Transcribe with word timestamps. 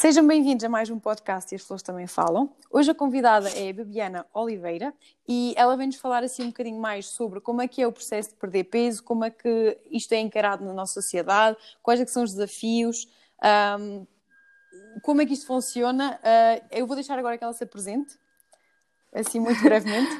Sejam 0.00 0.26
bem-vindos 0.26 0.64
a 0.64 0.68
mais 0.70 0.88
um 0.88 0.98
podcast 0.98 1.52
e 1.52 1.56
as 1.56 1.62
flores 1.62 1.82
também 1.82 2.06
falam. 2.06 2.50
Hoje 2.70 2.90
a 2.90 2.94
convidada 2.94 3.50
é 3.50 3.68
a 3.68 3.72
Bebiana 3.74 4.26
Oliveira 4.32 4.94
e 5.28 5.52
ela 5.58 5.76
vem-nos 5.76 5.96
falar 5.96 6.24
assim 6.24 6.44
um 6.44 6.46
bocadinho 6.46 6.80
mais 6.80 7.04
sobre 7.04 7.38
como 7.38 7.60
é 7.60 7.68
que 7.68 7.82
é 7.82 7.86
o 7.86 7.92
processo 7.92 8.30
de 8.30 8.36
perder 8.36 8.64
peso, 8.64 9.04
como 9.04 9.26
é 9.26 9.30
que 9.30 9.76
isto 9.90 10.10
é 10.14 10.18
encarado 10.18 10.64
na 10.64 10.72
nossa 10.72 10.94
sociedade, 10.94 11.58
quais 11.82 12.00
é 12.00 12.06
são 12.06 12.22
os 12.22 12.30
desafios, 12.30 13.08
um, 13.78 14.06
como 15.02 15.20
é 15.20 15.26
que 15.26 15.34
isto 15.34 15.46
funciona. 15.46 16.18
Uh, 16.24 16.66
eu 16.70 16.86
vou 16.86 16.96
deixar 16.96 17.18
agora 17.18 17.36
que 17.36 17.44
ela 17.44 17.52
se 17.52 17.64
apresente, 17.64 18.18
assim 19.12 19.38
muito 19.38 19.62
brevemente. 19.62 20.10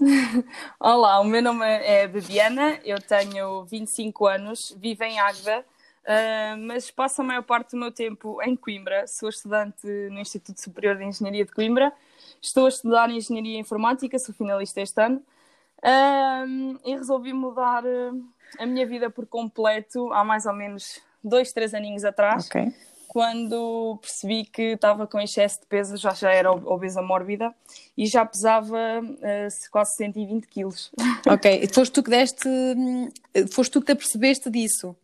Olá, 0.78 1.18
o 1.18 1.24
meu 1.24 1.40
nome 1.40 1.64
é 1.64 2.06
Bebiana, 2.06 2.78
eu 2.84 3.00
tenho 3.00 3.64
25 3.64 4.26
anos, 4.26 4.76
vivo 4.76 5.02
em 5.02 5.18
Águeda 5.18 5.64
Uh, 6.10 6.58
mas 6.66 6.90
passo 6.90 7.22
a 7.22 7.24
maior 7.24 7.42
parte 7.42 7.70
do 7.70 7.76
meu 7.76 7.92
tempo 7.92 8.42
em 8.42 8.56
Coimbra. 8.56 9.06
Sou 9.06 9.28
estudante 9.28 9.86
no 10.10 10.18
Instituto 10.18 10.60
Superior 10.60 10.96
de 10.96 11.04
Engenharia 11.04 11.44
de 11.44 11.52
Coimbra. 11.52 11.92
Estou 12.42 12.66
a 12.66 12.68
estudar 12.68 13.08
Engenharia 13.08 13.60
Informática, 13.60 14.18
sou 14.18 14.34
finalista 14.34 14.80
este 14.80 15.00
ano. 15.00 15.22
Uh, 15.78 16.80
e 16.84 16.96
resolvi 16.96 17.32
mudar 17.32 17.84
a 18.58 18.66
minha 18.66 18.84
vida 18.86 19.08
por 19.08 19.24
completo 19.24 20.12
há 20.12 20.24
mais 20.24 20.46
ou 20.46 20.52
menos 20.52 21.00
dois, 21.22 21.52
três 21.52 21.74
aninhos 21.74 22.04
atrás. 22.04 22.46
Okay. 22.46 22.74
Quando 23.06 23.96
percebi 24.02 24.44
que 24.44 24.62
estava 24.72 25.06
com 25.06 25.20
excesso 25.20 25.60
de 25.60 25.66
peso, 25.66 25.96
já, 25.96 26.10
já 26.10 26.32
era 26.32 26.50
obesa 26.50 27.00
mórbida 27.00 27.54
e 27.96 28.06
já 28.06 28.26
pesava 28.26 29.00
uh, 29.00 29.70
quase 29.70 29.94
120 29.94 30.48
quilos. 30.48 30.90
Ok, 31.28 31.68
foste 31.72 31.92
tu 31.92 32.02
que 32.02 32.10
deste, 32.10 32.48
hum, 32.48 33.10
foste 33.52 33.72
tu 33.72 33.80
que 33.80 33.86
te 33.86 33.92
apercebeste 33.92 34.50
disso? 34.50 34.96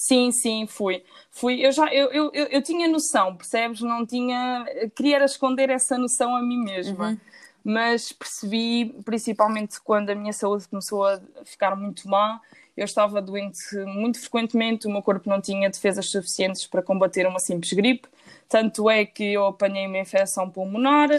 Sim, 0.00 0.32
sim, 0.32 0.66
fui. 0.66 1.04
Fui, 1.30 1.60
eu 1.60 1.70
já, 1.70 1.92
eu, 1.92 2.10
eu, 2.10 2.30
eu, 2.32 2.46
eu, 2.46 2.62
tinha 2.62 2.88
noção, 2.88 3.36
percebes? 3.36 3.82
Não 3.82 4.06
tinha, 4.06 4.64
queria 4.96 5.22
esconder 5.22 5.68
essa 5.68 5.98
noção 5.98 6.34
a 6.34 6.40
mim 6.40 6.64
mesma. 6.64 7.10
Uhum. 7.10 7.18
Mas 7.62 8.10
percebi, 8.10 8.94
principalmente 9.04 9.78
quando 9.78 10.08
a 10.08 10.14
minha 10.14 10.32
saúde 10.32 10.66
começou 10.68 11.06
a 11.06 11.20
ficar 11.44 11.76
muito 11.76 12.08
má, 12.08 12.40
eu 12.74 12.86
estava 12.86 13.20
doente 13.20 13.76
muito 13.84 14.18
frequentemente, 14.18 14.86
o 14.86 14.90
meu 14.90 15.02
corpo 15.02 15.28
não 15.28 15.38
tinha 15.38 15.68
defesas 15.68 16.06
suficientes 16.06 16.66
para 16.66 16.80
combater 16.80 17.26
uma 17.26 17.38
simples 17.38 17.74
gripe, 17.74 18.08
tanto 18.48 18.88
é 18.88 19.04
que 19.04 19.34
eu 19.34 19.44
apanhei 19.44 19.86
uma 19.86 19.98
infecção 19.98 20.48
pulmonar, 20.48 21.10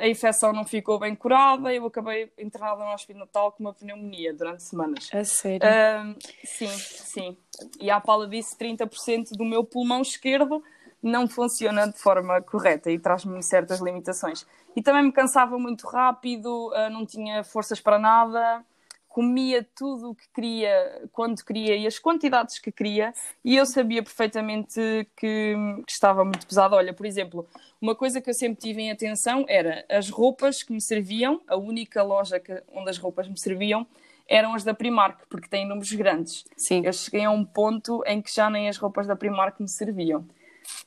a 0.00 0.08
infecção 0.08 0.52
não 0.52 0.64
ficou 0.64 0.98
bem 0.98 1.14
curada 1.14 1.72
e 1.72 1.76
eu 1.76 1.86
acabei 1.86 2.32
internada 2.38 2.84
no 2.84 2.92
hospital 2.92 3.52
com 3.52 3.62
uma 3.62 3.72
pneumonia 3.72 4.34
durante 4.34 4.62
semanas. 4.62 5.08
A 5.12 5.24
sério? 5.24 5.66
Uh, 5.66 6.16
sim, 6.44 6.68
sim. 6.68 7.36
E 7.80 7.90
à 7.90 8.00
pala 8.00 8.26
disso, 8.26 8.56
30% 8.58 9.36
do 9.36 9.44
meu 9.44 9.64
pulmão 9.64 10.02
esquerdo 10.02 10.62
não 11.02 11.28
funciona 11.28 11.86
de 11.86 11.98
forma 11.98 12.42
correta 12.42 12.90
e 12.90 12.98
traz-me 12.98 13.42
certas 13.42 13.80
limitações. 13.80 14.46
E 14.76 14.82
também 14.82 15.02
me 15.02 15.12
cansava 15.12 15.58
muito 15.58 15.86
rápido, 15.86 16.68
uh, 16.68 16.90
não 16.90 17.06
tinha 17.06 17.42
forças 17.44 17.80
para 17.80 17.98
nada, 17.98 18.64
comia 19.10 19.66
tudo 19.76 20.10
o 20.10 20.14
que 20.14 20.24
queria, 20.32 21.02
quando 21.12 21.44
queria 21.44 21.76
e 21.76 21.84
as 21.84 21.98
quantidades 21.98 22.60
que 22.60 22.70
queria, 22.70 23.12
e 23.44 23.56
eu 23.56 23.66
sabia 23.66 24.04
perfeitamente 24.04 24.80
que, 25.16 25.56
que, 25.84 25.92
estava 25.92 26.24
muito 26.24 26.46
pesado. 26.46 26.76
Olha, 26.76 26.94
por 26.94 27.04
exemplo, 27.04 27.46
uma 27.82 27.94
coisa 27.94 28.20
que 28.20 28.30
eu 28.30 28.34
sempre 28.34 28.60
tive 28.60 28.80
em 28.80 28.90
atenção 28.90 29.44
era 29.48 29.84
as 29.90 30.08
roupas 30.08 30.62
que 30.62 30.72
me 30.72 30.80
serviam, 30.80 31.40
a 31.48 31.56
única 31.56 32.04
loja 32.04 32.38
que, 32.38 32.62
onde 32.72 32.88
as 32.88 32.98
roupas 32.98 33.28
me 33.28 33.38
serviam 33.38 33.84
eram 34.28 34.54
as 34.54 34.62
da 34.62 34.72
Primark, 34.72 35.22
porque 35.28 35.48
têm 35.48 35.66
números 35.66 35.90
grandes. 35.92 36.44
Sim. 36.56 36.82
Eu 36.84 36.92
cheguei 36.92 37.24
a 37.24 37.30
um 37.32 37.44
ponto 37.44 38.04
em 38.06 38.22
que 38.22 38.32
já 38.32 38.48
nem 38.48 38.68
as 38.68 38.76
roupas 38.76 39.08
da 39.08 39.16
Primark 39.16 39.60
me 39.60 39.68
serviam. 39.68 40.24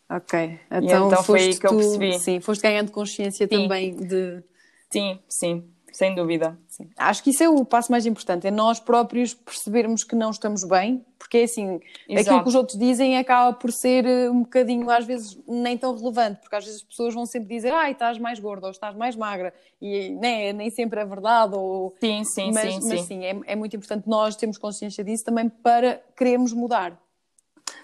Ok, 0.10 0.60
então, 0.72 1.08
então 1.08 1.24
foi 1.24 1.42
aí 1.42 1.54
que 1.54 1.68
tu, 1.68 1.74
eu 1.74 1.78
percebi. 1.78 2.18
Sim, 2.20 2.40
foste 2.40 2.62
ganhando 2.62 2.90
consciência 2.90 3.46
sim. 3.46 3.64
também 3.64 3.98
de. 3.98 4.42
Sim, 4.90 5.20
sim 5.28 5.74
sem 5.94 6.16
dúvida. 6.16 6.58
Sim. 6.68 6.90
Acho 6.98 7.24
que 7.24 7.30
isso 7.30 7.44
é 7.44 7.48
o 7.48 7.64
passo 7.64 7.92
mais 7.92 8.06
importante, 8.06 8.48
é 8.48 8.52
nós 8.52 8.80
próprios 8.80 9.34
percebermos 9.34 10.04
que 10.04 10.16
não 10.16 10.32
estamos 10.32 10.64
bem, 10.68 11.06
porque 11.20 11.38
é 11.38 11.44
assim, 11.44 11.80
Exato. 12.10 12.30
aquilo 12.30 12.44
que 12.44 12.50
os 12.50 12.56
outros 12.56 12.78
dizem 12.78 13.18
acaba 13.18 13.54
por 13.54 13.72
ser 13.72 14.06
eh, 14.06 14.30
um 14.30 14.42
bocadinho, 14.42 14.90
às 14.90 15.06
vezes, 15.06 15.40
nem 15.48 15.78
tão 15.78 15.96
relevante, 15.96 16.42
porque 16.42 16.56
às 16.56 16.66
vezes 16.66 16.82
as 16.82 16.88
pessoas 16.88 17.14
vão 17.14 17.26
sempre 17.26 17.56
dizer, 17.56 17.72
ai, 17.72 17.92
estás 17.92 18.18
mais 18.18 18.40
gorda 18.40 18.66
ou 18.66 18.72
estás 18.72 18.96
mais 18.96 19.16
magra, 19.16 19.54
e 19.80 20.10
né, 20.16 20.52
nem 20.52 20.70
sempre 20.72 21.00
é 21.00 21.06
verdade, 21.06 21.56
ou... 21.56 21.96
Sim, 22.00 22.24
sim, 22.24 22.52
mas, 22.52 22.74
sim. 22.74 22.80
Mas 22.90 23.02
sim, 23.02 23.06
sim 23.06 23.26
é, 23.26 23.40
é 23.46 23.56
muito 23.56 23.76
importante 23.76 24.10
nós 24.10 24.36
termos 24.36 24.58
consciência 24.58 25.04
disso 25.04 25.24
também 25.24 25.48
para 25.48 26.02
querermos 26.18 26.52
mudar. 26.54 27.00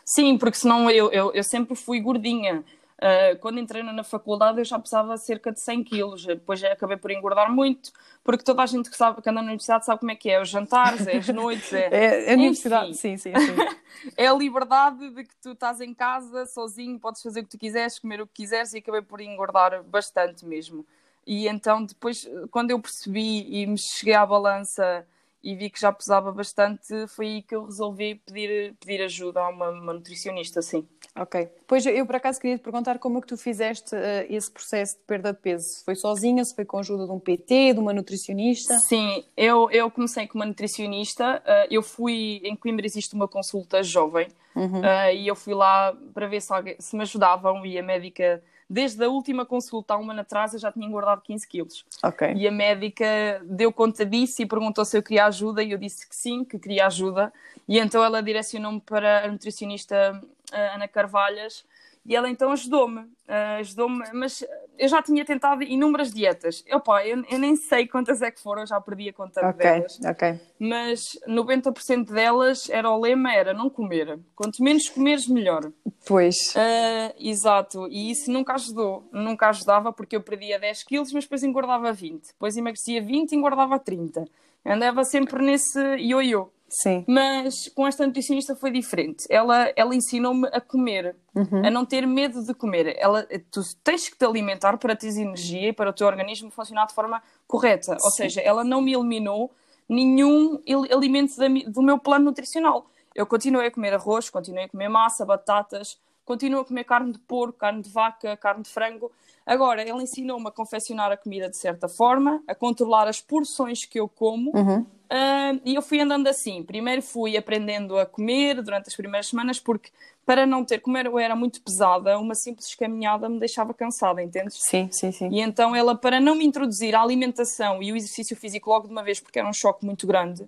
Sim, 0.03 0.37
porque 0.39 0.57
senão 0.57 0.89
eu, 0.89 1.11
eu, 1.11 1.31
eu 1.33 1.43
sempre 1.43 1.75
fui 1.75 1.99
gordinha. 1.99 2.63
Uh, 2.99 3.39
quando 3.39 3.59
entrei 3.59 3.81
na 3.81 4.03
faculdade 4.03 4.59
eu 4.59 4.65
já 4.65 4.77
pesava 4.77 5.15
cerca 5.15 5.53
de 5.53 5.61
100 5.61 5.83
quilos, 5.85 6.25
depois 6.25 6.61
acabei 6.65 6.97
por 6.97 7.09
engordar 7.11 7.49
muito, 7.49 7.93
porque 8.25 8.43
toda 8.43 8.61
a 8.61 8.65
gente 8.65 8.89
que, 8.89 8.97
sabe, 8.97 9.21
que 9.21 9.29
anda 9.29 9.41
na 9.41 9.47
universidade 9.47 9.85
sabe 9.85 10.01
como 10.01 10.11
é 10.11 10.15
que 10.15 10.29
é, 10.29 10.41
os 10.41 10.49
jantares, 10.49 11.07
é 11.07 11.15
as 11.15 11.27
noites, 11.33 11.71
é... 11.71 11.87
é 12.27 12.33
a 12.33 12.35
universidade, 12.35 12.97
sim, 12.97 13.15
sim, 13.15 13.31
sim. 13.33 13.55
é 14.17 14.27
a 14.27 14.33
liberdade 14.33 15.11
de 15.11 15.23
que 15.23 15.33
tu 15.41 15.51
estás 15.51 15.79
em 15.79 15.93
casa, 15.93 16.45
sozinho, 16.45 16.99
podes 16.99 17.21
fazer 17.21 17.39
o 17.39 17.43
que 17.43 17.51
tu 17.51 17.57
quiseres, 17.57 17.97
comer 17.97 18.19
o 18.19 18.27
que 18.27 18.33
quiseres 18.33 18.73
e 18.73 18.79
acabei 18.79 19.01
por 19.01 19.21
engordar 19.21 19.81
bastante 19.83 20.45
mesmo. 20.45 20.85
E 21.25 21.47
então 21.47 21.85
depois, 21.85 22.27
quando 22.51 22.71
eu 22.71 22.81
percebi 22.81 23.47
e 23.49 23.65
me 23.65 23.77
cheguei 23.77 24.15
à 24.15 24.25
balança 24.25 25.07
e 25.43 25.55
vi 25.55 25.69
que 25.69 25.79
já 25.79 25.91
pesava 25.91 26.31
bastante, 26.31 27.07
foi 27.07 27.25
aí 27.27 27.41
que 27.41 27.55
eu 27.55 27.65
resolvi 27.65 28.15
pedir, 28.15 28.75
pedir 28.79 29.01
ajuda 29.03 29.39
a 29.41 29.49
uma, 29.49 29.69
uma 29.69 29.93
nutricionista, 29.93 30.61
sim. 30.61 30.87
Ok. 31.15 31.49
Pois 31.67 31.85
eu, 31.85 32.05
por 32.05 32.15
acaso, 32.15 32.39
queria 32.39 32.57
te 32.57 32.61
perguntar 32.61 32.99
como 32.99 33.17
é 33.17 33.21
que 33.21 33.27
tu 33.27 33.37
fizeste 33.37 33.95
uh, 33.95 34.25
esse 34.29 34.49
processo 34.51 34.95
de 34.97 35.03
perda 35.03 35.33
de 35.33 35.39
peso. 35.39 35.67
Se 35.67 35.85
foi 35.85 35.95
sozinha, 35.95 36.43
se 36.43 36.55
foi 36.55 36.65
com 36.65 36.77
a 36.77 36.79
ajuda 36.81 37.05
de 37.05 37.11
um 37.11 37.19
PT, 37.19 37.73
de 37.73 37.79
uma 37.79 37.93
nutricionista? 37.93 38.77
Sim, 38.79 39.23
eu, 39.35 39.69
eu 39.71 39.89
comecei 39.89 40.27
com 40.27 40.37
uma 40.37 40.45
nutricionista. 40.45 41.41
Uh, 41.45 41.67
eu 41.69 41.81
fui, 41.81 42.41
em 42.43 42.55
Coimbra 42.55 42.85
existe 42.85 43.15
uma 43.15 43.27
consulta 43.27 43.81
jovem, 43.83 44.27
uhum. 44.59 44.81
uh, 44.81 45.13
e 45.13 45.27
eu 45.27 45.35
fui 45.35 45.53
lá 45.53 45.95
para 46.13 46.27
ver 46.27 46.41
se, 46.41 46.53
alguém, 46.53 46.75
se 46.79 46.95
me 46.95 47.01
ajudavam 47.03 47.65
e 47.65 47.77
a 47.77 47.83
médica 47.83 48.41
desde 48.69 49.03
a 49.03 49.09
última 49.09 49.45
consulta 49.45 49.95
há 49.95 49.97
um 49.97 50.11
ano 50.11 50.21
atrás 50.21 50.53
eu 50.53 50.59
já 50.59 50.71
tinha 50.71 50.85
engordado 50.85 51.21
15 51.21 51.47
quilos. 51.47 51.85
Okay. 52.03 52.33
E 52.35 52.47
a 52.47 52.51
médica 52.51 53.05
deu 53.43 53.73
conta 53.73 54.05
disso 54.05 54.41
e 54.41 54.45
perguntou 54.45 54.85
se 54.85 54.95
eu 54.95 55.01
queria 55.01 55.25
ajuda 55.25 55.63
e 55.63 55.71
eu 55.71 55.77
disse 55.77 56.07
que 56.07 56.15
sim, 56.15 56.45
que 56.45 56.59
queria 56.59 56.85
ajuda. 56.85 57.33
E 57.67 57.79
então 57.79 58.03
ela 58.03 58.21
direcionou-me 58.21 58.79
para 58.79 59.25
a 59.25 59.27
nutricionista 59.27 60.21
Ana 60.51 60.87
Carvalhas 60.87 61.65
e 62.05 62.15
ela 62.15 62.29
então 62.29 62.51
ajudou-me, 62.51 63.01
uh, 63.01 63.59
ajudou-me, 63.59 64.03
mas 64.13 64.43
eu 64.79 64.87
já 64.87 65.03
tinha 65.03 65.25
tentado 65.25 65.61
inúmeras 65.61 66.11
dietas. 66.11 66.63
Opa, 66.71 67.05
eu, 67.05 67.21
eu 67.29 67.37
nem 67.37 67.55
sei 67.57 67.85
quantas 67.85 68.21
é 68.21 68.31
que 68.31 68.41
foram, 68.41 68.61
eu 68.61 68.67
já 68.67 68.79
perdi 68.79 69.09
a 69.09 69.13
conta 69.13 69.45
okay, 69.49 69.71
delas. 69.71 69.99
Ok. 70.05 70.39
Mas 70.57 71.01
90% 71.27 72.05
delas 72.05 72.69
era 72.69 72.89
o 72.89 72.99
lema 72.99 73.33
era 73.33 73.53
não 73.53 73.69
comer. 73.69 74.17
Quanto 74.33 74.63
menos 74.63 74.87
comeres, 74.89 75.27
melhor. 75.27 75.69
Pois. 76.07 76.55
Uh, 76.55 77.13
exato. 77.19 77.87
E 77.89 78.09
isso 78.09 78.31
nunca 78.31 78.53
ajudou. 78.53 79.07
Nunca 79.11 79.49
ajudava 79.49 79.91
porque 79.91 80.15
eu 80.15 80.21
perdia 80.21 80.57
10 80.57 80.83
quilos, 80.83 81.11
mas 81.11 81.25
depois 81.25 81.43
engordava 81.43 81.91
20. 81.91 82.27
Depois 82.27 82.55
emagrecia 82.55 83.01
20 83.01 83.33
e 83.33 83.35
engordava 83.35 83.77
30. 83.77 84.25
andava 84.65 85.03
sempre 85.03 85.43
nesse 85.43 85.77
ioiô. 85.97 86.49
Sim. 86.69 87.03
Mas 87.07 87.67
com 87.69 87.87
esta 87.87 88.05
nutricionista 88.05 88.55
foi 88.55 88.71
diferente. 88.71 89.25
Ela, 89.29 89.71
ela 89.75 89.95
ensinou-me 89.95 90.47
a 90.53 90.61
comer, 90.61 91.15
uhum. 91.35 91.65
a 91.65 91.69
não 91.71 91.85
ter 91.85 92.05
medo 92.05 92.43
de 92.43 92.53
comer. 92.53 92.95
Ela, 92.99 93.27
tu 93.51 93.61
tens 93.83 94.07
que 94.07 94.17
te 94.17 94.25
alimentar 94.25 94.77
para 94.77 94.95
teres 94.95 95.17
energia 95.17 95.69
e 95.69 95.73
para 95.73 95.89
o 95.89 95.93
teu 95.93 96.07
organismo 96.07 96.51
funcionar 96.51 96.85
de 96.85 96.93
forma 96.93 97.21
correta. 97.47 97.97
Sim. 97.97 98.05
Ou 98.05 98.11
seja, 98.11 98.41
ela 98.41 98.63
não 98.63 98.81
me 98.81 98.93
eliminou 98.93 99.51
nenhum 99.87 100.61
alimento 100.91 101.35
da, 101.37 101.47
do 101.67 101.81
meu 101.81 101.97
plano 101.97 102.25
nutricional. 102.25 102.85
Eu 103.15 103.25
continuei 103.25 103.67
a 103.67 103.71
comer 103.71 103.93
arroz, 103.93 104.29
continuei 104.29 104.65
a 104.65 104.69
comer 104.69 104.87
massa, 104.87 105.25
batatas, 105.25 105.99
continuo 106.23 106.61
a 106.61 106.65
comer 106.65 106.83
carne 106.83 107.11
de 107.11 107.19
porco, 107.19 107.57
carne 107.57 107.81
de 107.81 107.89
vaca, 107.89 108.37
carne 108.37 108.63
de 108.63 108.69
frango. 108.69 109.11
Agora, 109.45 109.81
ela 109.81 110.01
ensinou-me 110.01 110.47
a 110.47 110.51
confeccionar 110.51 111.11
a 111.11 111.17
comida 111.17 111.49
de 111.49 111.57
certa 111.57 111.87
forma, 111.87 112.41
a 112.47 112.53
controlar 112.53 113.07
as 113.07 113.19
porções 113.21 113.85
que 113.85 113.99
eu 113.99 114.07
como. 114.07 114.51
Uhum. 114.55 114.85
Uh, 115.11 115.59
e 115.65 115.73
eu 115.73 115.81
fui 115.81 115.99
andando 115.99 116.27
assim. 116.27 116.61
Primeiro 116.63 117.01
fui 117.01 117.35
aprendendo 117.35 117.97
a 117.97 118.05
comer 118.05 118.61
durante 118.61 118.87
as 118.87 118.95
primeiras 118.95 119.27
semanas, 119.27 119.59
porque 119.59 119.89
para 120.29 120.45
não 120.45 120.63
ter, 120.63 120.79
como 120.79 120.95
eu 120.95 121.17
era 121.17 121.35
muito 121.35 121.59
pesada, 121.59 122.19
uma 122.19 122.35
simples 122.35 122.75
caminhada 122.75 123.27
me 123.27 123.39
deixava 123.39 123.73
cansada, 123.73 124.21
entendes? 124.21 124.59
Sim, 124.59 124.87
sim, 124.91 125.11
sim. 125.11 125.27
E 125.31 125.41
então 125.41 125.75
ela, 125.75 125.95
para 125.95 126.19
não 126.19 126.35
me 126.35 126.45
introduzir 126.45 126.93
a 126.93 127.01
alimentação 127.01 127.81
e 127.81 127.91
o 127.91 127.95
exercício 127.95 128.37
físico 128.37 128.69
logo 128.69 128.85
de 128.85 128.91
uma 128.91 129.01
vez, 129.01 129.19
porque 129.19 129.39
era 129.39 129.49
um 129.49 129.53
choque 129.53 129.83
muito 129.83 130.05
grande, 130.05 130.47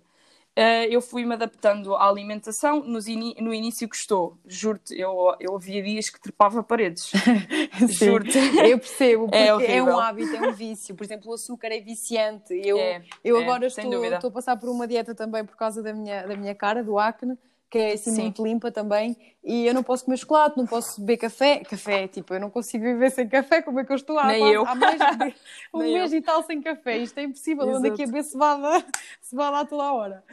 Uh, 0.58 0.84
eu 0.90 1.02
fui-me 1.02 1.34
adaptando 1.34 1.96
à 1.96 2.10
alimentação. 2.10 2.84
no 2.84 3.54
início 3.54 3.88
gostou, 3.88 4.38
juro-te, 4.46 4.94
eu, 5.00 5.34
eu 5.40 5.56
havia 5.56 5.82
dias 5.82 6.10
que 6.10 6.20
trepava 6.20 6.62
paredes. 6.62 7.10
juro-te. 7.88 8.38
Eu 8.58 8.78
percebo, 8.78 9.26
porque 9.32 9.38
é, 9.38 9.78
é, 9.78 9.84
um 9.84 9.98
hábito, 9.98 10.36
é 10.36 10.50
um 10.50 10.52
vício. 10.52 10.94
Por 10.94 11.06
exemplo, 11.06 11.32
o 11.32 11.36
açúcar 11.36 11.70
é 11.70 11.80
viciante. 11.80 12.54
Eu, 12.54 12.78
é, 12.78 13.02
eu 13.24 13.38
é, 13.38 13.44
agora 13.44 13.66
estou, 13.66 14.06
estou 14.06 14.30
a 14.30 14.34
passar 14.34 14.58
por 14.58 14.70
uma 14.70 14.86
dieta 14.86 15.16
também 15.16 15.46
por 15.46 15.56
causa 15.56 15.82
da 15.82 15.94
minha, 15.94 16.28
da 16.28 16.36
minha 16.36 16.54
cara, 16.54 16.84
do 16.84 17.00
acne, 17.00 17.38
que 17.72 17.78
é 17.78 17.94
assim 17.94 18.12
Sim. 18.12 18.24
muito 18.24 18.44
limpa 18.44 18.70
também, 18.70 19.16
e 19.42 19.66
eu 19.66 19.74
não 19.74 19.82
posso 19.82 20.04
comer 20.04 20.18
chocolate, 20.18 20.58
não 20.58 20.68
posso 20.68 21.00
beber 21.00 21.16
café. 21.16 21.60
Café, 21.60 22.06
tipo, 22.06 22.34
eu 22.34 22.40
não 22.40 22.50
consigo 22.50 22.84
viver 22.84 23.10
sem 23.12 23.30
café, 23.30 23.62
como 23.62 23.80
é 23.80 23.86
que 23.86 23.92
eu 23.94 23.96
estou 23.96 24.20
há, 24.20 24.28
há 24.28 24.76
mais 24.76 25.00
de 25.00 25.36
um 25.74 25.80
mês 25.80 26.12
eu. 26.12 26.20
e 26.20 26.22
tal 26.22 26.44
sem 26.44 26.62
café? 26.62 26.98
Isto 26.98 27.18
é 27.20 27.24
impossível, 27.24 27.66
eu 27.66 27.78
ando 27.78 27.88
aqui 27.88 28.04
a 28.04 28.06
beber 28.06 28.26
cevada, 28.26 28.86
cevada 29.22 29.60
a 29.60 29.66
toda 29.66 29.84
a 29.84 29.94
hora. 29.94 30.24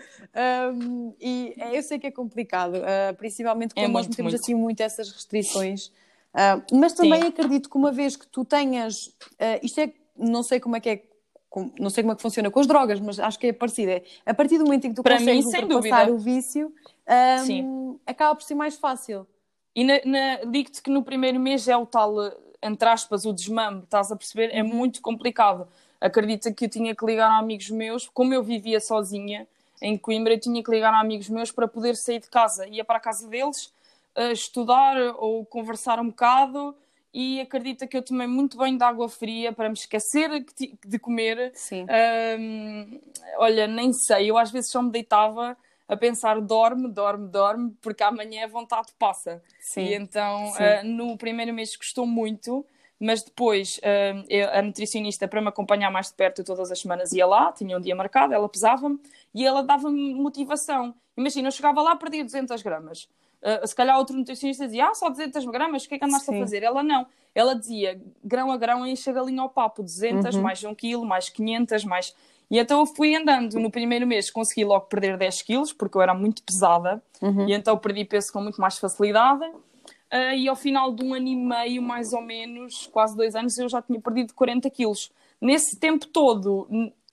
Um, 0.75 1.15
e 1.21 1.55
é, 1.57 1.79
eu 1.79 1.83
sei 1.85 2.01
que 2.01 2.09
é 2.09 2.11
complicado, 2.11 2.75
uh, 2.75 3.15
principalmente 3.17 3.73
quando 3.73 3.85
é 3.85 3.89
nós 3.89 4.09
temos 4.09 4.35
assim 4.35 4.55
muito 4.55 4.81
essas 4.81 5.13
restrições. 5.13 5.93
Uh, 6.35 6.77
mas 6.77 6.93
também 6.93 7.23
Sim. 7.23 7.29
acredito 7.29 7.71
que 7.71 7.77
uma 7.77 7.93
vez 7.93 8.17
que 8.17 8.27
tu 8.27 8.45
tenhas, 8.45 9.07
uh, 9.07 9.63
isto 9.63 9.81
é, 9.81 9.93
não 10.17 10.43
sei 10.43 10.59
como 10.59 10.75
é 10.75 10.81
que 10.81 10.89
é 10.89 11.03
com, 11.49 11.71
não 11.79 11.91
sei 11.91 12.03
como 12.03 12.13
é 12.13 12.17
que 12.17 12.23
funciona 12.23 12.51
com 12.51 12.61
as 12.61 12.67
drogas, 12.67 13.01
mas 13.01 13.19
acho 13.19 13.39
que 13.39 13.49
é 13.49 13.53
parecido. 13.53 13.93
É, 13.93 14.03
a 14.27 14.35
partir 14.35 14.59
do 14.59 14.65
momento 14.65 14.87
em 14.87 14.91
que 14.91 14.97
tu 14.97 15.03
Para 15.03 15.19
consegues 15.19 15.47
mim, 15.47 15.63
ultrapassar 15.63 16.11
o 16.11 16.19
vício, 16.19 16.73
um, 17.49 17.99
acaba 18.07 18.35
por 18.35 18.43
ser 18.43 18.55
mais 18.55 18.77
fácil. 18.77 19.27
E 19.75 19.87
digo-te 20.51 20.83
que 20.83 20.91
no 20.91 21.03
primeiro 21.03 21.39
mês 21.39 21.69
é 21.69 21.77
o 21.77 21.87
tal, 21.87 22.15
entre 22.63 22.89
aspas, 22.89 23.25
o 23.25 23.33
desmame, 23.33 23.83
estás 23.85 24.11
a 24.11 24.17
perceber? 24.17 24.51
É 24.53 24.63
uhum. 24.63 24.69
muito 24.69 25.01
complicado. 25.01 25.69
Acredita 26.01 26.53
que 26.53 26.67
eu 26.67 26.69
tinha 26.69 26.95
que 26.95 27.05
ligar 27.05 27.31
a 27.31 27.39
amigos 27.39 27.71
meus, 27.71 28.09
como 28.09 28.35
eu 28.35 28.43
vivia 28.43 28.81
sozinha 28.81 29.47
em 29.81 29.97
Coimbra, 29.97 30.35
eu 30.35 30.41
tinha 30.41 30.63
que 30.63 30.71
ligar 30.71 30.93
a 30.93 31.01
amigos 31.01 31.29
meus 31.29 31.53
para 31.53 31.69
poder 31.69 31.97
sair 31.97 32.21
de 32.21 32.29
casa. 32.29 32.67
Ia 32.67 32.85
para 32.85 32.97
a 32.97 33.01
casa 33.01 33.29
deles, 33.29 33.73
uh, 34.17 34.33
estudar 34.33 34.97
ou 35.17 35.45
conversar 35.47 36.01
um 36.01 36.09
bocado 36.09 36.75
e 37.13 37.41
acredita 37.41 37.87
que 37.87 37.97
eu 37.97 38.03
tomei 38.03 38.27
muito 38.27 38.59
bem 38.59 38.77
de 38.77 38.85
água 38.85 39.09
fria 39.09 39.53
para 39.53 39.69
me 39.69 39.75
esquecer 39.75 40.45
de 40.87 40.99
comer. 40.99 41.53
Sim. 41.55 41.87
Um, 42.39 43.01
olha, 43.39 43.67
nem 43.67 43.93
sei, 43.93 44.31
eu 44.31 44.37
às 44.37 44.51
vezes 44.51 44.71
só 44.71 44.83
me 44.83 44.91
deitava 44.91 45.57
a 45.89 45.97
pensar 45.97 46.39
dorme, 46.41 46.87
dorme, 46.89 47.29
dorme, 47.29 47.75
porque 47.81 48.03
amanhã 48.03 48.45
a 48.45 48.49
vontade 48.49 48.89
passa. 48.99 49.43
Sim. 49.59 49.85
E 49.85 49.95
então, 49.95 50.53
Sim. 50.53 50.63
Uh, 50.63 50.85
no 50.85 51.17
primeiro 51.17 51.53
mês 51.55 51.75
custou 51.75 52.07
muito, 52.07 52.65
mas 53.01 53.23
depois 53.23 53.79
uh, 53.79 54.25
eu, 54.29 54.51
a 54.51 54.61
nutricionista, 54.61 55.27
para 55.27 55.41
me 55.41 55.49
acompanhar 55.49 55.91
mais 55.91 56.09
de 56.09 56.15
perto 56.15 56.45
todas 56.45 56.71
as 56.71 56.79
semanas, 56.79 57.13
ia 57.13 57.27
lá, 57.27 57.51
tinha 57.53 57.77
um 57.77 57.81
dia 57.81 57.97
marcado, 57.97 58.35
ela 58.35 58.49
pesava-me 58.49 59.01
e 59.35 59.47
ela 59.47 59.63
dava-me 59.63 60.15
motivação. 60.15 60.95
Imagina, 61.17 61.49
eu 61.49 61.53
chegava 61.53 61.81
lá, 61.81 61.97
perdia 61.97 62.23
200 62.23 62.61
gramas. 62.61 63.09
Uh, 63.43 63.67
se 63.67 63.75
calhar 63.75 63.97
outro 63.97 64.17
nutricionista 64.17 64.67
dizia, 64.67 64.89
ah, 64.89 64.95
só 64.95 65.09
200 65.09 65.45
gramas, 65.47 65.85
o 65.85 65.89
que 65.89 65.95
é 65.95 65.99
que 65.99 66.05
andaste 66.05 66.27
Sim. 66.27 66.37
a 66.37 66.41
fazer? 66.41 66.63
Ela 66.63 66.83
não. 66.83 67.07
Ela 67.35 67.55
dizia, 67.55 68.01
grão 68.25 68.51
a 68.51 68.57
grão, 68.57 68.87
enche 68.87 69.09
a 69.09 69.13
galinha 69.13 69.43
ao 69.43 69.49
papo, 69.49 69.83
200, 69.83 70.35
uhum. 70.35 70.43
mais 70.43 70.63
1 70.63 70.75
quilo, 70.75 71.05
mais 71.05 71.29
500, 71.29 71.85
mais... 71.85 72.15
E 72.51 72.59
então 72.59 72.81
eu 72.81 72.87
fui 72.87 73.15
andando. 73.15 73.61
No 73.61 73.71
primeiro 73.71 74.07
mês 74.07 74.31
consegui 74.31 74.65
logo 74.65 74.87
perder 74.87 75.19
10 75.19 75.43
quilos, 75.43 75.73
porque 75.73 75.97
eu 75.97 76.03
era 76.03 76.15
muito 76.15 76.43
pesada. 76.43 77.03
Uhum. 77.21 77.47
E 77.47 77.53
então 77.53 77.77
perdi 77.77 78.05
peso 78.05 78.33
com 78.33 78.41
muito 78.41 78.61
mais 78.61 78.79
facilidade. 78.79 79.45
Uh, 79.45 80.35
e 80.35 80.49
ao 80.49 80.57
final 80.57 80.91
de 80.93 81.05
um 81.05 81.13
ano 81.13 81.29
e 81.29 81.37
meio, 81.37 81.83
mais 81.83 82.15
ou 82.15 82.23
menos, 82.23 82.87
quase 82.87 83.15
dois 83.15 83.37
anos, 83.37 83.57
eu 83.59 83.69
já 83.69 83.83
tinha 83.83 84.01
perdido 84.01 84.33
40 84.33 84.71
quilos. 84.71 85.13
Nesse 85.41 85.79
tempo 85.79 86.07
todo, 86.07 86.67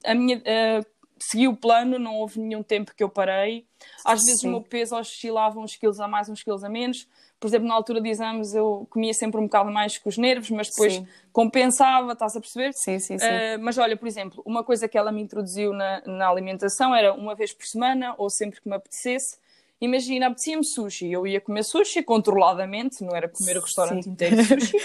a 0.04 0.14
minha, 0.14 0.38
uh, 0.38 0.86
segui 1.18 1.48
o 1.48 1.56
plano, 1.56 1.98
não 1.98 2.16
houve 2.16 2.38
nenhum 2.38 2.62
tempo 2.62 2.94
que 2.94 3.02
eu 3.02 3.08
parei. 3.08 3.66
Às 4.04 4.24
vezes 4.24 4.40
Sim. 4.40 4.48
o 4.48 4.50
meu 4.52 4.60
peso 4.62 4.96
oscilava 4.96 5.58
uns 5.58 5.76
quilos 5.76 6.00
a 6.00 6.06
mais, 6.06 6.28
uns 6.28 6.42
quilos 6.42 6.62
a 6.62 6.68
menos. 6.68 7.08
Por 7.38 7.48
exemplo, 7.48 7.68
na 7.68 7.74
altura 7.74 8.00
de 8.00 8.08
exames 8.08 8.54
eu 8.54 8.86
comia 8.88 9.12
sempre 9.12 9.38
um 9.38 9.44
bocado 9.44 9.70
mais 9.70 9.98
com 9.98 10.08
os 10.08 10.16
nervos, 10.16 10.50
mas 10.50 10.70
depois 10.70 10.94
sim. 10.94 11.06
compensava, 11.32 12.12
estás 12.12 12.34
a 12.34 12.40
perceber? 12.40 12.72
Sim, 12.72 12.98
sim, 12.98 13.18
sim. 13.18 13.26
Uh, 13.26 13.60
mas 13.60 13.76
olha, 13.76 13.96
por 13.96 14.08
exemplo, 14.08 14.42
uma 14.46 14.64
coisa 14.64 14.88
que 14.88 14.96
ela 14.96 15.12
me 15.12 15.20
introduziu 15.20 15.72
na, 15.72 16.02
na 16.06 16.28
alimentação 16.28 16.94
era 16.94 17.12
uma 17.12 17.34
vez 17.34 17.52
por 17.52 17.66
semana 17.66 18.14
ou 18.16 18.30
sempre 18.30 18.60
que 18.60 18.68
me 18.68 18.74
apetecesse. 18.74 19.38
Imagina, 19.78 20.28
apetecia-me 20.28 20.64
sushi, 20.64 21.12
eu 21.12 21.26
ia 21.26 21.38
comer 21.38 21.62
sushi 21.62 22.02
controladamente, 22.02 23.04
não 23.04 23.14
era 23.14 23.28
comer 23.28 23.58
o 23.58 23.60
restaurante 23.60 24.04
sim. 24.04 24.10
inteiro 24.10 24.36
de 24.36 24.44
sushi. 24.44 24.78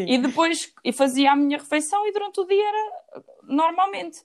e 0.00 0.16
depois 0.16 0.72
e 0.82 0.92
fazia 0.94 1.32
a 1.32 1.36
minha 1.36 1.58
refeição 1.58 2.06
e 2.06 2.12
durante 2.12 2.40
o 2.40 2.46
dia 2.46 2.66
era 2.66 3.22
normalmente. 3.42 4.20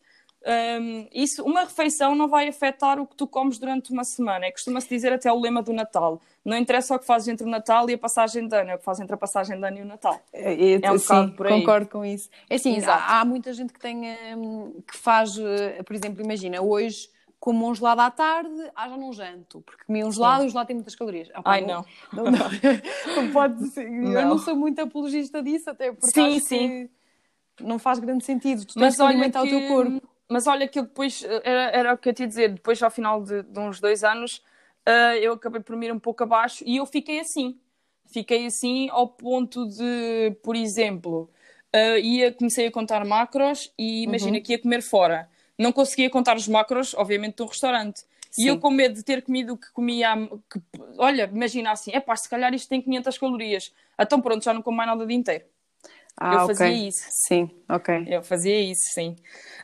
Um, 0.48 1.08
isso, 1.12 1.44
uma 1.44 1.62
refeição 1.62 2.14
não 2.14 2.28
vai 2.28 2.48
afetar 2.48 3.00
o 3.00 3.08
que 3.08 3.16
tu 3.16 3.26
comes 3.26 3.58
durante 3.58 3.92
uma 3.92 4.04
semana. 4.04 4.46
É 4.46 4.52
costuma-se 4.52 4.88
dizer 4.88 5.12
até 5.12 5.32
o 5.32 5.40
lema 5.40 5.64
do 5.64 5.74
Natal. 5.74 6.22
Não 6.44 6.56
interessa 6.56 6.96
o 6.96 7.00
que 7.00 7.06
fazes 7.06 7.28
entre 7.28 7.48
o 7.48 7.50
Natal 7.50 7.90
e 7.90 7.94
a 7.96 7.98
passagem 7.98 8.48
de 8.48 8.56
ano, 8.56 8.70
é 8.70 8.76
o 8.76 8.78
que 8.78 8.84
fazes 8.84 9.02
entre 9.02 9.16
a 9.16 9.18
passagem 9.18 9.58
de 9.58 9.66
ano 9.66 9.80
e 9.80 9.82
o 9.82 9.86
Natal. 9.86 10.22
É, 10.32 10.74
é 10.74 10.92
um 10.92 11.00
sim, 11.00 11.30
por 11.30 11.48
aí. 11.48 11.60
concordo 11.60 11.88
com 11.88 12.06
isso. 12.06 12.30
É 12.48 12.56
assim, 12.56 12.80
há, 12.86 13.20
há, 13.20 13.26
muita 13.26 13.52
gente 13.54 13.74
que 13.74 13.80
tem 13.80 14.16
um, 14.38 14.82
que 14.88 14.96
faz, 14.96 15.36
uh, 15.36 15.84
por 15.84 15.96
exemplo, 15.96 16.24
imagina, 16.24 16.62
hoje 16.62 17.10
como 17.40 17.68
um 17.68 17.74
gelado 17.74 18.02
à 18.02 18.12
tarde, 18.12 18.72
ah, 18.76 18.90
já 18.90 18.98
não 18.98 19.14
janto, 19.14 19.62
porque 19.62 19.84
comi 19.86 20.04
um 20.04 20.12
gelado 20.12 20.44
e 20.44 20.48
o 20.48 20.50
gelado 20.50 20.68
tem 20.68 20.76
muitas 20.76 20.96
calorias. 20.96 21.30
Ah, 21.34 21.42
pá, 21.42 21.52
Ai, 21.54 21.62
não. 21.62 21.86
não, 22.14 22.26
não, 22.26 22.32
não 23.16 23.32
pode 23.34 23.68
ser. 23.70 23.90
Não. 23.90 24.20
Eu 24.20 24.28
não 24.28 24.38
sou 24.38 24.56
muito 24.56 24.80
apologista 24.80 25.42
disso, 25.44 25.70
até 25.70 25.92
porque 25.92 26.12
sim, 26.12 26.40
sim. 26.40 26.90
não 27.60 27.78
faz 27.78 28.00
grande 28.00 28.24
sentido. 28.24 28.66
Tu 28.66 28.74
tens 28.74 28.82
Mas 28.82 28.96
que 28.96 29.02
alimentar 29.02 29.42
que... 29.44 29.48
o 29.48 29.60
teu 29.60 29.68
corpo 29.68 30.15
mas 30.30 30.48
olha 30.48 30.68
que 30.68 30.80
eu 30.80 30.84
depois, 30.84 31.24
eh, 31.24 31.42
era, 31.44 31.62
era 31.72 31.94
o 31.94 31.98
que 31.98 32.10
eu 32.10 32.14
te 32.14 32.22
ia 32.24 32.28
dizer, 32.28 32.50
depois 32.50 32.82
ao 32.82 32.92
final 32.92 33.24
de, 33.24 33.44
de 33.44 33.60
uns 33.60 33.80
dois 33.80 34.04
anos, 34.04 34.38
uh, 34.88 35.16
eu 35.22 35.34
acabei 35.34 35.62
por 35.62 35.76
me 35.76 35.88
ir 35.88 35.92
um 35.92 36.00
pouco 36.00 36.24
abaixo 36.24 36.64
e 36.66 36.78
eu 36.78 36.86
fiquei 36.86 37.20
assim. 37.20 37.60
Fiquei 38.08 38.46
assim 38.46 38.90
ao 38.90 39.08
ponto 39.08 39.68
de, 39.68 40.36
por 40.44 40.56
exemplo, 40.56 41.30
uh, 41.76 41.98
ia, 42.00 42.32
comecei 42.32 42.68
a 42.68 42.72
contar 42.72 43.04
macros 43.06 43.72
e 43.78 44.04
imagina 44.04 44.38
uhum. 44.38 44.44
que 44.44 44.54
ia 44.54 44.60
comer 44.62 44.82
fora. 44.82 45.30
Não 45.58 45.72
conseguia 45.72 46.10
contar 46.10 46.36
os 46.36 46.48
macros, 46.48 46.94
obviamente, 46.94 47.38
de 47.38 47.44
um 47.44 47.48
restaurante. 47.48 48.04
Sim. 48.32 48.44
E 48.44 48.48
eu 48.48 48.60
com 48.60 48.70
medo 48.70 48.96
de 48.96 49.04
ter 49.04 49.22
comido 49.22 49.54
o 49.54 49.58
que 49.58 49.72
comia, 49.72 50.14
que, 50.52 50.60
olha, 50.98 51.30
imagina 51.34 51.72
assim, 51.72 51.92
é 51.94 52.02
pá, 52.02 52.16
se 52.16 52.30
calhar 52.30 52.54
isto 52.54 52.68
tem 52.68 52.82
500 52.82 53.18
calorias. 53.18 53.74
Então 54.00 54.20
pronto, 54.20 54.44
já 54.44 54.54
não 54.54 54.62
como 54.62 54.76
mais 54.76 54.90
nada 54.90 55.04
o 55.04 55.08
dia 55.08 55.16
inteiro. 55.16 55.46
Ah, 56.18 56.34
eu 56.34 56.48
fazia 56.48 56.68
okay. 56.68 56.88
isso. 56.88 57.06
Sim, 57.10 57.52
ok. 57.68 58.06
Eu 58.08 58.24
fazia 58.24 58.60
isso, 58.60 58.84
sim. 58.94 59.16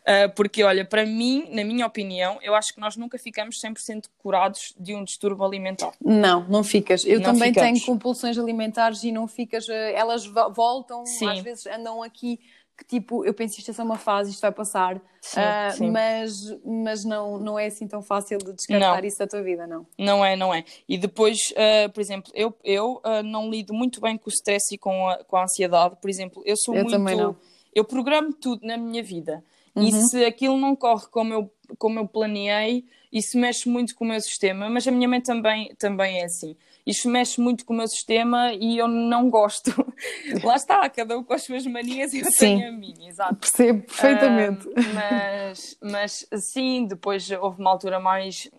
Uh, 0.01 0.33
porque, 0.35 0.63
olha, 0.63 0.83
para 0.83 1.05
mim, 1.05 1.47
na 1.51 1.63
minha 1.63 1.85
opinião, 1.85 2.39
eu 2.41 2.55
acho 2.55 2.73
que 2.73 2.81
nós 2.81 2.97
nunca 2.97 3.17
ficamos 3.17 3.61
100% 3.61 4.05
curados 4.17 4.73
de 4.77 4.95
um 4.95 5.03
distúrbio 5.03 5.45
alimentar. 5.45 5.91
Não, 6.03 6.43
não 6.49 6.63
ficas. 6.63 7.05
Eu 7.05 7.19
não 7.19 7.33
também 7.33 7.53
ficamos. 7.53 7.79
tenho 7.79 7.85
compulsões 7.85 8.37
alimentares 8.37 9.03
e 9.03 9.11
não 9.11 9.27
ficas. 9.27 9.67
Uh, 9.67 9.71
elas 9.71 10.25
voltam, 10.25 11.05
sim. 11.05 11.29
às 11.29 11.39
vezes 11.39 11.67
andam 11.67 12.03
aqui 12.03 12.39
que 12.81 12.99
tipo, 12.99 13.23
eu 13.23 13.33
penso 13.33 13.59
isto 13.59 13.69
é 13.69 13.73
só 13.73 13.83
uma 13.83 13.97
fase, 13.97 14.31
isto 14.31 14.41
vai 14.41 14.51
passar, 14.51 14.99
sim, 15.21 15.39
uh, 15.39 15.71
sim. 15.77 15.91
mas, 15.91 16.33
mas 16.65 17.05
não, 17.05 17.37
não 17.37 17.59
é 17.59 17.67
assim 17.67 17.87
tão 17.87 18.01
fácil 18.01 18.39
de 18.39 18.53
descartar 18.53 19.01
não. 19.01 19.07
isso 19.07 19.19
da 19.19 19.27
tua 19.27 19.43
vida, 19.43 19.67
não. 19.67 19.85
Não 19.99 20.25
é, 20.25 20.35
não 20.35 20.51
é. 20.51 20.65
E 20.89 20.97
depois, 20.97 21.37
uh, 21.51 21.91
por 21.93 22.01
exemplo, 22.01 22.31
eu, 22.33 22.53
eu 22.63 23.01
uh, 23.05 23.21
não 23.23 23.51
lido 23.51 23.71
muito 23.71 24.01
bem 24.01 24.17
com 24.17 24.29
o 24.29 24.33
stress 24.33 24.73
e 24.73 24.77
com 24.79 25.07
a, 25.07 25.23
com 25.23 25.37
a 25.37 25.43
ansiedade, 25.43 25.95
por 26.01 26.09
exemplo, 26.09 26.41
eu 26.43 26.55
sou 26.57 26.73
eu 26.73 26.83
muito. 26.83 26.97
Também 26.97 27.15
não. 27.15 27.35
Eu 27.73 27.85
programo 27.85 28.33
tudo 28.33 28.65
na 28.65 28.75
minha 28.77 29.03
vida. 29.03 29.43
Uhum. 29.75 29.83
E 29.83 29.91
se 29.91 30.25
aquilo 30.25 30.57
não 30.57 30.75
corre 30.75 31.05
como 31.11 31.33
eu, 31.33 31.53
como 31.77 31.99
eu 31.99 32.07
planeei, 32.07 32.83
isso 33.13 33.37
mexe 33.37 33.69
muito 33.69 33.95
com 33.95 34.03
o 34.03 34.07
meu 34.07 34.19
sistema, 34.19 34.69
mas 34.69 34.87
a 34.87 34.91
minha 34.91 35.07
mãe 35.07 35.21
também, 35.21 35.73
também 35.77 36.19
é 36.19 36.25
assim 36.25 36.57
isto 36.85 37.09
mexe 37.09 37.39
muito 37.39 37.65
com 37.65 37.73
o 37.73 37.77
meu 37.77 37.87
sistema 37.87 38.53
e 38.53 38.77
eu 38.77 38.87
não 38.87 39.29
gosto. 39.29 39.71
Lá 40.43 40.55
está, 40.55 40.89
cada 40.89 41.17
um 41.17 41.23
com 41.23 41.33
as 41.33 41.43
suas 41.43 41.65
manias 41.65 42.13
e 42.13 42.19
eu 42.19 42.25
sim, 42.25 42.57
tenho 42.57 42.69
a 42.69 42.71
minha, 42.71 43.09
exato. 43.09 43.35
Percebo 43.35 43.83
perfeitamente. 43.83 44.67
Uh, 44.67 44.73
mas, 44.93 45.77
mas 45.81 46.27
sim, 46.39 46.85
depois 46.85 47.29
houve 47.31 47.59
uma 47.59 47.69
altura 47.69 47.99
mais, 47.99 48.49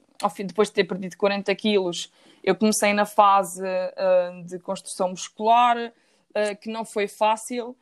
depois 0.44 0.68
de 0.68 0.74
ter 0.74 0.84
perdido 0.84 1.16
40 1.16 1.54
quilos, 1.54 2.12
eu 2.44 2.54
comecei 2.54 2.92
na 2.92 3.06
fase 3.06 3.62
uh, 3.62 4.44
de 4.44 4.58
construção 4.58 5.10
muscular, 5.10 5.76
uh, 5.78 6.56
que 6.60 6.70
não 6.70 6.84
foi 6.84 7.08
fácil. 7.08 7.76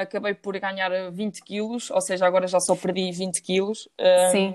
acabei 0.00 0.34
por 0.34 0.58
ganhar 0.58 1.10
20 1.10 1.42
quilos, 1.42 1.90
ou 1.90 2.00
seja, 2.00 2.26
agora 2.26 2.46
já 2.46 2.60
só 2.60 2.74
perdi 2.74 3.10
20 3.12 3.42
quilos. 3.42 3.88
sim 4.30 4.54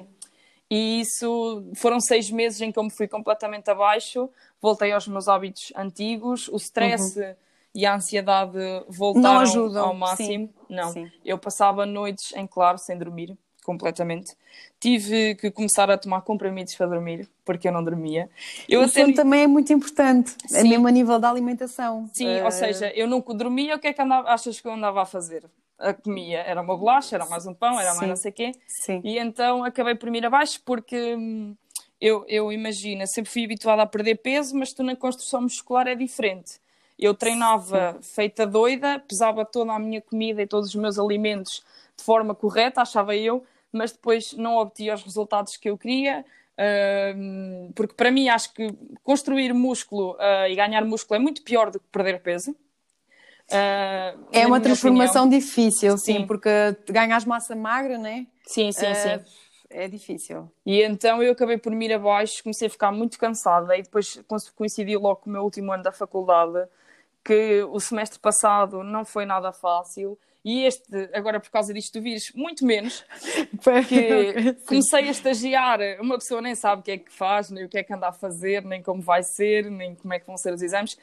e 0.70 1.02
isso 1.02 1.64
foram 1.76 2.00
seis 2.00 2.30
meses 2.30 2.62
em 2.62 2.72
que 2.72 2.78
eu 2.78 2.84
me 2.84 2.92
fui 2.92 3.08
completamente 3.08 3.70
abaixo, 3.70 4.30
voltei 4.62 4.92
aos 4.92 5.08
meus 5.08 5.28
hábitos 5.28 5.74
antigos, 5.76 6.48
o 6.48 6.58
stress 6.58 7.20
uhum. 7.20 7.36
e 7.74 7.86
a 7.86 7.96
ansiedade 7.96 8.58
voltaram 8.88 9.40
ajudam, 9.40 9.86
ao 9.88 9.94
máximo. 9.94 10.48
Sim. 10.48 10.54
Não, 10.70 10.92
sim. 10.92 11.12
eu 11.26 11.38
passava 11.38 11.86
noites 11.86 12.34
em 12.36 12.46
claro 12.46 12.78
sem 12.78 12.98
dormir 12.98 13.36
completamente. 13.70 14.36
Tive 14.80 15.36
que 15.36 15.52
começar 15.52 15.92
a 15.92 15.98
tomar 15.98 16.22
comprimidos 16.22 16.74
para 16.76 16.88
dormir, 16.88 17.30
porque 17.46 17.68
eu 17.68 17.72
não 17.72 17.84
dormia. 17.84 18.28
Eu 18.68 18.82
o 18.82 18.84
até... 18.84 19.02
sono 19.02 19.14
também 19.14 19.44
é 19.44 19.48
muito 19.48 19.72
importante, 19.72 20.36
é 20.52 20.64
mesmo 20.64 20.88
a 20.88 20.92
nível 20.92 21.20
da 21.20 21.30
alimentação. 21.30 22.10
Sim, 22.14 22.42
uh... 22.42 22.46
ou 22.46 22.52
seja, 22.52 22.92
eu 22.96 23.08
nunca 23.08 23.32
dormia, 23.34 23.76
o 23.76 23.80
que 23.80 23.88
é 23.88 23.94
que 23.94 24.02
andava, 24.02 24.30
achas 24.30 24.60
que 24.60 24.68
eu 24.68 24.72
andava 24.72 25.04
a 25.04 25.06
fazer? 25.06 25.46
A 25.80 25.94
comia 25.94 26.40
era 26.40 26.62
uma 26.62 26.76
bolacha, 26.76 27.16
era 27.16 27.26
mais 27.26 27.46
um 27.46 27.54
pão, 27.54 27.80
era 27.80 27.92
Sim. 27.92 27.98
mais 27.98 28.10
não 28.10 28.16
sei 28.16 28.32
o 28.32 28.34
quê. 28.34 28.52
Sim. 28.68 29.02
E 29.04 29.18
então 29.18 29.64
acabei 29.64 29.96
por 29.96 30.14
ir 30.14 30.26
abaixo 30.26 30.62
porque 30.66 31.16
hum, 31.16 31.56
eu, 32.00 32.26
eu 32.28 32.52
imagino, 32.52 33.06
sempre 33.08 33.32
fui 33.32 33.46
habituada 33.46 33.82
a 33.82 33.86
perder 33.86 34.16
peso, 34.16 34.56
mas 34.56 34.74
tu 34.74 34.84
na 34.84 34.96
construção 34.96 35.42
muscular 35.42 35.88
é 35.88 35.96
diferente. 35.96 36.60
Eu 36.98 37.14
treinava 37.14 37.98
Sim. 38.02 38.16
feita 38.16 38.46
doida, 38.46 39.00
pesava 39.00 39.46
toda 39.46 39.74
a 39.74 39.80
minha 39.80 40.02
comida 40.02 40.42
e 40.42 40.48
todos 40.48 40.70
os 40.70 40.76
meus 40.76 41.00
alimentos 41.00 41.64
de 41.96 42.04
forma 42.04 42.36
correta, 42.36 42.82
achava 42.82 43.16
eu, 43.16 43.44
mas 43.72 43.92
depois 43.92 44.34
não 44.34 44.58
obtia 44.58 44.94
os 44.94 45.04
resultados 45.04 45.56
que 45.56 45.70
eu 45.70 45.78
queria. 45.78 46.26
Uh, 46.60 47.72
porque 47.74 47.94
para 47.94 48.12
mim 48.12 48.28
acho 48.28 48.54
que 48.54 48.74
construir 49.02 49.54
músculo 49.54 50.12
uh, 50.16 50.46
e 50.50 50.56
ganhar 50.56 50.84
músculo 50.84 51.16
é 51.16 51.20
muito 51.20 51.42
pior 51.42 51.72
do 51.72 51.80
que 51.80 51.86
perder 51.90 52.20
peso. 52.22 52.54
Uh, 53.52 54.28
é 54.32 54.46
uma 54.46 54.62
transformação 54.62 55.24
opinião. 55.24 55.40
difícil, 55.40 55.98
sim, 55.98 56.20
sim, 56.20 56.28
porque 56.28 56.50
ganhas 56.88 57.26
massa 57.26 57.56
magra, 57.56 57.98
né? 57.98 58.28
Sim, 58.46 58.72
sim, 58.72 58.94
sim. 58.94 59.20
É 59.72 59.88
difícil. 59.88 60.52
E 60.66 60.82
então 60.82 61.22
eu 61.22 61.32
acabei 61.32 61.58
por 61.58 61.72
me 61.72 61.86
ir 61.86 61.94
abaixo, 61.94 62.44
comecei 62.44 62.68
a 62.68 62.72
ficar 62.72 62.92
muito 62.92 63.20
cansada 63.20 63.78
e 63.78 63.84
depois 63.84 64.22
coincidiu 64.56 65.00
logo 65.00 65.18
com 65.18 65.30
o 65.30 65.34
meu 65.34 65.44
último 65.44 65.72
ano 65.72 65.84
da 65.84 65.92
faculdade, 65.92 66.68
que 67.24 67.64
o 67.64 67.80
semestre 67.80 68.20
passado 68.20 68.84
não 68.84 69.06
foi 69.06 69.26
nada 69.26 69.52
fácil 69.52 70.18
e 70.44 70.66
este, 70.66 71.10
agora 71.14 71.40
por 71.40 71.50
causa 71.50 71.74
disto 71.74 72.00
do 72.00 72.04
vírus, 72.04 72.32
muito 72.34 72.66
menos, 72.66 73.06
porque 73.64 74.56
comecei 74.66 75.08
a 75.08 75.12
estagiar, 75.12 75.80
uma 76.00 76.18
pessoa 76.18 76.42
nem 76.42 76.56
sabe 76.56 76.82
o 76.82 76.84
que 76.84 76.92
é 76.92 76.98
que 76.98 77.12
faz, 77.12 77.50
nem 77.50 77.66
o 77.66 77.70
que 77.70 77.78
é 77.78 77.84
que 77.84 77.94
anda 77.94 78.08
a 78.08 78.14
fazer, 78.14 78.64
nem 78.64 78.82
como 78.82 79.02
vai 79.02 79.22
ser, 79.22 79.70
nem 79.70 79.96
como 79.96 80.14
é 80.14 80.20
que 80.20 80.26
vão 80.26 80.38
ser 80.38 80.54
os 80.54 80.62
exames. 80.62 80.98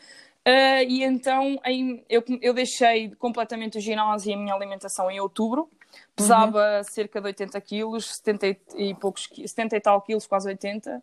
Uh, 0.47 0.87
e 0.88 1.03
então 1.03 1.59
em, 1.65 2.05
eu, 2.09 2.23
eu 2.41 2.55
deixei 2.55 3.11
completamente 3.17 3.79
o 3.79 3.81
ginásio 3.81 4.31
e 4.31 4.35
a 4.35 4.37
minha 4.37 4.55
alimentação 4.55 5.11
em 5.11 5.19
outubro. 5.19 5.69
Pesava 6.15 6.79
uhum. 6.79 6.85
cerca 6.85 7.21
de 7.21 7.26
80 7.26 7.61
quilos, 7.62 8.17
70 8.17 8.57
e, 8.76 8.95
poucos, 8.95 9.29
70 9.45 9.76
e 9.76 9.81
tal 9.81 10.00
quilos, 10.03 10.26
quase 10.26 10.49
80. 10.49 11.03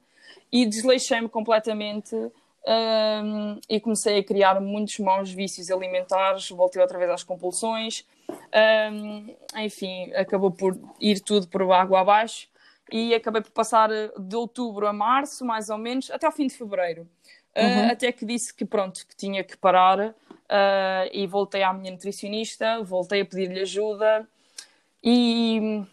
E 0.52 0.66
desleixei-me 0.66 1.28
completamente 1.28 2.16
um, 2.16 3.60
e 3.70 3.80
comecei 3.82 4.20
a 4.20 4.24
criar 4.24 4.62
muitos 4.62 4.98
maus 5.00 5.30
vícios 5.32 5.70
alimentares. 5.70 6.50
Voltei 6.50 6.82
outra 6.82 6.98
vez 6.98 7.12
às 7.12 7.24
compulsões. 7.24 8.06
Um, 8.30 9.36
enfim, 9.58 10.12
acabou 10.14 10.52
por 10.52 10.80
ir 11.02 11.20
tudo 11.20 11.48
por 11.50 11.62
água 11.72 12.00
abaixo. 12.00 12.48
E 12.92 13.14
acabei 13.14 13.42
por 13.42 13.52
passar 13.52 13.90
de 13.90 14.36
outubro 14.36 14.88
a 14.88 14.94
março, 14.94 15.44
mais 15.44 15.70
ou 15.70 15.78
menos, 15.78 16.10
até 16.12 16.26
ao 16.26 16.32
fim 16.32 16.48
de 16.48 16.56
fevereiro. 16.56 17.08
Uhum. 17.56 17.88
Uh, 17.88 17.92
até 17.92 18.12
que 18.12 18.26
disse 18.26 18.54
que 18.54 18.66
pronto, 18.66 19.06
que 19.08 19.16
tinha 19.16 19.44
que 19.44 19.56
parar 19.56 20.00
uh, 20.00 20.14
e 21.12 21.28
voltei 21.28 21.62
à 21.64 21.72
minha 21.72 21.92
nutricionista, 21.92 22.82
voltei 22.84 23.22
a 23.22 23.26
pedir-lhe 23.26 23.62
ajuda 23.62 24.28
e 25.04 25.84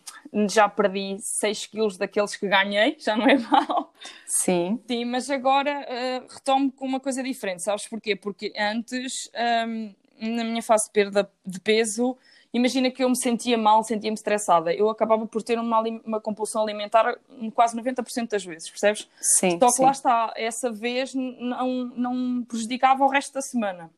já 0.48 0.68
perdi 0.68 1.18
6 1.20 1.66
quilos 1.66 1.96
daqueles 1.96 2.36
que 2.36 2.48
ganhei, 2.48 2.96
já 2.98 3.16
não 3.16 3.26
é 3.26 3.36
mal. 3.38 3.92
Sim. 4.26 4.80
Sim, 4.86 5.04
mas 5.04 5.28
agora 5.28 5.86
uh, 5.86 6.32
retomo 6.32 6.70
com 6.72 6.86
uma 6.86 7.00
coisa 7.00 7.22
diferente, 7.22 7.62
sabes 7.62 7.86
porquê? 7.88 8.14
Porque 8.14 8.52
antes, 8.56 9.30
um, 9.68 9.94
na 10.20 10.44
minha 10.44 10.62
fase 10.62 10.86
de 10.86 10.92
perda 10.92 11.30
de 11.44 11.60
peso, 11.60 12.16
imagina 12.52 12.90
que 12.90 13.02
eu 13.02 13.08
me 13.08 13.16
sentia 13.16 13.56
mal, 13.56 13.82
sentia-me 13.82 14.14
estressada. 14.14 14.72
Eu 14.72 14.88
acabava 14.88 15.26
por 15.26 15.42
ter 15.42 15.58
uma, 15.58 15.80
uma 16.04 16.20
compulsão 16.20 16.62
alimentar 16.62 17.16
quase 17.54 17.76
90% 17.76 18.28
das 18.28 18.44
vezes, 18.44 18.68
percebes? 18.68 19.08
Sim. 19.20 19.58
Só 19.58 19.66
que 19.66 19.72
sim. 19.72 19.84
lá 19.84 19.90
está, 19.90 20.32
essa 20.36 20.70
vez 20.70 21.14
não, 21.14 21.92
não 21.96 22.44
prejudicava 22.44 23.04
o 23.04 23.08
resto 23.08 23.34
da 23.34 23.42
semana. 23.42 23.90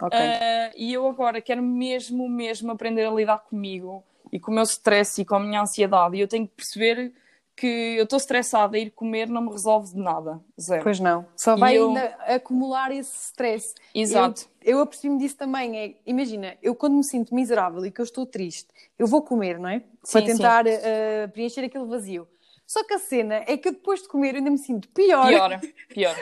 Ok. 0.00 0.18
Uh, 0.18 0.72
e 0.76 0.92
eu 0.92 1.06
agora 1.06 1.40
quero 1.40 1.62
mesmo, 1.62 2.28
mesmo 2.28 2.72
aprender 2.72 3.06
a 3.06 3.10
lidar 3.10 3.38
comigo 3.38 4.02
e 4.32 4.40
com 4.40 4.50
o 4.50 4.54
meu 4.54 4.64
stress 4.64 5.20
e 5.20 5.24
com 5.24 5.36
a 5.36 5.40
minha 5.40 5.60
ansiedade. 5.60 6.16
E 6.16 6.20
eu 6.20 6.28
tenho 6.28 6.46
que 6.46 6.54
perceber 6.54 7.12
que 7.56 7.96
eu 7.96 8.04
estou 8.04 8.16
estressada 8.16 8.78
ir 8.78 8.90
comer 8.90 9.28
não 9.28 9.42
me 9.42 9.50
resolve 9.50 9.94
de 9.94 10.00
nada. 10.00 10.40
Zero. 10.60 10.82
Pois 10.82 10.98
não. 10.98 11.26
Só 11.36 11.56
vai 11.56 11.76
eu... 11.76 11.88
ainda 11.88 12.16
acumular 12.26 12.90
esse 12.90 13.26
stress. 13.26 13.74
Exato. 13.94 14.48
Eu, 14.62 14.76
eu 14.76 14.80
apercebi-me 14.80 15.18
disso 15.18 15.36
também. 15.36 15.78
É, 15.78 15.94
imagina, 16.06 16.56
eu 16.62 16.74
quando 16.74 16.94
me 16.94 17.04
sinto 17.04 17.34
miserável 17.34 17.84
e 17.84 17.90
que 17.90 18.00
eu 18.00 18.04
estou 18.04 18.24
triste, 18.26 18.68
eu 18.98 19.06
vou 19.06 19.22
comer, 19.22 19.58
não 19.58 19.68
é? 19.68 19.80
Sim, 20.02 20.12
Para 20.12 20.22
tentar 20.22 20.64
uh, 20.66 21.30
preencher 21.32 21.64
aquele 21.64 21.84
vazio. 21.84 22.26
Só 22.66 22.82
que 22.84 22.94
a 22.94 22.98
cena 22.98 23.44
é 23.46 23.56
que 23.56 23.68
eu 23.68 23.72
depois 23.72 24.00
de 24.00 24.08
comer 24.08 24.30
eu 24.30 24.38
ainda 24.38 24.50
me 24.50 24.56
sinto 24.56 24.88
pior. 24.88 25.28
Pior, 25.28 25.60
pior. 25.92 26.16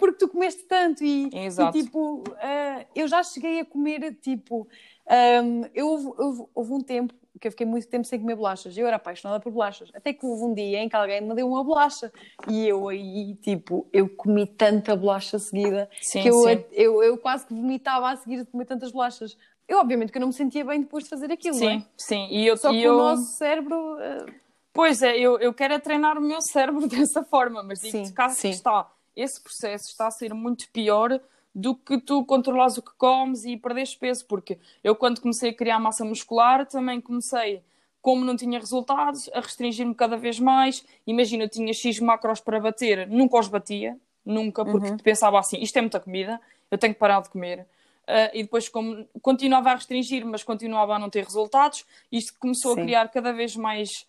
Porque 0.00 0.18
tu 0.18 0.28
comeste 0.28 0.64
tanto 0.64 1.04
e, 1.04 1.30
Exato. 1.32 1.78
e 1.78 1.84
tipo, 1.84 2.24
uh, 2.28 2.86
eu 2.94 3.06
já 3.06 3.22
cheguei 3.22 3.60
a 3.60 3.64
comer, 3.64 4.12
tipo, 4.20 4.66
um, 5.44 5.62
eu, 5.72 6.16
eu, 6.18 6.50
houve 6.54 6.72
um 6.72 6.80
tempo 6.80 7.14
que 7.42 7.48
eu 7.48 7.52
fiquei 7.52 7.66
muito 7.66 7.88
tempo 7.88 8.04
sem 8.06 8.20
comer 8.20 8.36
bolachas. 8.36 8.78
Eu 8.78 8.86
era 8.86 8.96
apaixonada 8.96 9.40
por 9.42 9.50
bolachas. 9.50 9.90
Até 9.92 10.12
que 10.12 10.24
houve 10.24 10.44
um 10.44 10.54
dia 10.54 10.78
em 10.78 10.88
que 10.88 10.94
alguém 10.94 11.20
me 11.20 11.34
deu 11.34 11.48
uma 11.48 11.64
bolacha. 11.64 12.12
E 12.48 12.68
eu 12.68 12.88
aí, 12.88 13.34
tipo, 13.42 13.84
eu 13.92 14.08
comi 14.08 14.46
tanta 14.46 14.94
bolacha 14.94 15.40
seguida 15.40 15.90
sim, 16.00 16.22
que 16.22 16.28
eu, 16.28 16.48
eu, 16.70 17.02
eu, 17.02 17.18
quase 17.18 17.44
que 17.44 17.52
vomitava 17.52 18.10
a 18.10 18.16
seguir 18.16 18.38
de 18.38 18.44
comer 18.44 18.64
tantas 18.64 18.92
bolachas. 18.92 19.36
Eu, 19.66 19.80
obviamente, 19.80 20.12
que 20.12 20.18
eu 20.18 20.20
não 20.20 20.28
me 20.28 20.32
sentia 20.32 20.64
bem 20.64 20.82
depois 20.82 21.02
de 21.02 21.10
fazer 21.10 21.32
aquilo, 21.32 21.56
sim, 21.56 21.78
é? 21.78 21.86
Sim, 21.96 22.28
e 22.30 22.46
eu... 22.46 22.56
Só 22.56 22.70
que 22.70 22.80
eu... 22.80 22.94
o 22.94 22.98
nosso 22.98 23.36
cérebro... 23.36 23.96
Uh... 23.96 24.32
Pois 24.72 25.02
é, 25.02 25.18
eu, 25.18 25.38
eu 25.38 25.52
quero 25.52 25.74
é 25.74 25.78
treinar 25.80 26.16
o 26.16 26.22
meu 26.22 26.40
cérebro 26.40 26.86
dessa 26.88 27.24
forma, 27.24 27.62
mas 27.62 27.80
digo-te, 27.80 28.12
está, 28.48 28.88
esse 29.16 29.42
processo 29.42 29.88
está 29.88 30.06
a 30.06 30.10
ser 30.12 30.32
muito 30.32 30.70
pior 30.70 31.20
do 31.54 31.74
que 31.74 31.98
tu 31.98 32.24
controlares 32.24 32.78
o 32.78 32.82
que 32.82 32.92
comes 32.96 33.44
e 33.44 33.56
perderes 33.56 33.94
peso, 33.94 34.24
porque 34.26 34.58
eu 34.82 34.96
quando 34.96 35.20
comecei 35.20 35.50
a 35.50 35.54
criar 35.54 35.78
massa 35.78 36.04
muscular 36.04 36.66
também 36.66 37.00
comecei, 37.00 37.62
como 38.00 38.24
não 38.24 38.36
tinha 38.36 38.58
resultados, 38.58 39.30
a 39.32 39.40
restringir-me 39.40 39.94
cada 39.94 40.16
vez 40.16 40.40
mais. 40.40 40.84
Imagina, 41.06 41.44
eu 41.44 41.48
tinha 41.48 41.72
X 41.72 42.00
macros 42.00 42.40
para 42.40 42.58
bater, 42.58 43.06
nunca 43.06 43.38
os 43.38 43.48
batia, 43.48 43.96
nunca, 44.24 44.64
porque 44.64 44.88
uhum. 44.88 44.96
pensava 44.96 45.38
assim, 45.38 45.60
isto 45.60 45.76
é 45.76 45.80
muita 45.80 46.00
comida, 46.00 46.40
eu 46.70 46.78
tenho 46.78 46.94
que 46.94 47.00
parar 47.00 47.20
de 47.20 47.28
comer. 47.28 47.66
Uh, 48.02 48.34
e 48.34 48.42
depois, 48.42 48.68
como 48.68 49.06
continuava 49.20 49.70
a 49.70 49.74
restringir, 49.74 50.26
mas 50.26 50.42
continuava 50.42 50.96
a 50.96 50.98
não 50.98 51.08
ter 51.08 51.24
resultados, 51.24 51.84
isto 52.10 52.36
começou 52.38 52.74
Sim. 52.74 52.80
a 52.80 52.84
criar 52.84 53.08
cada 53.08 53.32
vez 53.32 53.54
mais 53.54 54.06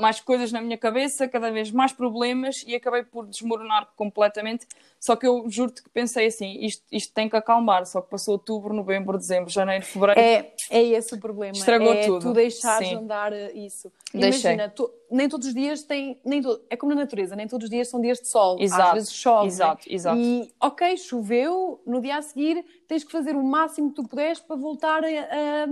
mais 0.00 0.20
coisas 0.20 0.52
na 0.52 0.60
minha 0.60 0.78
cabeça, 0.78 1.26
cada 1.26 1.50
vez 1.50 1.70
mais 1.70 1.92
problemas 1.92 2.64
e 2.66 2.74
acabei 2.74 3.02
por 3.02 3.26
desmoronar 3.26 3.88
completamente. 3.96 4.66
Só 4.98 5.16
que 5.16 5.26
eu 5.26 5.44
juro-te 5.48 5.82
que 5.82 5.90
pensei 5.90 6.26
assim: 6.26 6.58
isto, 6.64 6.84
isto 6.90 7.12
tem 7.12 7.28
que 7.28 7.36
acalmar. 7.36 7.84
Só 7.86 8.00
que 8.00 8.08
passou 8.08 8.34
outubro, 8.34 8.72
novembro, 8.72 9.18
dezembro, 9.18 9.50
janeiro, 9.50 9.84
fevereiro. 9.84 10.20
É, 10.20 10.52
é 10.70 10.82
esse 10.82 11.14
o 11.14 11.20
problema. 11.20 11.52
Estragou 11.52 11.92
é 11.92 12.06
tudo. 12.06 12.20
tu 12.20 12.32
deixares 12.32 12.88
Sim. 12.88 12.96
andar 12.96 13.32
isso. 13.54 13.92
Deixei. 14.14 14.52
Imagina, 14.52 14.68
tu, 14.70 14.90
nem 15.10 15.28
todos 15.28 15.48
os 15.48 15.54
dias 15.54 15.82
têm. 15.82 16.18
Nem 16.24 16.40
to, 16.40 16.60
é 16.70 16.76
como 16.76 16.94
na 16.94 17.00
natureza, 17.00 17.36
nem 17.36 17.46
todos 17.46 17.64
os 17.64 17.70
dias 17.70 17.88
são 17.88 18.00
dias 18.00 18.20
de 18.20 18.28
sol. 18.28 18.56
Exato. 18.60 18.82
Às 18.82 18.94
vezes 18.94 19.12
chove. 19.12 19.46
Exato, 19.48 19.86
exato. 19.88 20.18
E, 20.18 20.52
ok, 20.60 20.96
choveu, 20.96 21.80
no 21.86 22.00
dia 22.00 22.16
a 22.16 22.22
seguir 22.22 22.64
tens 22.86 23.04
que 23.04 23.10
fazer 23.10 23.34
o 23.34 23.42
máximo 23.42 23.90
que 23.90 23.96
tu 23.96 24.08
puderes 24.08 24.40
para 24.40 24.56
voltar 24.56 25.02
a, 25.04 25.08
a 25.08 25.68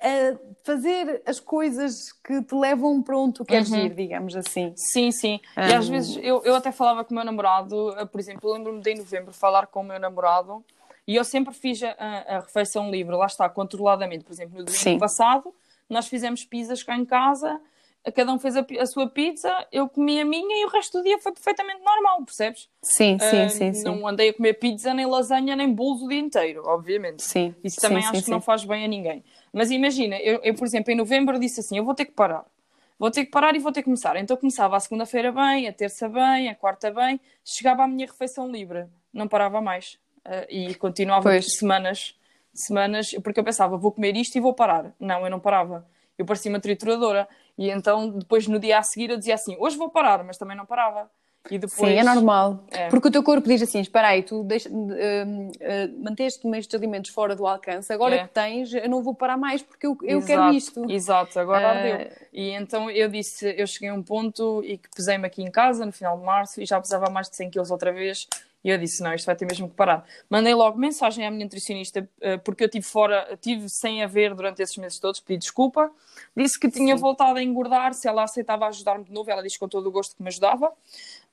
a 0.00 0.38
fazer 0.64 1.22
as 1.26 1.38
coisas 1.38 2.12
que 2.24 2.42
te 2.42 2.54
levam 2.54 3.02
tu 3.34 3.44
queres 3.44 3.70
uhum. 3.70 3.78
ir, 3.78 3.94
digamos 3.94 4.34
assim. 4.34 4.72
Sim, 4.76 5.10
sim. 5.10 5.40
Um... 5.56 5.68
E 5.68 5.74
às 5.74 5.88
vezes 5.88 6.18
eu, 6.22 6.42
eu 6.44 6.54
até 6.54 6.72
falava 6.72 7.04
com 7.04 7.12
o 7.12 7.14
meu 7.14 7.24
namorado, 7.24 7.94
eh, 7.98 8.04
por 8.06 8.18
exemplo, 8.18 8.52
lembro-me 8.52 8.80
de 8.80 8.90
em 8.90 8.98
novembro 8.98 9.32
falar 9.32 9.66
com 9.66 9.80
o 9.80 9.84
meu 9.84 9.98
namorado 9.98 10.64
e 11.06 11.16
eu 11.16 11.24
sempre 11.24 11.52
fiz 11.52 11.82
a, 11.82 11.92
a 11.98 12.40
refeição 12.40 12.90
livre, 12.90 13.14
lá 13.14 13.26
está, 13.26 13.48
controladamente. 13.48 14.24
Por 14.24 14.32
exemplo, 14.32 14.58
no 14.58 14.64
domingo 14.64 14.82
sim. 14.82 14.98
passado 14.98 15.54
nós 15.90 16.06
fizemos 16.06 16.44
pizzas 16.44 16.84
cá 16.84 16.96
em 16.96 17.04
casa, 17.04 17.60
cada 18.14 18.32
um 18.32 18.38
fez 18.38 18.56
a, 18.56 18.64
a, 18.78 18.86
sua 18.86 19.10
pizza, 19.10 19.66
eu 19.70 19.88
comi 19.88 20.20
a 20.20 20.24
minha 20.24 20.62
e 20.62 20.64
o 20.64 20.68
resto 20.68 20.98
do 20.98 21.04
dia 21.04 21.18
foi 21.18 21.32
perfeitamente 21.32 21.82
normal, 21.84 22.24
percebes? 22.24 22.68
Sim, 22.80 23.18
sim, 23.18 23.44
uh, 23.44 23.50
sim, 23.50 23.72
sim. 23.74 23.84
Não 23.84 24.06
andei 24.06 24.30
a 24.30 24.34
comer 24.34 24.54
pizza, 24.54 24.94
nem 24.94 25.04
lasanha, 25.04 25.54
nem 25.56 25.70
bolos 25.70 26.00
o 26.00 26.08
dia 26.08 26.20
inteiro, 26.20 26.62
obviamente. 26.64 27.22
Sim. 27.22 27.54
Isso 27.62 27.80
também 27.80 28.00
sim, 28.00 28.08
acho 28.08 28.18
sim, 28.20 28.24
que 28.24 28.30
não 28.30 28.40
faz 28.40 28.64
bem 28.64 28.84
a 28.84 28.88
ninguém. 28.88 29.22
Mas 29.52 29.70
imagina, 29.70 30.16
eu, 30.16 30.40
eu, 30.42 30.54
por 30.54 30.66
exemplo, 30.66 30.92
em 30.92 30.96
novembro 30.96 31.38
disse 31.38 31.60
assim: 31.60 31.78
eu 31.78 31.84
vou 31.84 31.94
ter 31.94 32.04
que 32.04 32.12
parar. 32.12 32.44
Vou 32.98 33.10
ter 33.10 33.24
que 33.24 33.30
parar 33.30 33.56
e 33.56 33.58
vou 33.58 33.72
ter 33.72 33.80
que 33.80 33.86
começar. 33.86 34.16
Então 34.16 34.36
começava 34.36 34.76
a 34.76 34.80
segunda-feira 34.80 35.32
bem, 35.32 35.66
a 35.66 35.72
terça 35.72 36.08
bem, 36.08 36.50
a 36.50 36.54
quarta 36.54 36.90
bem, 36.90 37.18
chegava 37.42 37.84
à 37.84 37.88
minha 37.88 38.06
refeição 38.06 38.50
livre, 38.50 38.86
não 39.12 39.26
parava 39.26 39.60
mais. 39.60 39.98
Uh, 40.18 40.44
e 40.50 40.74
continuava 40.74 41.22
pois. 41.22 41.56
semanas, 41.56 42.14
semanas, 42.52 43.12
porque 43.24 43.40
eu 43.40 43.44
pensava, 43.44 43.78
vou 43.78 43.90
comer 43.90 44.14
isto 44.16 44.36
e 44.36 44.40
vou 44.40 44.52
parar. 44.52 44.94
Não, 45.00 45.24
eu 45.24 45.30
não 45.30 45.40
parava. 45.40 45.88
Eu 46.18 46.26
parecia 46.26 46.52
uma 46.52 46.60
trituradora. 46.60 47.26
E 47.56 47.70
então, 47.70 48.10
depois 48.10 48.46
no 48.46 48.58
dia 48.58 48.78
a 48.78 48.82
seguir, 48.82 49.08
eu 49.08 49.16
dizia 49.16 49.34
assim: 49.34 49.56
hoje 49.58 49.78
vou 49.78 49.88
parar, 49.88 50.22
mas 50.22 50.36
também 50.36 50.56
não 50.56 50.66
parava. 50.66 51.10
E 51.48 51.58
depois... 51.58 51.92
Sim, 51.92 51.98
é 51.98 52.02
normal. 52.02 52.64
É. 52.70 52.88
Porque 52.88 53.08
o 53.08 53.10
teu 53.10 53.22
corpo 53.22 53.48
diz 53.48 53.62
assim: 53.62 53.80
espera 53.80 54.08
aí, 54.08 54.22
tu 54.22 54.42
deixa, 54.44 54.68
uh, 54.68 54.72
uh, 54.72 56.02
manteste 56.02 56.46
estes 56.48 56.74
alimentos 56.74 57.10
fora 57.10 57.34
do 57.34 57.46
alcance, 57.46 57.90
agora 57.92 58.16
é. 58.16 58.26
que 58.26 58.34
tens, 58.34 58.74
eu 58.74 58.88
não 58.88 59.02
vou 59.02 59.14
parar 59.14 59.36
mais 59.36 59.62
porque 59.62 59.86
eu, 59.86 59.96
eu 60.02 60.22
quero 60.22 60.52
isto. 60.52 60.90
Exato, 60.90 61.38
agora 61.38 61.64
uh... 61.64 61.70
ardeu. 61.70 62.12
E 62.32 62.50
então 62.50 62.90
eu 62.90 63.08
disse: 63.08 63.54
eu 63.56 63.66
cheguei 63.66 63.88
a 63.88 63.94
um 63.94 64.02
ponto 64.02 64.62
e 64.64 64.76
que 64.76 64.88
pesei-me 64.94 65.26
aqui 65.26 65.42
em 65.42 65.50
casa 65.50 65.86
no 65.86 65.92
final 65.92 66.18
de 66.18 66.24
março 66.24 66.60
e 66.60 66.66
já 66.66 66.78
pesava 66.80 67.08
mais 67.08 67.30
de 67.30 67.36
100 67.36 67.50
quilos 67.50 67.70
outra 67.70 67.92
vez. 67.92 68.28
E 68.62 68.68
eu 68.68 68.76
disse: 68.76 69.02
não, 69.02 69.14
isto 69.14 69.24
vai 69.24 69.34
ter 69.34 69.46
mesmo 69.46 69.68
que 69.68 69.74
parar. 69.74 70.04
Mandei 70.28 70.52
logo 70.52 70.78
mensagem 70.78 71.26
à 71.26 71.30
minha 71.30 71.44
nutricionista, 71.44 72.06
porque 72.44 72.64
eu 72.64 72.68
tive 72.68 72.84
fora, 72.84 73.38
tive 73.40 73.68
sem 73.70 74.02
haver 74.02 74.34
durante 74.34 74.60
esses 74.60 74.76
meses 74.76 74.98
todos, 74.98 75.18
pedi 75.18 75.38
desculpa. 75.38 75.90
Disse 76.36 76.60
que 76.60 76.70
tinha 76.70 76.94
Sim. 76.94 77.00
voltado 77.00 77.38
a 77.38 77.42
engordar, 77.42 77.94
se 77.94 78.06
ela 78.06 78.22
aceitava 78.22 78.66
ajudar-me 78.66 79.04
de 79.04 79.12
novo, 79.12 79.30
ela 79.30 79.42
disse 79.42 79.58
com 79.58 79.66
todo 79.66 79.86
o 79.86 79.90
gosto 79.90 80.14
que 80.14 80.22
me 80.22 80.28
ajudava. 80.28 80.70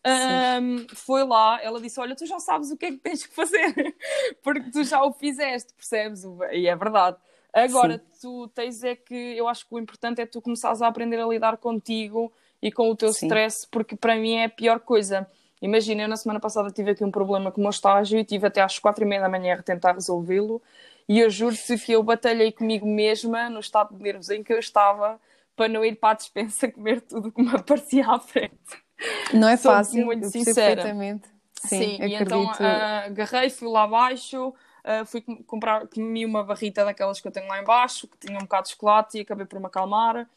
Um, 0.05 0.87
foi 0.95 1.23
lá, 1.23 1.59
ela 1.61 1.81
disse: 1.81 1.99
Olha, 1.99 2.15
tu 2.15 2.25
já 2.25 2.39
sabes 2.39 2.71
o 2.71 2.77
que 2.77 2.85
é 2.85 2.91
que 2.91 2.97
tens 2.97 3.25
que 3.25 3.33
fazer, 3.33 3.73
porque 4.43 4.71
tu 4.71 4.83
já 4.83 5.03
o 5.03 5.11
fizeste, 5.11 5.73
percebes? 5.73 6.23
E 6.51 6.67
é 6.67 6.75
verdade. 6.75 7.17
Agora, 7.53 7.97
Sim. 7.97 8.19
tu 8.21 8.47
tens 8.49 8.83
é 8.83 8.95
que, 8.95 9.15
eu 9.15 9.47
acho 9.47 9.67
que 9.67 9.73
o 9.73 9.79
importante 9.79 10.21
é 10.21 10.25
tu 10.25 10.41
começares 10.41 10.81
a 10.81 10.87
aprender 10.87 11.19
a 11.19 11.25
lidar 11.25 11.57
contigo 11.57 12.31
e 12.61 12.71
com 12.71 12.89
o 12.89 12.95
teu 12.95 13.11
Sim. 13.11 13.25
stress, 13.25 13.67
porque 13.69 13.95
para 13.95 14.15
mim 14.15 14.35
é 14.35 14.45
a 14.45 14.49
pior 14.49 14.79
coisa. 14.79 15.27
Imagina, 15.61 16.03
eu 16.03 16.07
na 16.07 16.15
semana 16.15 16.39
passada 16.39 16.69
tive 16.69 16.91
aqui 16.91 17.03
um 17.03 17.09
problema 17.09 17.51
com 17.51 17.59
o 17.59 17.63
meu 17.63 17.71
estágio 17.71 18.19
e 18.19 18.23
tive 18.23 18.45
até 18.45 18.61
às 18.61 18.77
quatro 18.77 19.03
e 19.03 19.07
meia 19.07 19.21
da 19.21 19.29
manhã 19.29 19.55
a 19.55 19.63
tentar 19.63 19.93
resolvê-lo 19.93 20.61
e 21.09 21.19
eu 21.19 21.29
juro-te 21.29 21.77
que 21.79 21.93
eu 21.93 22.03
batalhei 22.03 22.51
comigo 22.51 22.85
mesma 22.85 23.49
no 23.49 23.59
estado 23.59 23.95
de 23.95 24.03
nervos 24.03 24.29
em 24.29 24.43
que 24.43 24.53
eu 24.53 24.59
estava 24.59 25.19
para 25.55 25.67
não 25.67 25.83
ir 25.83 25.95
para 25.95 26.11
a 26.11 26.15
dispensa 26.15 26.69
comer 26.71 27.01
tudo 27.01 27.31
que 27.31 27.41
me 27.41 27.55
aparecia 27.55 28.07
à 28.07 28.19
frente. 28.19 28.86
Não 29.33 29.47
é 29.47 29.57
fácil, 29.57 30.05
muito 30.05 30.29
sincera. 30.29 30.75
Perfeitamente. 30.75 31.27
Sim, 31.63 31.97
Sim 31.97 32.03
e 32.03 32.15
então 32.15 32.45
uh, 32.45 33.05
agarrei, 33.05 33.49
fui 33.49 33.67
lá 33.67 33.83
abaixo, 33.83 34.49
uh, 34.49 35.05
fui 35.05 35.21
comprar, 35.21 35.87
comi 35.87 36.25
uma 36.25 36.43
barrita 36.43 36.85
daquelas 36.85 37.19
que 37.19 37.27
eu 37.27 37.31
tenho 37.31 37.47
lá 37.47 37.61
embaixo, 37.61 38.07
que 38.07 38.27
tinha 38.27 38.37
um 38.37 38.43
bocado 38.43 38.67
de 38.67 38.73
chocolate 38.73 39.17
e 39.17 39.21
acabei 39.21 39.45
por 39.45 39.59
me 39.59 39.65
acalmar. 39.65 40.27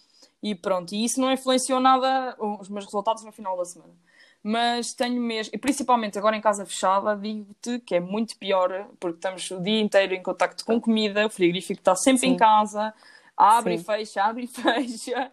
E 0.42 0.54
pronto, 0.54 0.94
e 0.94 1.04
isso 1.04 1.20
não 1.20 1.30
influenciou 1.30 1.80
nada 1.80 2.34
os 2.38 2.68
meus 2.68 2.86
resultados 2.86 3.22
no 3.24 3.32
final 3.32 3.56
da 3.56 3.64
semana. 3.64 3.92
Mas 4.42 4.94
tenho 4.94 5.20
mesmo, 5.20 5.52
e 5.54 5.58
principalmente 5.58 6.18
agora 6.18 6.34
em 6.34 6.40
casa 6.40 6.64
fechada, 6.64 7.14
digo-te 7.14 7.78
que 7.80 7.94
é 7.94 8.00
muito 8.00 8.36
pior, 8.38 8.88
porque 8.98 9.16
estamos 9.16 9.50
o 9.50 9.60
dia 9.60 9.80
inteiro 9.80 10.14
em 10.14 10.22
contacto 10.22 10.64
com 10.64 10.80
comida, 10.80 11.26
o 11.26 11.30
frigorífico 11.30 11.78
está 11.78 11.94
sempre 11.94 12.20
Sim. 12.20 12.28
em 12.28 12.36
casa, 12.38 12.94
abre 13.36 13.76
Sim. 13.76 13.82
e 13.82 13.84
fecha, 13.84 14.24
abre 14.24 14.44
e 14.44 14.46
fecha. 14.48 15.30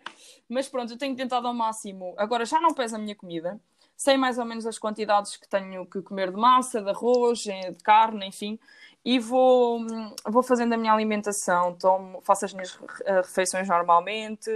Mas 0.50 0.68
pronto, 0.68 0.94
eu 0.94 0.98
tenho 0.98 1.16
tentado 1.16 1.48
ao 1.48 1.54
máximo. 1.54 2.14
Agora 2.18 2.46
já 2.46 2.60
não 2.60 2.74
pesa 2.74 2.96
a 2.96 3.00
minha 3.00 3.16
comida, 3.16 3.60
sei 3.96 4.16
mais 4.18 4.38
ou 4.38 4.46
menos 4.46 4.66
as 4.66 4.78
quantidades 4.78 5.36
que 5.36 5.48
tenho 5.48 5.86
que 5.86 6.02
comer 6.02 6.32
de 6.32 6.38
massa, 6.38 6.82
de 6.82 6.90
arroz, 6.90 7.46
eh, 7.48 7.72
de 7.72 7.84
carne, 7.84 8.28
enfim, 8.28 8.60
e 9.04 9.20
vou, 9.20 9.86
vou 10.26 10.44
fazendo 10.44 10.74
a 10.74 10.78
minha 10.78 10.94
alimentação, 10.94 11.76
tomo, 11.76 12.22
faço 12.22 12.46
as 12.46 12.54
minhas 12.54 12.78
eh, 13.06 13.18
refeições 13.22 13.68
normalmente. 13.68 14.50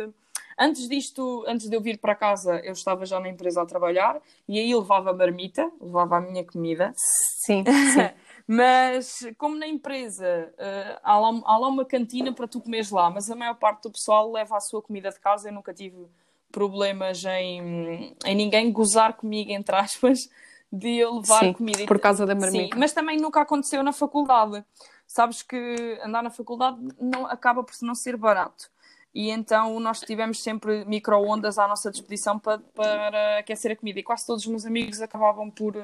Antes 0.60 0.88
disto, 0.88 1.44
antes 1.48 1.68
de 1.70 1.76
eu 1.76 1.82
vir 1.82 1.98
para 1.98 2.14
casa, 2.14 2.60
eu 2.64 2.74
estava 2.74 3.06
já 3.06 3.20
na 3.20 3.30
empresa 3.30 3.62
a 3.62 3.66
trabalhar 3.66 4.22
e 4.48 4.60
aí 4.60 4.76
levava 4.76 5.10
a 5.10 5.14
marmita, 5.14 5.72
levava 5.82 6.18
a 6.18 6.22
minha 6.22 6.46
comida. 6.46 6.94
Sim, 6.96 7.64
sim. 7.66 8.10
mas 8.48 9.28
como 9.38 9.56
na 9.56 9.68
empresa 9.68 10.54
uh, 10.54 11.00
há, 11.04 11.20
lá, 11.20 11.42
há 11.46 11.58
lá 11.58 11.68
uma 11.68 11.86
cantina 11.86 12.34
para 12.34 12.48
tu 12.48 12.62
comeres 12.62 12.92
lá, 12.92 13.10
mas 13.10 13.30
a 13.30 13.36
maior 13.36 13.56
parte 13.56 13.84
do 13.84 13.92
pessoal 13.92 14.32
leva 14.32 14.58
a 14.58 14.60
sua 14.60 14.82
comida 14.82 15.10
de 15.10 15.20
casa, 15.20 15.50
eu 15.50 15.54
nunca 15.54 15.74
tive 15.74 16.08
problemas 16.52 17.24
em, 17.26 18.16
em 18.26 18.36
ninguém 18.36 18.72
gozar 18.72 19.14
comigo, 19.14 19.52
entre 19.52 19.76
aspas, 19.76 20.20
de 20.72 20.98
eu 20.98 21.16
levar 21.16 21.40
Sim, 21.40 21.54
comida. 21.54 21.86
Por 21.86 22.00
causa 22.00 22.26
da 22.26 22.36
marmita. 22.36 22.76
Sim, 22.76 22.80
mas 22.80 22.94
também 22.94 23.18
nunca 23.18 23.42
aconteceu 23.42 23.84
na 23.84 23.92
faculdade. 23.92 24.64
Sabes 25.06 25.42
que 25.42 26.00
andar 26.04 26.24
na 26.24 26.30
faculdade 26.30 26.78
não, 27.00 27.26
acaba 27.26 27.64
por 27.64 27.74
não 27.82 27.96
ser 27.96 28.16
barato. 28.16 28.70
E 29.14 29.30
então 29.30 29.78
nós 29.82 30.00
tivemos 30.00 30.42
sempre 30.42 30.86
micro-ondas 30.86 31.60
à 31.60 31.68
nossa 31.68 31.92
disposição 31.92 32.40
para, 32.40 32.60
para 32.74 33.40
aquecer 33.40 33.72
a 33.72 33.76
comida. 33.76 34.00
E 34.00 34.04
quase 34.04 34.26
todos 34.26 34.44
os 34.44 34.50
meus 34.50 34.66
amigos 34.66 35.02
acabavam 35.02 35.50
por 35.50 35.76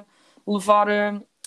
levar, 0.48 0.88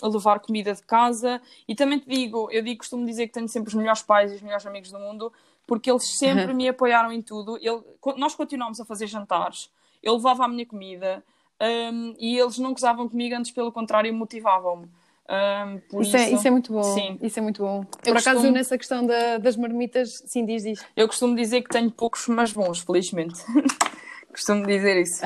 levar 0.09 0.41
comida 0.41 0.73
de 0.75 0.83
casa. 0.83 1.41
E 1.67 1.75
também 1.75 1.99
te 1.99 2.09
digo, 2.09 2.49
eu 2.51 2.63
digo, 2.63 2.79
costumo 2.79 3.07
dizer 3.07 3.27
que 3.27 3.35
tenho 3.35 3.49
sempre 3.49 3.69
os 3.69 3.75
melhores 3.75 4.03
pais 4.03 4.33
e 4.33 4.37
os 4.37 4.43
melhores 4.43 4.67
amigos 4.67 4.91
do 4.91 4.99
mundo, 4.99 5.33
porque 5.67 5.91
eles 5.91 6.17
sempre 6.19 6.53
me 6.55 6.69
apoiaram 6.69 7.13
em 7.13 7.23
tudo. 7.23 7.57
Ele, 7.59 7.81
nós 8.17 8.35
continuámos 8.35 8.81
a 8.81 8.85
fazer 8.85 9.07
jantares, 9.07 9.71
eu 10.03 10.15
levava 10.15 10.45
a 10.45 10.49
minha 10.49 10.67
comida 10.67 11.23
um, 11.61 12.15
e 12.19 12.39
eles 12.39 12.59
não 12.59 12.73
gozavam 12.73 13.09
comigo, 13.09 13.37
antes 13.37 13.51
pelo 13.51 13.71
contrário, 13.71 14.13
motivavam-me. 14.15 14.89
Um, 15.31 16.01
isso, 16.01 16.01
isso... 16.01 16.17
É, 16.17 16.31
isso, 16.33 16.49
é, 16.49 16.51
muito 16.51 16.73
bom. 16.73 16.83
Sim. 16.83 17.19
Isso 17.23 17.39
é 17.39 17.43
muito 17.43 17.63
bom. 17.63 17.85
Por 17.85 18.09
eu 18.09 18.13
acaso, 18.13 18.33
costumo... 18.33 18.53
nessa 18.53 18.77
questão 18.77 19.07
da, 19.07 19.39
das 19.39 19.57
marmitas, 19.57 20.23
sim, 20.27 20.45
diz, 20.45 20.65
diz. 20.65 20.85
Eu 20.97 21.07
costumo 21.07 21.37
dizer 21.37 21.63
que 21.63 21.69
tenho 21.69 21.91
poucos, 21.91 22.27
mas 22.27 22.53
bons, 22.53 22.81
felizmente. 22.81 23.41
costumo 24.33 24.67
dizer 24.67 25.01
isso. 25.01 25.25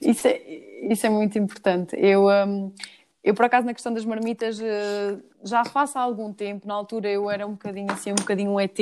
Isso 0.00 0.28
é, 0.28 0.40
isso 0.92 1.06
é 1.06 1.10
muito 1.10 1.38
importante. 1.38 1.96
Eu, 1.98 2.28
um, 2.28 2.72
eu, 3.22 3.34
por 3.34 3.44
acaso, 3.44 3.66
na 3.66 3.74
questão 3.74 3.92
das 3.92 4.04
marmitas, 4.04 4.58
uh, 4.60 5.22
já 5.44 5.64
faço 5.64 5.98
há 5.98 6.02
algum 6.02 6.32
tempo. 6.32 6.66
Na 6.66 6.74
altura, 6.74 7.08
eu 7.10 7.30
era 7.30 7.46
um 7.46 7.52
bocadinho 7.52 7.92
assim, 7.92 8.12
um 8.12 8.16
bocadinho 8.16 8.50
um 8.52 8.60
ET 8.60 8.78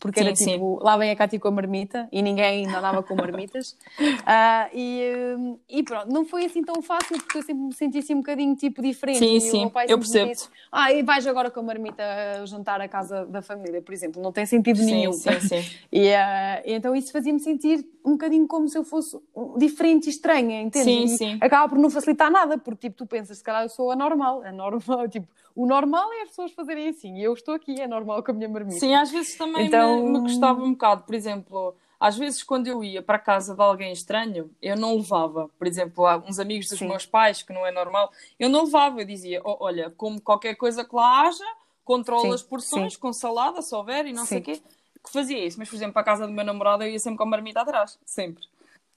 porque 0.00 0.18
sim, 0.18 0.26
era 0.26 0.34
tipo, 0.34 0.78
sim. 0.78 0.84
lá 0.84 0.96
vem 0.96 1.10
a 1.10 1.16
Cátia 1.16 1.38
com 1.38 1.48
a 1.48 1.50
marmita 1.50 2.08
e 2.10 2.22
ninguém 2.22 2.66
andava 2.66 3.02
com 3.02 3.14
marmitas. 3.14 3.76
Uh, 4.00 4.66
e, 4.74 5.58
e 5.68 5.82
pronto, 5.82 6.10
não 6.10 6.24
foi 6.24 6.46
assim 6.46 6.62
tão 6.64 6.80
fácil 6.80 7.18
porque 7.18 7.38
eu 7.38 7.42
sempre 7.42 7.62
me 7.62 7.74
senti 7.74 7.98
assim 7.98 8.14
um 8.14 8.20
bocadinho 8.20 8.56
tipo 8.56 8.80
diferente. 8.80 9.18
Sim, 9.18 9.36
e 9.36 9.40
sim, 9.40 9.70
eu 9.88 9.98
percebo. 9.98 10.30
Disse, 10.30 10.48
ah, 10.72 10.90
e 10.90 11.02
vais 11.02 11.26
agora 11.26 11.50
com 11.50 11.60
a 11.60 11.62
marmita 11.62 12.02
jantar 12.46 12.80
à 12.80 12.88
casa 12.88 13.26
da 13.26 13.42
família, 13.42 13.82
por 13.82 13.92
exemplo. 13.92 14.22
Não 14.22 14.32
tem 14.32 14.46
sentido 14.46 14.78
sim, 14.78 14.86
nenhum. 14.86 15.12
Sim, 15.12 15.38
sim. 15.40 15.64
e, 15.92 16.08
uh, 16.08 16.62
então 16.64 16.96
isso 16.96 17.12
fazia-me 17.12 17.38
sentir 17.38 17.84
um 18.04 18.12
bocadinho 18.12 18.46
como 18.46 18.68
se 18.68 18.78
eu 18.78 18.84
fosse 18.84 19.18
diferente 19.58 20.06
e 20.06 20.10
estranha, 20.10 20.62
entende? 20.62 20.84
Sim, 20.84 21.04
e 21.04 21.08
sim. 21.08 21.38
acaba 21.40 21.68
por 21.68 21.78
não 21.78 21.90
facilitar 21.90 22.30
nada, 22.30 22.56
porque 22.56 22.88
tipo, 22.88 22.96
tu 22.96 23.06
pensas, 23.06 23.36
se 23.38 23.44
calhar 23.44 23.62
eu 23.62 23.68
sou 23.68 23.90
anormal, 23.90 24.42
anormal, 24.42 25.06
tipo, 25.10 25.28
o 25.54 25.66
normal 25.66 26.12
é 26.12 26.22
as 26.22 26.28
pessoas 26.30 26.52
fazerem 26.52 26.88
assim, 26.88 27.16
e 27.16 27.24
eu 27.24 27.32
estou 27.32 27.54
aqui, 27.54 27.80
é 27.80 27.86
normal 27.86 28.22
com 28.22 28.30
a 28.30 28.34
minha 28.34 28.48
marmita. 28.48 28.78
Sim, 28.78 28.94
às 28.94 29.10
vezes 29.10 29.36
também 29.36 29.66
então... 29.66 30.02
me, 30.04 30.12
me 30.12 30.20
gostava 30.20 30.62
um 30.62 30.72
bocado, 30.72 31.04
por 31.04 31.14
exemplo, 31.14 31.74
às 31.98 32.16
vezes 32.16 32.42
quando 32.42 32.66
eu 32.66 32.82
ia 32.82 33.02
para 33.02 33.16
a 33.16 33.20
casa 33.20 33.54
de 33.54 33.62
alguém 33.62 33.92
estranho, 33.92 34.50
eu 34.62 34.76
não 34.76 34.96
levava, 34.96 35.50
por 35.58 35.66
exemplo, 35.66 36.04
uns 36.26 36.38
amigos 36.38 36.68
dos 36.68 36.78
Sim. 36.78 36.88
meus 36.88 37.04
pais, 37.04 37.42
que 37.42 37.52
não 37.52 37.66
é 37.66 37.70
normal, 37.70 38.10
eu 38.38 38.48
não 38.48 38.64
levava, 38.64 39.00
eu 39.00 39.04
dizia, 39.04 39.40
oh, 39.44 39.58
olha, 39.60 39.90
como 39.90 40.20
qualquer 40.20 40.54
coisa 40.54 40.84
que 40.84 40.94
lá 40.94 41.22
haja, 41.22 41.44
controla 41.84 42.34
as 42.34 42.42
porções 42.42 42.94
Sim. 42.94 43.00
com 43.00 43.12
salada, 43.12 43.60
se 43.60 43.74
houver, 43.74 44.06
e 44.06 44.12
não 44.12 44.22
Sim. 44.22 44.28
sei 44.28 44.38
o 44.38 44.42
quê, 44.42 44.62
que 45.02 45.12
fazia 45.12 45.44
isso, 45.44 45.58
mas 45.58 45.68
por 45.68 45.76
exemplo, 45.76 45.92
para 45.92 46.02
a 46.02 46.04
casa 46.04 46.26
do 46.26 46.32
meu 46.32 46.44
namorado 46.44 46.84
eu 46.84 46.90
ia 46.90 46.98
sempre 46.98 47.18
com 47.18 47.24
a 47.24 47.26
marmita 47.26 47.60
atrás, 47.60 47.98
sempre. 48.04 48.44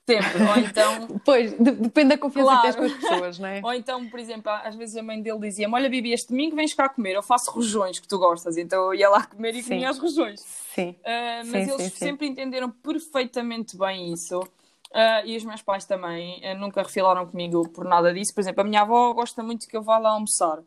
Sempre. 0.05 0.43
Ou 0.43 0.57
então. 0.57 1.07
Pois, 1.23 1.53
depende 1.53 2.09
da 2.09 2.17
confiança 2.17 2.51
claro. 2.51 2.61
que 2.61 2.67
tens 2.67 2.75
com 2.75 2.83
as 2.83 2.93
pessoas, 2.93 3.39
não 3.39 3.47
é? 3.47 3.61
Ou 3.63 3.73
então, 3.73 4.09
por 4.09 4.19
exemplo, 4.19 4.51
às 4.51 4.75
vezes 4.75 4.97
a 4.97 5.03
mãe 5.03 5.21
dele 5.21 5.39
dizia-me: 5.39 5.73
Olha, 5.73 5.89
Bibi, 5.89 6.11
este 6.11 6.29
domingo 6.29 6.55
vens 6.55 6.73
cá 6.73 6.89
comer, 6.89 7.15
eu 7.15 7.23
faço 7.23 7.49
rojões 7.51 7.99
que 7.99 8.07
tu 8.07 8.19
gostas. 8.19 8.57
Então 8.57 8.85
eu 8.87 8.93
ia 8.93 9.09
lá 9.09 9.25
comer 9.25 9.55
e 9.55 9.63
sim. 9.63 9.69
comia 9.69 9.89
os 9.89 9.99
rojões. 9.99 10.41
Sim. 10.41 10.89
Uh, 10.89 11.45
mas 11.45 11.65
sim, 11.65 11.73
eles 11.73 11.93
sim, 11.93 12.05
sempre 12.05 12.27
entenderam 12.27 12.69
perfeitamente 12.69 13.77
bem 13.77 14.11
isso. 14.11 14.39
Uh, 14.39 15.25
e 15.25 15.37
os 15.37 15.43
meus 15.43 15.61
pais 15.61 15.85
também 15.85 16.41
uh, 16.45 16.57
nunca 16.59 16.83
refilaram 16.83 17.25
comigo 17.25 17.67
por 17.69 17.85
nada 17.85 18.13
disso. 18.13 18.33
Por 18.33 18.41
exemplo, 18.41 18.61
a 18.61 18.63
minha 18.63 18.81
avó 18.81 19.13
gosta 19.13 19.41
muito 19.41 19.67
que 19.67 19.77
eu 19.77 19.81
vá 19.81 19.97
lá 19.97 20.11
almoçar. 20.11 20.59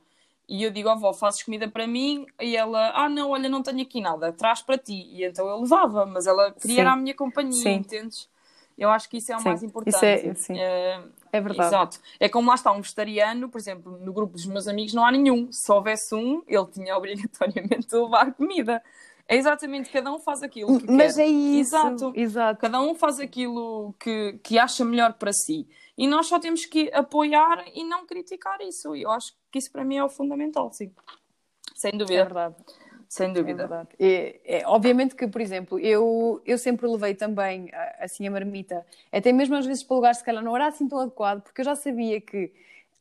E 0.49 0.63
eu 0.63 0.71
digo, 0.71 0.89
avó, 0.89 1.13
fazes 1.13 1.43
comida 1.43 1.69
para 1.69 1.87
mim? 1.87 2.25
E 2.41 2.57
ela, 2.57 2.93
ah, 2.95 3.09
não, 3.09 3.31
olha, 3.31 3.49
não 3.49 3.63
tenho 3.63 3.83
aqui 3.83 4.01
nada, 4.01 4.33
traz 4.33 4.63
para 4.63 4.79
ti. 4.79 5.09
E 5.13 5.25
então 5.25 5.47
eu 5.49 5.61
levava, 5.61 6.07
mas 6.07 6.27
ela 6.27 6.53
queria 6.53 6.89
a 6.89 6.97
minha 6.97 7.15
companhia, 7.15 7.71
entendes? 7.71 8.29
Eu 8.77 8.91
acho 8.91 9.09
que 9.09 9.17
isso 9.17 9.33
é 9.33 9.37
o 9.37 9.39
sim, 9.39 9.49
mais 9.49 9.63
importante. 9.63 9.97
Isso 9.97 10.05
é, 10.05 10.35
sim. 10.35 10.59
É, 10.59 11.03
é 11.33 11.41
verdade. 11.41 11.69
Exato. 11.69 12.01
É 12.21 12.29
como 12.29 12.49
lá 12.49 12.55
está 12.55 12.73
um 12.73 12.81
vegetariano, 12.81 13.49
por 13.49 13.59
exemplo, 13.59 13.99
no 13.99 14.13
grupo 14.13 14.35
dos 14.35 14.47
meus 14.47 14.69
amigos 14.69 14.93
não 14.93 15.05
há 15.05 15.11
nenhum. 15.11 15.51
Se 15.51 15.71
houvesse 15.73 16.15
um, 16.15 16.43
ele 16.47 16.67
tinha 16.67 16.95
obrigatoriamente 16.97 17.89
de 17.89 17.97
levar 17.97 18.33
comida. 18.35 18.83
É 19.29 19.35
exatamente, 19.35 19.91
cada 19.91 20.13
um 20.13 20.21
faz 20.21 20.43
aquilo 20.43 20.79
que 20.79 20.91
Mas 20.91 21.17
quer. 21.17 21.23
é 21.23 21.27
isso. 21.27 21.75
Exato. 21.75 22.13
Exato. 22.15 22.61
Cada 22.61 22.81
um 22.81 22.95
faz 22.95 23.19
aquilo 23.19 23.95
que, 23.99 24.39
que 24.43 24.59
acha 24.59 24.85
melhor 24.85 25.15
para 25.15 25.33
si. 25.33 25.67
E 25.99 26.07
nós 26.07 26.27
só 26.27 26.39
temos 26.39 26.65
que 26.67 26.91
apoiar 26.93 27.65
e 27.75 27.83
não 27.83 28.07
criticar 28.07 28.61
isso. 28.61 28.95
E 28.95 29.03
eu 29.03 29.11
acho 29.11 29.33
que 29.51 29.59
isso 29.59 29.73
para 29.73 29.85
mim 29.85 29.97
é 29.97 30.05
o 30.05 30.09
fundamental, 30.09 30.71
sim. 30.73 30.93
Sem 31.75 31.93
dúvida. 31.93 32.21
É 32.21 32.25
verdade. 32.25 32.55
Sem 33.09 33.33
dúvida. 33.33 33.87
É, 33.99 34.41
é, 34.45 34.67
obviamente 34.67 35.15
que, 35.15 35.27
por 35.27 35.41
exemplo, 35.41 35.79
eu, 35.79 36.41
eu 36.45 36.59
sempre 36.59 36.87
levei 36.87 37.15
também 37.15 37.71
assim 38.01 38.27
a 38.27 38.31
marmita, 38.31 38.85
até 39.13 39.33
mesmo 39.33 39.55
às 39.55 39.67
vezes 39.67 39.83
para 39.83 39.97
lugares 39.97 40.19
se 40.19 40.25
calhar 40.25 40.43
não 40.43 40.55
era 40.57 40.67
assim 40.67 40.89
tão 40.89 40.99
adequado, 40.99 41.43
porque 41.43 41.61
eu 41.61 41.65
já 41.65 41.77
sabia 41.77 42.21
que 42.21 42.53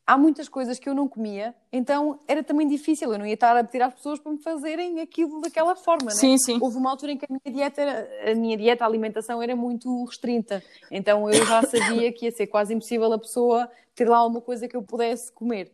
há 0.05 0.17
muitas 0.17 0.47
coisas 0.47 0.77
que 0.77 0.87
eu 0.87 0.93
não 0.93 1.07
comia, 1.07 1.55
então 1.73 2.19
era 2.27 2.43
também 2.43 2.67
difícil, 2.67 3.11
eu 3.11 3.17
não 3.17 3.25
ia 3.25 3.33
estar 3.33 3.57
a 3.57 3.63
pedir 3.63 3.81
às 3.81 3.93
pessoas 3.93 4.19
para 4.19 4.31
me 4.31 4.37
fazerem 4.37 5.01
aquilo 5.01 5.41
daquela 5.41 5.75
forma, 5.75 6.11
sim, 6.11 6.33
né? 6.33 6.37
Sim, 6.37 6.59
Houve 6.61 6.77
uma 6.77 6.91
altura 6.91 7.13
em 7.13 7.17
que 7.17 7.25
a 7.25 7.27
minha 7.29 7.55
dieta, 7.55 7.81
era, 7.81 8.31
a 8.31 8.35
minha 8.35 8.55
dieta, 8.55 8.83
a 8.83 8.87
alimentação 8.87 9.41
era 9.41 9.55
muito 9.55 10.05
restrita, 10.05 10.63
então 10.91 11.29
eu 11.29 11.45
já 11.45 11.63
sabia 11.63 12.11
que 12.11 12.25
ia 12.25 12.31
ser 12.31 12.47
quase 12.47 12.73
impossível 12.73 13.11
a 13.11 13.17
pessoa 13.17 13.69
ter 13.95 14.07
lá 14.07 14.17
alguma 14.17 14.41
coisa 14.41 14.67
que 14.67 14.75
eu 14.75 14.83
pudesse 14.83 15.31
comer. 15.31 15.71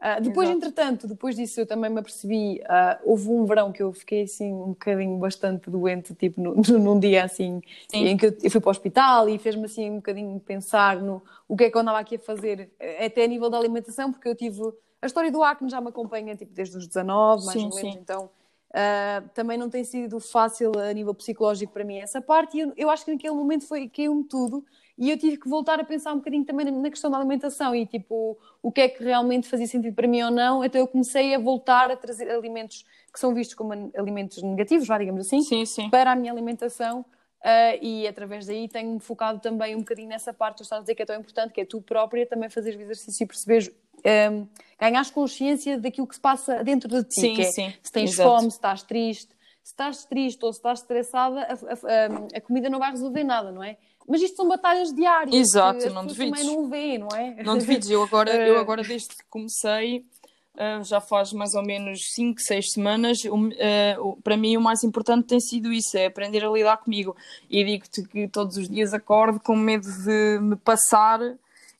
Uh, 0.00 0.18
depois, 0.22 0.48
Exato. 0.48 0.56
entretanto, 0.66 1.06
depois 1.06 1.36
disso 1.36 1.60
eu 1.60 1.66
também 1.66 1.90
me 1.90 2.00
apercebi, 2.00 2.62
uh, 2.62 2.98
houve 3.04 3.28
um 3.28 3.44
verão 3.44 3.70
que 3.70 3.82
eu 3.82 3.92
fiquei 3.92 4.22
assim 4.22 4.50
um 4.50 4.68
bocadinho 4.68 5.18
bastante 5.18 5.68
doente, 5.68 6.14
tipo 6.14 6.40
no, 6.40 6.54
num 6.78 6.98
dia 6.98 7.24
assim, 7.24 7.60
Sim. 7.86 8.06
em 8.06 8.16
que 8.16 8.24
eu, 8.24 8.36
eu, 8.42 8.50
fui 8.50 8.60
para 8.62 8.68
o 8.68 8.70
hospital 8.70 9.28
e 9.28 9.38
fez-me 9.38 9.66
assim 9.66 9.90
um 9.90 9.96
bocadinho 9.96 10.40
pensar 10.40 10.96
no 10.96 11.22
o 11.46 11.54
que 11.54 11.64
é 11.64 11.70
que 11.70 11.76
eu 11.76 11.82
andava 11.82 11.98
aqui 11.98 12.16
a 12.16 12.18
fazer, 12.18 12.70
eh, 12.80 13.04
até 13.04 13.24
a 13.24 13.26
nível 13.26 13.50
da 13.50 13.58
alimentação, 13.58 14.10
porque 14.10 14.26
eu 14.26 14.34
tive, 14.34 14.62
a 15.02 15.06
história 15.06 15.30
do 15.30 15.42
acne 15.42 15.68
já 15.68 15.82
me 15.82 15.88
acompanha 15.88 16.34
tipo 16.34 16.54
desde 16.54 16.78
os 16.78 16.86
19, 16.86 17.44
mais 17.44 17.58
sim, 17.58 17.66
ou 17.66 17.74
menos, 17.74 17.92
sim. 17.92 17.98
então 18.00 18.30
Uh, 18.70 19.28
também 19.34 19.58
não 19.58 19.68
tem 19.68 19.82
sido 19.82 20.20
fácil 20.20 20.70
a 20.78 20.92
nível 20.92 21.12
psicológico 21.12 21.72
para 21.72 21.82
mim 21.82 21.96
essa 21.96 22.22
parte 22.22 22.56
e 22.56 22.60
eu, 22.60 22.72
eu 22.76 22.88
acho 22.88 23.04
que 23.04 23.10
naquele 23.10 23.34
momento 23.34 23.66
foi 23.66 23.88
caiu-me 23.88 24.22
tudo 24.22 24.64
e 25.00 25.10
eu 25.10 25.18
tive 25.18 25.38
que 25.38 25.48
voltar 25.48 25.80
a 25.80 25.84
pensar 25.84 26.12
um 26.12 26.18
bocadinho 26.18 26.44
também 26.44 26.70
na 26.70 26.90
questão 26.90 27.10
da 27.10 27.16
alimentação 27.16 27.74
e 27.74 27.86
tipo 27.86 28.38
o 28.62 28.70
que 28.70 28.82
é 28.82 28.88
que 28.88 29.02
realmente 29.02 29.48
fazia 29.48 29.66
sentido 29.66 29.94
para 29.94 30.06
mim 30.06 30.22
ou 30.22 30.30
não 30.30 30.62
então 30.62 30.78
eu 30.80 30.86
comecei 30.86 31.34
a 31.34 31.38
voltar 31.38 31.90
a 31.90 31.96
trazer 31.96 32.30
alimentos 32.30 32.84
que 33.12 33.18
são 33.18 33.34
vistos 33.34 33.54
como 33.56 33.90
alimentos 33.96 34.40
negativos, 34.42 34.86
vá, 34.86 34.98
digamos 34.98 35.26
assim, 35.26 35.40
sim, 35.42 35.64
sim. 35.66 35.90
para 35.90 36.12
a 36.12 36.14
minha 36.14 36.30
alimentação 36.30 37.04
Uh, 37.42 37.72
e 37.80 38.06
através 38.06 38.44
daí 38.44 38.68
tenho-me 38.68 39.00
focado 39.00 39.40
também 39.40 39.74
um 39.74 39.78
bocadinho 39.78 40.10
nessa 40.10 40.30
parte 40.30 40.56
que 40.58 40.62
estás 40.64 40.80
a 40.80 40.82
dizer 40.82 40.94
que 40.94 41.00
é 41.00 41.06
tão 41.06 41.16
importante, 41.18 41.54
que 41.54 41.62
é 41.62 41.64
tu 41.64 41.80
própria 41.80 42.26
também 42.26 42.50
fazeres 42.50 42.78
o 42.78 42.82
exercício 42.82 43.24
e 43.24 43.26
perceberes, 43.26 43.70
um, 44.30 44.46
ganhares 44.78 45.10
consciência 45.10 45.78
daquilo 45.78 46.06
que 46.06 46.16
se 46.16 46.20
passa 46.20 46.62
dentro 46.62 46.86
de 46.86 47.02
ti. 47.04 47.20
Sim, 47.20 47.40
é, 47.40 47.44
sim. 47.44 47.72
Se 47.82 47.90
tens 47.92 48.10
Exato. 48.10 48.28
fome, 48.28 48.50
se 48.50 48.58
estás 48.58 48.82
triste, 48.82 49.30
se 49.62 49.72
estás 49.72 50.04
triste 50.04 50.44
ou 50.44 50.52
se 50.52 50.58
estás 50.58 50.80
estressada, 50.80 51.40
a, 51.40 51.54
a- 51.54 52.36
a 52.36 52.40
comida 52.42 52.68
não 52.68 52.78
vai 52.78 52.90
resolver 52.90 53.24
nada, 53.24 53.50
não 53.50 53.62
é? 53.64 53.78
Mas 54.10 54.22
isto 54.22 54.36
são 54.36 54.48
batalhas 54.48 54.92
diárias. 54.92 55.34
Exato, 55.34 55.88
não 55.90 56.04
duvides. 56.04 56.30
também 56.40 56.44
não 56.56 56.64
o 56.64 56.68
veem, 56.68 56.98
não 56.98 57.08
é? 57.14 57.42
Não 57.44 57.56
devides, 57.56 57.88
eu 57.88 58.02
agora, 58.02 58.34
eu 58.34 58.56
Eh. 58.56 58.58
agora 58.58 58.82
desde 58.82 59.08
que 59.08 59.22
comecei, 59.30 60.04
eh, 60.56 60.82
já 60.82 61.00
faz 61.00 61.32
mais 61.32 61.54
ou 61.54 61.62
menos 61.64 62.00
5, 62.12 62.40
6 62.40 62.72
semanas, 62.72 63.18
eh, 63.56 63.96
para 64.24 64.36
mim 64.36 64.56
o 64.56 64.60
mais 64.60 64.82
importante 64.82 65.28
tem 65.28 65.38
sido 65.38 65.72
isso, 65.72 65.96
é 65.96 66.06
aprender 66.06 66.44
a 66.44 66.50
lidar 66.50 66.78
comigo. 66.78 67.16
E 67.48 67.62
digo-te 67.64 68.02
que 68.02 68.26
todos 68.26 68.56
os 68.56 68.68
dias 68.68 68.92
acordo 68.92 69.38
com 69.38 69.54
medo 69.54 69.86
de 70.04 70.38
me 70.40 70.56
passar 70.56 71.20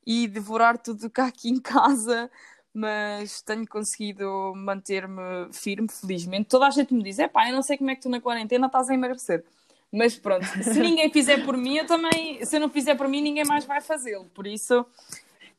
e 0.06 0.28
devorar 0.28 0.78
tudo 0.78 1.10
cá 1.10 1.26
aqui 1.26 1.50
em 1.50 1.60
casa, 1.60 2.30
mas 2.72 3.42
tenho 3.42 3.66
conseguido 3.66 4.52
manter-me 4.54 5.52
firme, 5.52 5.88
felizmente. 5.90 6.48
Toda 6.48 6.68
a 6.68 6.70
gente 6.70 6.94
me 6.94 7.02
diz, 7.02 7.18
é 7.18 7.26
pá, 7.26 7.48
eu 7.48 7.54
não 7.54 7.62
sei 7.62 7.76
como 7.76 7.90
é 7.90 7.96
que 7.96 8.02
tu 8.02 8.08
na 8.08 8.20
quarentena 8.20 8.66
estás 8.68 8.88
a 8.88 8.94
emagrecer. 8.94 9.44
Mas 9.92 10.16
pronto, 10.16 10.44
se 10.46 10.78
ninguém 10.80 11.10
fizer 11.10 11.44
por 11.44 11.56
mim, 11.56 11.76
eu 11.78 11.86
também, 11.86 12.44
se 12.44 12.56
eu 12.56 12.60
não 12.60 12.70
fizer 12.70 12.94
por 12.94 13.08
mim, 13.08 13.20
ninguém 13.20 13.44
mais 13.44 13.64
vai 13.64 13.80
fazê-lo. 13.80 14.26
Por 14.26 14.46
isso, 14.46 14.74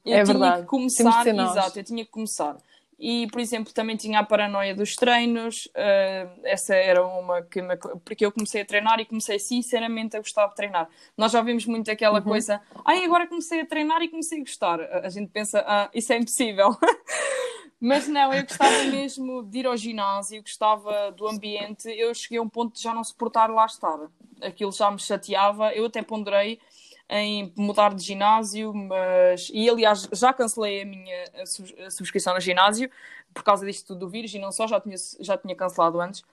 eu 0.05 0.17
É 0.17 0.23
tinha 0.23 0.25
verdade. 0.33 0.61
que 0.63 0.67
começar, 0.67 1.27
exato, 1.27 1.79
eu 1.79 1.83
tinha 1.83 2.05
que 2.05 2.11
começar. 2.11 2.55
E, 3.03 3.25
por 3.31 3.41
exemplo, 3.41 3.73
também 3.73 3.97
tinha 3.97 4.19
a 4.19 4.23
paranoia 4.23 4.75
dos 4.75 4.95
treinos, 4.95 5.67
eh, 5.73 6.27
essa 6.43 6.75
era 6.75 7.03
uma 7.03 7.41
que 7.41 7.59
me, 7.59 7.75
porque 8.05 8.23
eu 8.23 8.31
comecei 8.31 8.61
a 8.61 8.65
treinar 8.65 8.99
e 8.99 9.05
comecei 9.05 9.39
sinceramente 9.39 10.15
a 10.15 10.19
gostar 10.19 10.45
de 10.45 10.55
treinar. 10.55 10.87
Nós 11.17 11.31
já 11.31 11.41
vimos 11.41 11.65
muito 11.65 11.89
aquela 11.89 12.19
Uhum. 12.19 12.25
coisa, 12.25 12.61
ai, 12.85 13.03
agora 13.03 13.25
comecei 13.25 13.61
a 13.61 13.65
treinar 13.65 14.03
e 14.03 14.07
comecei 14.07 14.37
a 14.37 14.41
gostar. 14.41 14.79
A, 14.79 15.07
a 15.07 15.09
gente 15.09 15.31
pensa, 15.31 15.63
ah, 15.67 15.89
isso 15.95 16.13
é 16.13 16.17
impossível. 16.17 16.77
Mas 17.83 18.07
não, 18.07 18.31
eu 18.31 18.43
gostava 18.43 18.83
mesmo 18.85 19.41
de 19.41 19.59
ir 19.59 19.65
ao 19.65 19.75
ginásio, 19.75 20.41
gostava 20.43 21.11
do 21.11 21.27
ambiente. 21.27 21.89
Eu 21.89 22.13
cheguei 22.13 22.37
a 22.37 22.41
um 22.43 22.47
ponto 22.47 22.75
de 22.75 22.83
já 22.83 22.93
não 22.93 23.03
suportar 23.03 23.49
lá 23.49 23.65
estar. 23.65 23.99
Aquilo 24.39 24.71
já 24.71 24.91
me 24.91 24.99
chateava. 24.99 25.73
Eu 25.73 25.85
até 25.87 26.03
ponderei 26.03 26.59
em 27.09 27.51
mudar 27.57 27.95
de 27.95 28.03
ginásio, 28.03 28.71
mas. 28.71 29.49
E 29.51 29.67
aliás, 29.67 30.07
já 30.13 30.31
cancelei 30.31 30.83
a 30.83 30.85
minha 30.85 31.25
subscrição 31.89 32.35
no 32.35 32.39
ginásio 32.39 32.89
por 33.33 33.43
causa 33.43 33.65
disto 33.65 33.87
tudo 33.87 34.01
do 34.01 34.09
vírus 34.09 34.33
e 34.33 34.39
não 34.39 34.51
só, 34.51 34.67
já 34.67 34.79
tinha, 34.79 34.97
já 35.19 35.37
tinha 35.37 35.55
cancelado 35.55 35.99
antes. 35.99 36.23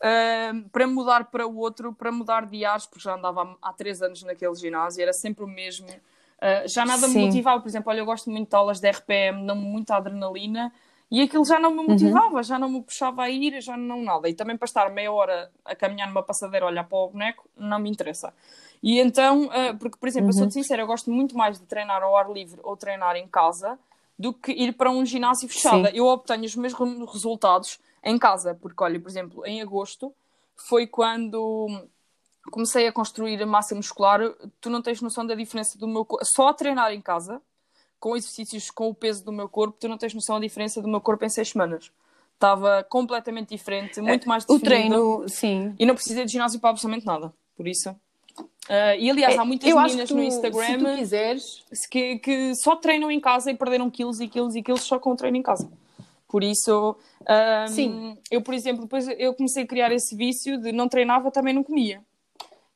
Ahm, 0.00 0.68
para 0.70 0.86
mudar 0.86 1.24
para 1.26 1.46
o 1.46 1.56
outro, 1.56 1.92
para 1.92 2.12
mudar 2.12 2.46
de 2.46 2.64
ares, 2.64 2.86
porque 2.86 3.02
já 3.02 3.14
andava 3.14 3.56
há, 3.62 3.70
há 3.70 3.72
três 3.72 4.02
anos 4.02 4.22
naquele 4.22 4.54
ginásio, 4.54 5.02
era 5.02 5.12
sempre 5.12 5.42
o 5.44 5.48
mesmo. 5.48 5.88
Ah, 6.40 6.66
já 6.66 6.84
nada 6.84 7.06
me 7.06 7.14
Sim. 7.14 7.20
motivava, 7.20 7.60
por 7.60 7.68
exemplo, 7.68 7.90
olha, 7.90 8.00
eu 8.00 8.04
gosto 8.04 8.28
muito 8.30 8.50
de 8.50 8.56
aulas 8.56 8.80
de 8.80 8.88
RPM, 8.88 9.42
não 9.44 9.54
muita 9.54 9.96
adrenalina, 9.96 10.72
e 11.12 11.20
aquilo 11.20 11.44
já 11.44 11.60
não 11.60 11.70
Uhum. 11.70 11.82
me 11.82 11.88
motivava, 11.90 12.42
já 12.42 12.58
não 12.58 12.68
me 12.70 12.82
puxava 12.82 13.22
a 13.24 13.30
ir, 13.30 13.60
já 13.60 13.76
não 13.76 14.02
nada. 14.02 14.28
E 14.28 14.34
também 14.34 14.56
para 14.56 14.64
estar 14.66 14.90
meia 14.90 15.12
hora 15.12 15.52
a 15.64 15.76
caminhar 15.76 16.08
numa 16.08 16.22
passadeira 16.22 16.64
a 16.66 16.68
olhar 16.70 16.84
para 16.84 16.98
o 16.98 17.08
boneco, 17.10 17.48
não 17.56 17.78
me 17.78 17.90
interessa. 17.90 18.32
E 18.82 18.98
então, 18.98 19.48
ah, 19.52 19.74
porque, 19.78 19.98
por 19.98 20.08
exemplo, 20.08 20.30
eu 20.30 20.32
Uhum. 20.32 20.38
sou-te 20.38 20.54
sincera, 20.54 20.80
eu 20.82 20.86
gosto 20.86 21.10
muito 21.10 21.36
mais 21.36 21.60
de 21.60 21.66
treinar 21.66 22.02
ao 22.02 22.16
ar 22.16 22.30
livre 22.32 22.58
ou 22.64 22.76
treinar 22.76 23.14
em 23.16 23.28
casa 23.28 23.78
do 24.18 24.32
que 24.32 24.52
ir 24.52 24.72
para 24.72 24.90
um 24.90 25.04
ginásio 25.04 25.48
fechado. 25.48 25.86
Sim. 25.88 25.92
Eu 25.94 26.06
obtenho 26.06 26.44
os 26.44 26.56
mesmos 26.56 27.12
resultados 27.12 27.78
em 28.02 28.18
casa, 28.18 28.54
porque, 28.54 28.82
olha, 28.82 28.98
por 28.98 29.08
exemplo, 29.10 29.46
em 29.46 29.60
agosto 29.60 30.12
foi 30.56 30.86
quando 30.86 31.68
comecei 32.50 32.86
a 32.88 32.92
construir 32.92 33.40
a 33.42 33.46
massa 33.46 33.74
muscular. 33.74 34.20
Tu 34.60 34.68
não 34.70 34.80
tens 34.82 35.00
noção 35.02 35.26
da 35.26 35.34
diferença 35.34 35.78
do 35.78 35.86
meu 35.86 36.04
corpo. 36.04 36.24
Só 36.24 36.48
a 36.48 36.54
treinar 36.54 36.92
em 36.92 37.00
casa, 37.00 37.40
com 38.02 38.16
exercícios 38.16 38.68
com 38.68 38.88
o 38.88 38.94
peso 38.94 39.24
do 39.24 39.30
meu 39.30 39.48
corpo, 39.48 39.76
tu 39.78 39.86
não 39.88 39.96
tens 39.96 40.12
noção 40.12 40.40
da 40.40 40.44
diferença 40.44 40.82
do 40.82 40.88
meu 40.88 41.00
corpo 41.00 41.24
em 41.24 41.28
seis 41.28 41.50
semanas. 41.50 41.92
Estava 42.34 42.84
completamente 42.90 43.50
diferente, 43.50 44.00
muito 44.00 44.28
mais 44.28 44.42
O 44.48 44.58
definido. 44.58 44.64
treino, 44.64 45.28
sim. 45.28 45.72
E 45.78 45.86
não 45.86 45.94
precisei 45.94 46.24
de 46.24 46.32
ginásio 46.32 46.58
para 46.58 46.70
absolutamente 46.70 47.06
nada. 47.06 47.32
Por 47.56 47.68
isso. 47.68 47.94
Ah, 48.68 48.96
e 48.96 49.08
aliás, 49.08 49.38
há 49.38 49.44
muitas 49.44 49.68
É, 49.68 49.72
eu 49.72 49.80
meninas 49.80 50.08
tu, 50.08 50.16
no 50.16 50.22
Instagram 50.24 50.80
se 50.80 50.96
quiseres, 50.96 51.64
que, 51.88 52.18
que 52.18 52.54
só 52.56 52.74
treinam 52.74 53.08
em 53.08 53.20
casa 53.20 53.52
e 53.52 53.54
perderam 53.54 53.88
quilos 53.88 54.18
e 54.18 54.26
quilos 54.26 54.56
e 54.56 54.62
quilos 54.64 54.82
só 54.82 54.98
com 54.98 55.12
o 55.12 55.16
treino 55.16 55.36
em 55.36 55.42
casa. 55.42 55.70
Por 56.26 56.42
isso, 56.42 56.96
ahm, 57.24 57.66
Sim. 57.68 58.18
eu, 58.32 58.42
por 58.42 58.52
exemplo, 58.52 58.82
depois 58.82 59.06
eu 59.16 59.32
comecei 59.34 59.62
a 59.62 59.66
criar 59.66 59.92
esse 59.92 60.16
vício 60.16 60.60
de 60.60 60.72
não 60.72 60.88
treinava, 60.88 61.30
também 61.30 61.54
não 61.54 61.62
comia. 61.62 62.02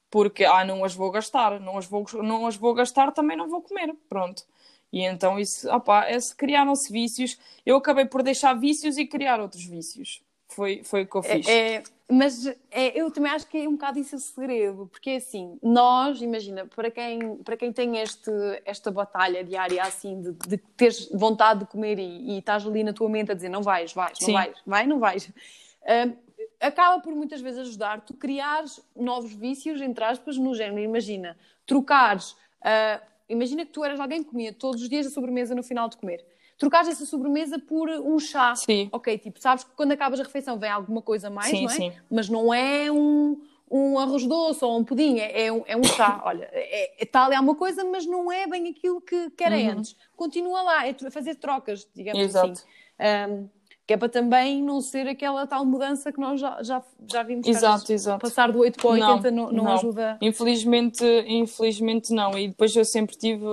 Porque, 0.09 0.45
ah, 0.45 0.65
não 0.65 0.85
as 0.85 0.95
vou 0.95 1.11
gastar, 1.11 1.59
não 1.59 1.77
as 1.79 1.87
vou, 1.87 2.07
não 2.23 2.47
as 2.47 2.55
vou 2.55 2.73
gastar, 2.75 3.11
também 3.11 3.37
não 3.37 3.49
vou 3.49 3.61
comer. 3.61 3.93
Pronto. 4.09 4.45
E 4.93 5.03
então 5.03 5.39
isso, 5.39 5.69
opá, 5.71 6.11
esse, 6.11 6.35
criaram-se 6.35 6.93
vícios. 6.93 7.39
Eu 7.65 7.77
acabei 7.77 8.05
por 8.05 8.23
deixar 8.23 8.55
vícios 8.55 8.97
e 8.97 9.07
criar 9.07 9.41
outros 9.41 9.65
vícios. 9.65 10.23
Foi, 10.49 10.83
foi 10.85 11.03
o 11.03 11.07
que 11.07 11.17
eu 11.17 11.23
fiz. 11.23 11.47
É, 11.47 11.75
é- 11.77 11.83
mas 12.09 12.47
é, 12.71 13.01
eu 13.01 13.11
também 13.11 13.33
acho 13.33 13.49
que 13.49 13.59
é 13.59 13.69
um 13.69 13.73
bocado 13.73 13.99
isso 13.99 14.15
o 14.15 14.19
segredo, 14.21 14.87
porque 14.87 15.11
é 15.11 15.17
assim, 15.17 15.59
nós, 15.61 16.23
imagina, 16.23 16.65
para 16.67 16.89
quem, 16.89 17.37
para 17.39 17.57
quem 17.57 17.73
tem 17.73 17.99
este, 17.99 18.31
esta 18.65 18.93
batalha 18.93 19.43
diária 19.43 19.83
assim 19.83 20.23
de, 20.23 20.33
de 20.33 20.57
teres 20.57 21.11
vontade 21.11 21.61
de 21.61 21.67
comer 21.67 21.99
e, 21.99 22.37
e 22.37 22.39
estás 22.39 22.65
ali 22.65 22.85
na 22.85 22.93
tua 22.93 23.09
mente 23.09 23.33
a 23.33 23.35
dizer 23.35 23.49
não 23.49 23.61
vais, 23.61 23.93
vais, 23.93 24.21
não 24.21 24.27
Sim. 24.27 24.33
vais, 24.35 24.57
vai, 24.65 24.87
não 24.87 25.01
vais, 25.01 25.29
hum, 25.29 26.17
acaba 26.61 27.01
por 27.03 27.13
muitas 27.13 27.41
vezes 27.41 27.61
ajudar 27.61 28.03
tu 28.03 28.15
criares 28.15 28.81
novos 28.95 29.33
vícios, 29.33 29.81
entre 29.81 30.05
aspas, 30.05 30.37
no 30.37 30.55
género. 30.55 30.81
Imagina, 30.81 31.37
trocares, 31.67 32.37
ah, 32.63 33.01
imagina 33.29 33.65
que 33.65 33.73
tu 33.73 33.85
eras 33.85 33.99
alguém 34.01 34.23
que 34.23 34.31
comia 34.31 34.53
todos 34.53 34.83
os 34.83 34.89
dias 34.89 35.07
a 35.07 35.11
sobremesa 35.11 35.55
no 35.55 35.63
final 35.63 35.89
de 35.89 35.97
comer. 35.97 36.25
Trocares 36.59 36.89
essa 36.89 37.05
sobremesa 37.05 37.59
por 37.59 37.89
um 37.91 38.19
chá. 38.19 38.55
Sim. 38.55 38.89
Ok, 38.91 39.19
tipo, 39.19 39.39
sabes 39.41 39.63
que 39.65 39.71
quando 39.77 39.93
acabas 39.93 40.19
a 40.21 40.23
refeição 40.23 40.59
vem 40.59 40.71
alguma 40.71 41.03
coisa 41.03 41.29
a 41.29 41.31
mais, 41.31 41.51
Sim, 41.51 41.65
não 41.65 41.71
é? 41.71 41.75
sim. 41.75 41.93
Mas 42.11 42.29
não 42.31 42.53
é 42.55 42.91
um, 42.91 43.39
um 43.71 43.99
arroz 43.99 44.25
doce 44.27 44.65
ou 44.65 44.79
um 44.79 44.83
pudim, 44.85 45.19
é, 45.19 45.47
é 45.47 45.53
um, 45.53 45.63
é 45.67 45.77
um 45.77 45.85
chá. 45.85 46.21
Olha, 46.25 46.49
é, 46.53 47.03
é, 47.03 47.05
tá 47.05 47.27
ali 47.27 47.35
alguma 47.35 47.55
coisa, 47.57 47.85
mas 47.85 48.07
não 48.07 48.33
é 48.33 48.47
bem 48.47 48.69
aquilo 48.69 49.01
que, 49.03 49.31
que 49.31 49.45
era 49.45 49.57
Uhum. 49.57 49.71
antes. 49.73 49.95
Continua 50.17 50.63
lá, 50.63 50.87
é 50.87 50.95
fazer 51.11 51.35
trocas, 51.35 51.87
digamos 51.95 52.23
Exato. 52.23 52.53
assim. 52.53 52.63
Ahm, 52.99 53.49
que 53.87 53.95
é 53.95 53.97
para 53.97 54.09
também 54.09 54.61
não 54.63 54.81
ser 54.81 55.07
aquela 55.07 55.47
tal 55.47 55.65
mudança 55.65 56.11
que 56.11 56.19
nós 56.19 56.41
já, 56.41 56.61
já, 56.63 56.83
já 57.07 57.23
vimos 57.23 57.47
Exato, 57.47 57.93
exato. 57.93 58.21
passar 58.21 58.51
do 58.51 58.59
8 58.59 58.77
para 58.77 58.87
o 58.87 58.91
80 58.91 59.31
não, 59.31 59.53
não, 59.53 59.65
não. 59.65 59.73
ajuda. 59.75 60.19
Infelizmente, 60.21 61.05
infelizmente 61.27 62.13
não. 62.13 62.37
E 62.37 62.49
depois 62.49 62.75
eu 62.75 62.85
sempre 62.85 63.17
tive 63.17 63.47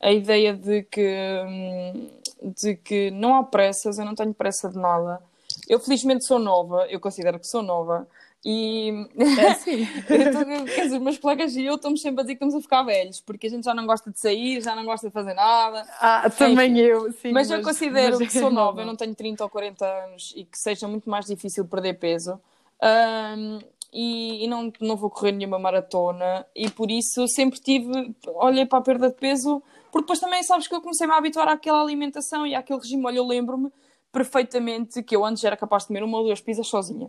a 0.00 0.10
ideia 0.10 0.54
de 0.54 0.84
que, 0.84 1.42
hum, 1.46 2.08
de 2.42 2.76
que 2.76 3.10
não 3.10 3.34
há 3.34 3.42
pressas, 3.42 3.98
eu 3.98 4.06
não 4.06 4.14
tenho 4.14 4.32
pressa 4.32 4.70
de 4.70 4.78
nada. 4.78 5.20
Eu 5.68 5.78
felizmente 5.78 6.26
sou 6.26 6.38
nova, 6.38 6.86
eu 6.88 6.98
considero 6.98 7.38
que 7.38 7.46
sou 7.46 7.62
nova. 7.62 8.08
E 8.44 8.90
É 9.38 9.48
assim. 9.48 9.86
eu 10.10 10.30
tô- 10.32 10.74
quer 10.74 10.82
dizer, 10.82 10.96
os 10.96 11.02
meus 11.02 11.18
colegas 11.18 11.56
e 11.56 11.64
eu 11.64 11.76
estamos 11.76 12.00
sempre 12.02 12.20
a 12.20 12.22
dizer 12.24 12.34
que 12.34 12.44
estamos 12.44 12.54
a 12.54 12.60
ficar 12.60 12.82
velhos, 12.82 13.20
porque 13.20 13.46
a 13.46 13.50
gente 13.50 13.64
já 13.64 13.74
não 13.74 13.86
gosta 13.86 14.10
de 14.10 14.20
sair, 14.20 14.60
já 14.60 14.76
não 14.76 14.84
gosta 14.84 15.06
de 15.08 15.12
fazer 15.12 15.34
nada. 15.34 15.86
Ah, 16.00 16.28
também 16.28 16.78
eu, 16.78 17.10
sim. 17.12 17.32
Mas, 17.32 17.50
eu 17.50 17.62
considero 17.62 18.18
mas 18.18 18.30
que 18.30 18.36
é 18.36 18.40
sou 18.40 18.50
nova, 18.52 18.82
eu 18.82 18.86
não 18.86 18.96
tenho 18.96 19.14
30 19.14 19.44
ou 19.44 19.50
40 19.50 19.86
anos 19.86 20.32
e 20.36 20.44
que 20.44 20.58
seja 20.58 20.86
muito 20.86 21.08
mais 21.08 21.24
difícil 21.24 21.64
perder 21.66 21.94
peso. 21.94 22.38
Ahm, 22.82 23.60
e, 23.92 24.44
e 24.44 24.48
não, 24.48 24.70
não 24.80 24.96
vou 24.96 25.08
correr 25.08 25.32
nenhuma 25.32 25.58
maratona 25.58 26.44
e 26.54 26.68
por 26.68 26.90
isso 26.90 27.26
sempre 27.28 27.60
tive, 27.60 28.14
olhei 28.26 28.66
para 28.66 28.80
a 28.80 28.82
perda 28.82 29.08
de 29.08 29.14
peso, 29.14 29.62
porque 29.92 30.00
depois 30.02 30.18
também 30.18 30.42
sabes 30.42 30.66
que 30.66 30.74
eu 30.74 30.80
comecei-me 30.82 31.12
a 31.12 31.16
habituar 31.16 31.48
àquela 31.48 31.80
alimentação 31.80 32.44
e 32.46 32.54
àquele 32.54 32.80
regime. 32.80 33.06
Olha, 33.06 33.18
eu 33.18 33.26
lembro-me 33.26 33.70
perfeitamente 34.12 35.02
que 35.02 35.14
eu 35.14 35.24
antes 35.24 35.42
era 35.44 35.56
capaz 35.56 35.84
de 35.84 35.88
comer 35.88 36.02
uma 36.02 36.18
ou 36.18 36.24
duas 36.24 36.40
pizzas 36.40 36.66
sozinha. 36.66 37.08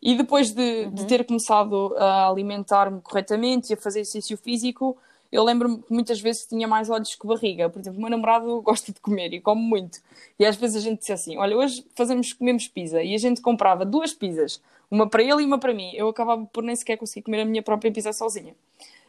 E 0.00 0.16
depois 0.16 0.52
de, 0.52 0.86
de 0.86 1.06
ter 1.06 1.24
começado 1.24 1.94
a 1.96 2.28
alimentar-me 2.28 3.00
corretamente 3.00 3.72
e 3.72 3.74
a 3.74 3.76
fazer 3.76 4.00
exercício 4.00 4.36
físico, 4.36 4.96
eu 5.30 5.44
lembro-me 5.44 5.82
que 5.82 5.92
muitas 5.92 6.20
vezes 6.20 6.46
tinha 6.46 6.66
mais 6.66 6.88
olhos 6.88 7.14
que 7.14 7.26
barriga. 7.26 7.68
Por 7.68 7.80
exemplo, 7.80 7.98
o 7.98 8.02
meu 8.02 8.10
namorado 8.10 8.60
gosta 8.62 8.92
de 8.92 9.00
comer 9.00 9.32
e 9.34 9.40
come 9.40 9.60
muito. 9.60 10.00
E 10.38 10.46
às 10.46 10.56
vezes 10.56 10.76
a 10.76 10.80
gente 10.80 11.00
dizia 11.00 11.14
assim: 11.14 11.36
Olha, 11.36 11.56
hoje 11.56 11.84
fazemos, 11.94 12.32
comemos 12.32 12.68
pizza. 12.68 13.02
E 13.02 13.14
a 13.14 13.18
gente 13.18 13.40
comprava 13.40 13.84
duas 13.84 14.12
pizzas, 14.12 14.62
uma 14.90 15.08
para 15.08 15.22
ele 15.22 15.42
e 15.42 15.44
uma 15.44 15.58
para 15.58 15.74
mim. 15.74 15.92
Eu 15.94 16.08
acabava 16.08 16.46
por 16.46 16.62
nem 16.62 16.74
sequer 16.76 16.96
conseguir 16.96 17.22
comer 17.22 17.42
a 17.42 17.44
minha 17.44 17.62
própria 17.62 17.92
pizza 17.92 18.12
sozinha. 18.12 18.54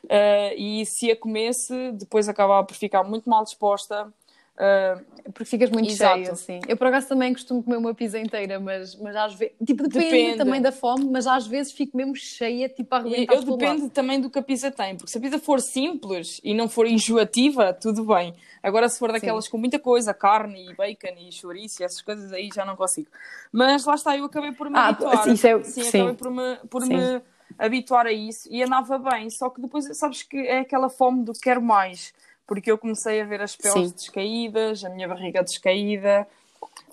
Ah, 0.10 0.54
e 0.56 0.86
se 0.86 1.12
a 1.12 1.16
comesse, 1.16 1.92
depois 1.94 2.30
acabava 2.30 2.66
por 2.66 2.76
ficar 2.76 3.04
muito 3.04 3.30
mal 3.30 3.44
disposta. 3.44 4.12
Ah, 4.60 5.00
Porque 5.34 5.46
ficas 5.46 5.70
muito 5.70 5.90
Exato. 5.90 6.18
cheia, 6.18 6.32
assim. 6.34 6.60
Eu, 6.68 6.76
por 6.76 6.88
acaso, 6.88 7.08
também 7.08 7.32
costumo 7.32 7.64
comer 7.64 7.78
uma 7.78 7.94
pizza 7.94 8.20
inteira, 8.20 8.60
mas, 8.60 8.96
mas 8.96 9.16
às 9.16 9.34
vezes... 9.36 9.54
Tipo, 9.66 9.84
depende, 9.84 10.10
Depende. 10.10 10.38
também 10.38 10.62
da 10.62 10.72
fome, 10.72 11.06
mas 11.06 11.26
às 11.28 11.48
vezes 11.48 11.72
fico 11.72 11.96
mesmo 11.96 12.14
cheia, 12.16 12.68
tipo, 12.68 12.94
a 12.94 12.98
arrebentar 12.98 13.36
eu 13.36 13.40
de 13.40 13.46
todo 13.46 13.62
lado. 13.62 13.76
depende 13.76 13.94
também 13.94 14.20
do 14.20 14.30
que 14.30 14.38
a 14.38 14.42
pizza 14.42 14.70
tem, 14.70 14.96
porque 14.98 15.10
se 15.12 15.18
a 15.18 15.22
pizza 15.22 15.40
for 15.40 15.62
simples 15.62 16.42
e 16.44 16.54
não 16.54 16.68
for 16.68 16.86
enjoativa, 16.88 17.74
tudo 17.74 18.04
bem. 18.04 18.34
Agora, 18.62 18.90
se 18.90 19.00
for 19.00 19.12
daquelas 19.14 19.48
com 19.48 19.58
muita 19.58 19.80
coisa, 19.80 20.14
carne 20.14 20.70
e 20.72 20.76
bacon 20.76 21.16
e 21.18 21.32
chouriço 21.32 21.82
e 21.82 21.86
essas 21.86 22.02
coisas, 22.02 22.34
aí 22.34 22.50
já 22.54 22.66
não 22.66 22.76
consigo. 22.76 23.08
Mas 23.52 23.86
lá 23.86 23.96
está, 23.96 24.18
eu 24.18 24.26
acabei 24.26 24.52
por 24.52 24.70
me 24.70 24.78
Ah, 24.78 24.90
habituar. 24.90 25.30
isso 25.30 25.48
é- 25.48 25.64
sim, 25.64 25.84
sim. 25.84 26.02
acabei 26.02 26.14
por 26.16 26.32
me, 26.32 26.58
por 26.70 26.82
Sim. 26.82 26.98
me 26.98 27.22
habituar 27.58 28.06
a 28.08 28.12
isso 28.12 28.50
e 28.52 28.62
andava 28.62 28.98
bem. 28.98 29.30
Só 29.30 29.50
que 29.50 29.62
depois, 29.62 29.86
sabes 29.98 30.24
que 30.24 30.38
é 30.38 30.60
aquela 30.60 30.90
fome 30.90 31.24
do 31.24 31.32
quero 31.34 31.62
mais, 31.62 32.14
porque 32.50 32.72
eu 32.72 32.80
comecei 32.80 33.22
a 33.22 33.26
ver 33.26 33.42
as 33.44 33.56
peles 33.56 33.90
Sim. 33.90 33.94
descaídas, 33.96 34.84
a 34.84 34.90
minha 34.90 35.08
barriga 35.08 35.44
descaída, 35.44 36.28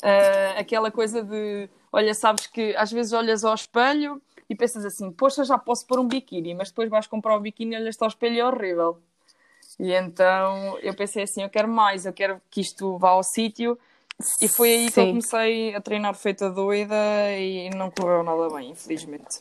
uh, 0.02 0.60
aquela 0.60 0.90
coisa 0.90 1.22
de, 1.22 1.66
olha, 1.90 2.12
sabes 2.12 2.46
que 2.46 2.76
às 2.76 2.92
vezes 2.92 3.14
olhas 3.14 3.42
ao 3.42 3.54
espelho 3.54 4.20
e 4.50 4.54
pensas 4.54 4.84
assim, 4.84 5.10
poxa, 5.10 5.44
já 5.44 5.56
posso 5.56 5.86
pôr 5.86 5.98
um 5.98 6.06
biquíni, 6.06 6.54
mas 6.54 6.68
depois 6.68 6.90
vais 6.90 7.06
comprar 7.06 7.34
o 7.34 7.40
biquíni 7.40 7.74
e 7.74 7.78
olhas 7.78 7.96
ao 7.98 8.08
espelho 8.08 8.34
e 8.34 8.40
é 8.40 8.46
horrível. 8.46 8.98
E 9.80 9.94
então 9.94 10.78
eu 10.82 10.94
pensei 10.94 11.22
assim, 11.22 11.42
eu 11.42 11.48
quero 11.48 11.68
mais, 11.68 12.04
eu 12.04 12.12
quero 12.12 12.38
que 12.50 12.60
isto 12.60 12.98
vá 12.98 13.08
ao 13.08 13.22
sítio. 13.22 13.78
E 14.42 14.48
foi 14.48 14.74
aí 14.74 14.86
Sim. 14.88 14.92
que 14.92 15.00
eu 15.00 15.06
comecei 15.08 15.74
a 15.74 15.80
treinar 15.80 16.14
feita 16.14 16.50
doida 16.50 16.94
e 17.38 17.70
não 17.70 17.90
correu 17.90 18.22
nada 18.22 18.54
bem, 18.54 18.72
infelizmente. 18.72 19.40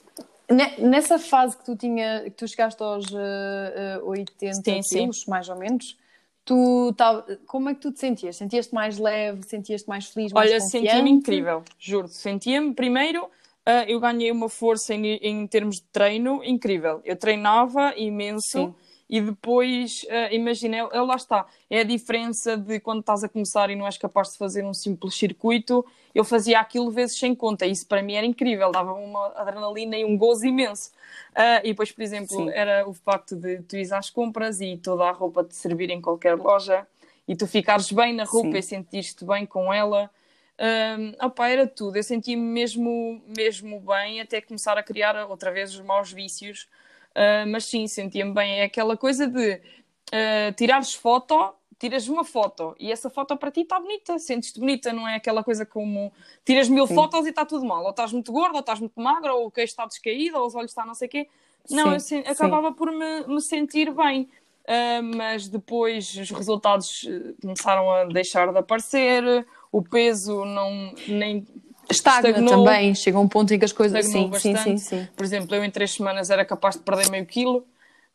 Nessa 0.80 1.20
fase 1.20 1.58
que 1.58 1.66
tu 1.66 1.76
tinha, 1.76 2.24
que 2.24 2.32
tu 2.32 2.48
chegaste 2.48 2.82
aos 2.82 3.06
uh, 3.12 4.02
uh, 4.02 4.10
80 4.10 4.54
sim, 4.54 4.80
quilos, 4.82 5.22
sim. 5.22 5.30
mais 5.30 5.50
ou 5.50 5.58
menos, 5.58 5.98
tu 6.46 6.94
tá, 6.94 7.26
como 7.48 7.70
é 7.70 7.74
que 7.74 7.82
tu 7.82 7.92
te 7.92 8.00
sentias? 8.00 8.38
Sentias-te 8.38 8.74
mais 8.74 8.98
leve? 8.98 9.44
Sentias-te 9.44 9.90
mais 9.90 10.06
feliz? 10.08 10.32
Mais 10.32 10.50
Olha, 10.50 10.62
sentia-me 10.62 11.10
incrível, 11.10 11.64
juro. 11.78 12.08
Sentia-me 12.08 12.74
primeiro, 12.74 13.26
uh, 13.26 13.86
eu 13.88 14.00
ganhei 14.00 14.32
uma 14.32 14.48
força 14.48 14.94
em, 14.94 15.16
em 15.16 15.48
termos 15.48 15.78
de 15.78 15.84
treino 15.92 16.44
incrível. 16.44 17.02
Eu 17.04 17.18
treinava 17.18 17.94
imenso. 17.98 18.50
Sim 18.50 18.76
e 19.10 19.22
depois, 19.22 20.04
uh, 20.04 20.34
imagina, 20.34 20.78
é, 20.78 21.02
lá 21.02 21.16
está, 21.16 21.46
é 21.70 21.82
a 21.82 21.84
diferença 21.84 22.58
de 22.58 22.80
quando 22.80 23.02
estás 23.02 23.24
a 23.24 23.30
começar 23.30 23.70
e 23.70 23.76
não 23.76 23.86
és 23.86 23.98
capaz 23.98 24.32
de 24.32 24.38
fazer 24.38 24.66
um 24.66 24.74
simples 24.74 25.16
circuito, 25.16 25.86
eu 26.14 26.24
fazia 26.24 26.60
aquilo 26.60 26.90
vezes 26.90 27.18
sem 27.20 27.36
conta, 27.36 27.68
isso 27.68 27.86
para 27.86 28.02
mim 28.02 28.14
era 28.14 28.26
incrível, 28.26 28.72
dava 28.72 28.94
uma 28.94 29.28
adrenalina 29.36 29.96
e 29.96 30.04
um 30.04 30.18
gozo 30.18 30.46
imenso. 30.46 30.92
Uh, 31.32 31.62
e 31.64 31.70
depois, 31.70 31.92
por 31.92 32.02
exemplo, 32.02 32.36
Sim. 32.36 32.50
era 32.50 32.88
o 32.88 32.94
facto 32.94 33.36
de 33.36 33.62
tu 33.62 33.76
ires 33.76 33.92
às 33.92 34.10
compras 34.10 34.60
e 34.60 34.78
toda 34.78 35.04
a 35.04 35.12
roupa 35.12 35.44
te 35.44 35.56
servir 35.56 35.92
em 35.92 36.02
qualquer 36.02 36.36
loja 36.36 36.88
e 37.28 37.36
tu 37.36 37.46
ficares 37.46 37.92
bem 37.92 38.14
na 38.14 38.24
roupa 38.24 38.54
Sim. 38.54 38.58
e 38.58 38.64
sentires-te 38.64 39.24
bem 39.24 39.46
com 39.46 39.72
ela. 39.72 40.10
Um, 40.58 41.26
opa, 41.26 41.50
era 41.50 41.68
tudo, 41.68 41.98
eu 41.98 42.04
sentia-me 42.04 42.42
mesmo, 42.42 43.22
mesmo 43.38 43.82
bem 43.82 44.22
até 44.22 44.40
começar 44.40 44.78
a 44.78 44.84
criar 44.84 45.28
outra 45.30 45.52
vez 45.52 45.74
os 45.74 45.82
maus 45.82 46.14
vícios 46.14 46.70
Uh, 47.16 47.48
mas 47.48 47.66
sim, 47.66 47.88
sentia-me 47.88 48.34
bem. 48.34 48.60
É 48.60 48.64
aquela 48.64 48.98
coisa 48.98 49.26
de 49.26 49.54
uh, 49.54 50.54
tirares 50.58 50.94
foto, 50.94 51.54
tiras 51.80 52.08
uma 52.08 52.24
foto 52.24 52.76
e 52.80 52.92
essa 52.92 53.10
foto 53.10 53.38
para 53.38 53.52
ti 53.52 53.62
está 53.62 53.80
bonita, 53.80 54.18
sentes-te 54.20 54.60
bonita, 54.60 54.92
não 54.92 55.08
é 55.08 55.16
aquela 55.16 55.44
coisa 55.44 55.66
como 55.66 56.12
tiras 56.44 56.68
mil 56.70 56.88
sim. 56.88 56.96
fotos 56.96 57.26
e 57.26 57.30
está 57.30 57.46
tudo 57.46 57.66
mal, 57.66 57.84
ou 57.84 57.90
estás 57.90 58.12
muito 58.12 58.32
gorda, 58.32 58.56
ou 58.56 58.60
estás 58.60 58.80
muito 58.80 59.00
magra, 59.00 59.34
ou 59.34 59.48
o 59.48 59.52
queixo 59.52 59.72
está 59.72 59.86
descaído, 59.86 60.38
ou 60.38 60.48
os 60.48 60.56
olhos 60.56 60.72
estão 60.72 60.86
não 60.86 60.94
sei 60.94 61.08
o 61.08 61.12
quê. 61.12 61.28
Não, 61.70 62.00
sim, 62.00 62.22
eu 62.26 62.32
acabava 62.32 62.70
sim. 62.70 62.76
por 62.76 62.92
me, 62.92 63.28
me, 63.28 63.42
sentir 63.42 63.92
bem. 63.92 64.30
Uh, 64.68 65.16
mas 65.16 65.48
depois 65.48 66.16
os 66.16 66.32
resultados 66.32 67.08
começaram 67.42 67.92
a 67.92 68.06
deixar 68.06 68.52
de 68.52 68.58
aparecer, 68.58 69.46
o 69.72 69.82
peso 69.84 70.44
não 70.44 70.94
nem 71.08 71.46
Estagna 71.90 72.30
estagnou, 72.30 72.66
também, 72.66 72.96
chega 72.96 73.20
um 73.20 73.28
ponto 73.28 73.54
em 73.54 73.60
que 73.60 73.66
as 73.66 73.72
coisas. 73.72 74.06
Sim, 74.06 74.32
sim, 74.34 74.56
sim, 74.56 74.78
sim. 74.78 75.08
Por 75.16 75.24
exemplo, 75.24 75.56
eu 75.56 75.64
em 75.64 75.70
três 75.70 75.94
semanas 75.94 76.30
era 76.30 76.44
capaz 76.44 76.76
de 76.76 76.82
perder 76.82 77.10
meio 77.10 77.26
quilo 77.26 77.66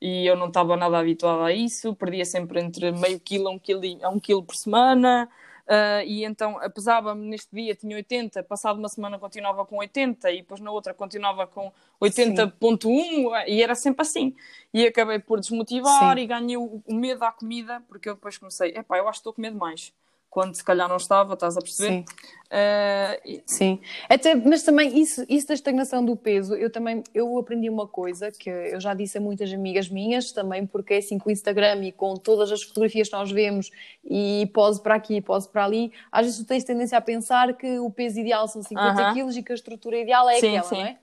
e 0.00 0.26
eu 0.26 0.36
não 0.36 0.48
estava 0.48 0.76
nada 0.76 0.98
habituada 0.98 1.44
a 1.44 1.52
isso, 1.52 1.94
perdia 1.94 2.24
sempre 2.24 2.60
entre 2.60 2.90
meio 2.92 3.20
quilo 3.20 3.48
a 3.48 3.50
um 3.50 3.58
quilo, 3.58 3.82
a 4.02 4.08
um 4.08 4.18
quilo 4.18 4.42
por 4.42 4.56
semana. 4.56 5.28
Uh, 5.70 6.02
e 6.04 6.24
então 6.24 6.58
pesava-me 6.74 7.28
neste 7.28 7.54
dia, 7.54 7.76
tinha 7.76 7.94
80, 7.94 8.42
passado 8.42 8.76
uma 8.76 8.88
semana 8.88 9.20
continuava 9.20 9.64
com 9.64 9.76
80 9.76 10.28
e 10.32 10.38
depois 10.38 10.60
na 10.60 10.72
outra 10.72 10.92
continuava 10.92 11.46
com 11.46 11.70
80.1 12.02 13.44
e 13.46 13.62
era 13.62 13.76
sempre 13.76 14.02
assim. 14.02 14.34
E 14.74 14.84
acabei 14.84 15.20
por 15.20 15.38
desmotivar 15.38 16.16
Sim. 16.16 16.22
e 16.22 16.26
ganhei 16.26 16.56
o, 16.56 16.82
o, 16.84 16.94
medo 16.94 17.22
à 17.22 17.30
comida, 17.30 17.80
porque 17.88 18.08
eu 18.08 18.14
depois 18.14 18.36
comecei, 18.36 18.70
epá, 18.70 18.98
eu 18.98 19.04
acho 19.08 19.18
que 19.18 19.20
estou 19.20 19.32
com 19.32 19.40
medo 19.40 19.56
mais 19.56 19.92
quando 20.30 20.54
se 20.54 20.62
calhar 20.62 20.88
não 20.88 20.96
estava, 20.96 21.34
estás 21.34 21.56
a 21.56 21.60
perceber? 21.60 21.88
Sim. 21.88 22.04
Uh, 22.50 23.42
Sim. 23.46 23.80
Até, 24.08 24.34
mas 24.34 24.64
também 24.64 24.98
isso, 24.98 25.24
isso 25.28 25.46
da 25.46 25.54
estagnação 25.54 26.04
do 26.04 26.16
peso, 26.16 26.54
eu 26.54 26.70
também 26.70 27.02
eu 27.14 27.38
aprendi 27.38 27.70
uma 27.70 27.86
coisa 27.86 28.32
que 28.32 28.50
eu 28.50 28.80
já 28.80 28.92
disse 28.92 29.18
a 29.18 29.20
muitas 29.20 29.52
amigas 29.52 29.88
minhas 29.88 30.32
também, 30.32 30.66
porque 30.66 30.94
é 30.94 30.96
assim 30.98 31.16
com 31.16 31.28
o 31.28 31.32
Instagram 31.32 31.84
e 31.84 31.92
com 31.92 32.14
todas 32.14 32.50
as 32.50 32.62
fotografias 32.62 33.08
que 33.08 33.14
nós 33.14 33.30
vemos 33.30 33.70
e 34.04 34.50
pose 34.52 34.82
para 34.82 34.96
aqui, 34.96 35.20
pose 35.20 35.48
para 35.48 35.64
ali, 35.64 35.92
às 36.10 36.26
vezes 36.26 36.40
tu 36.40 36.46
tens 36.46 36.64
tendência 36.64 36.98
a 36.98 37.00
pensar 37.00 37.54
que 37.56 37.78
o 37.78 37.88
peso 37.88 38.18
ideal 38.18 38.48
são 38.48 38.62
50 38.62 38.88
uh 38.88 38.96
-huh. 38.96 39.12
quilos 39.12 39.36
e 39.36 39.42
que 39.44 39.52
a 39.52 39.54
estrutura 39.54 39.98
ideal 39.98 40.28
é 40.28 40.40
sim, 40.40 40.56
aquela, 40.56 40.68
sim. 40.68 40.76
não 40.76 40.86
é? 40.86 40.98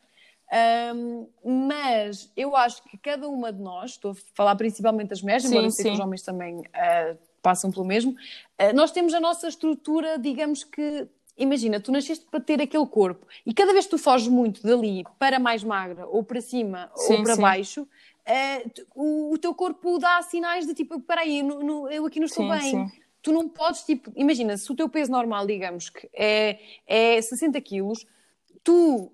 Um, 0.93 1.27
mas 1.43 2.31
eu 2.35 2.55
acho 2.55 2.81
que 2.83 2.97
cada 2.97 3.27
uma 3.27 3.51
de 3.51 3.61
nós, 3.61 3.91
estou 3.91 4.11
a 4.11 4.15
falar 4.33 4.55
principalmente 4.55 5.09
das 5.09 5.21
mulheres, 5.21 5.45
embora 5.45 5.69
sei 5.69 5.85
que 5.85 5.91
os 5.91 5.99
homens 5.99 6.21
também 6.21 6.59
uh, 6.59 7.17
passam 7.41 7.71
pelo 7.71 7.85
mesmo, 7.85 8.15
nós 8.73 8.91
temos 8.91 9.13
a 9.13 9.19
nossa 9.19 9.47
estrutura, 9.47 10.17
digamos 10.17 10.63
que. 10.63 11.07
Imagina, 11.37 11.79
tu 11.79 11.91
nasceste 11.91 12.25
para 12.31 12.39
ter 12.39 12.59
aquele 12.59 12.87
corpo 12.87 13.27
e 13.45 13.53
cada 13.53 13.71
vez 13.71 13.85
que 13.85 13.91
tu 13.91 13.99
foges 13.99 14.27
muito 14.27 14.63
dali 14.63 15.03
para 15.19 15.37
mais 15.37 15.63
magra, 15.63 16.07
ou 16.07 16.23
para 16.23 16.41
cima, 16.41 16.89
sim, 16.95 17.13
ou 17.13 17.23
para 17.23 17.35
sim. 17.35 17.41
baixo, 17.41 17.81
uh, 17.83 19.31
o, 19.31 19.37
teu 19.37 19.53
corpo 19.53 19.99
dá 19.99 20.19
sinais 20.23 20.65
de 20.65 20.73
tipo, 20.73 20.99
peraí, 20.99 21.41
eu, 21.41 21.89
eu 21.89 22.05
aqui 22.07 22.19
não 22.19 22.25
estou 22.25 22.43
sim, 22.43 22.59
bem. 22.59 22.91
Tu 23.21 23.31
não 23.31 23.47
podes, 23.47 23.83
tipo, 23.83 24.11
imagina, 24.15 24.57
se 24.57 24.71
o 24.71 24.75
teu 24.75 24.89
peso 24.89 25.11
normal, 25.11 25.45
digamos 25.45 25.91
que 25.91 26.09
é, 26.11 26.57
é 26.87 27.21
60 27.21 27.61
quilos, 27.61 28.03
tu, 28.67 29.09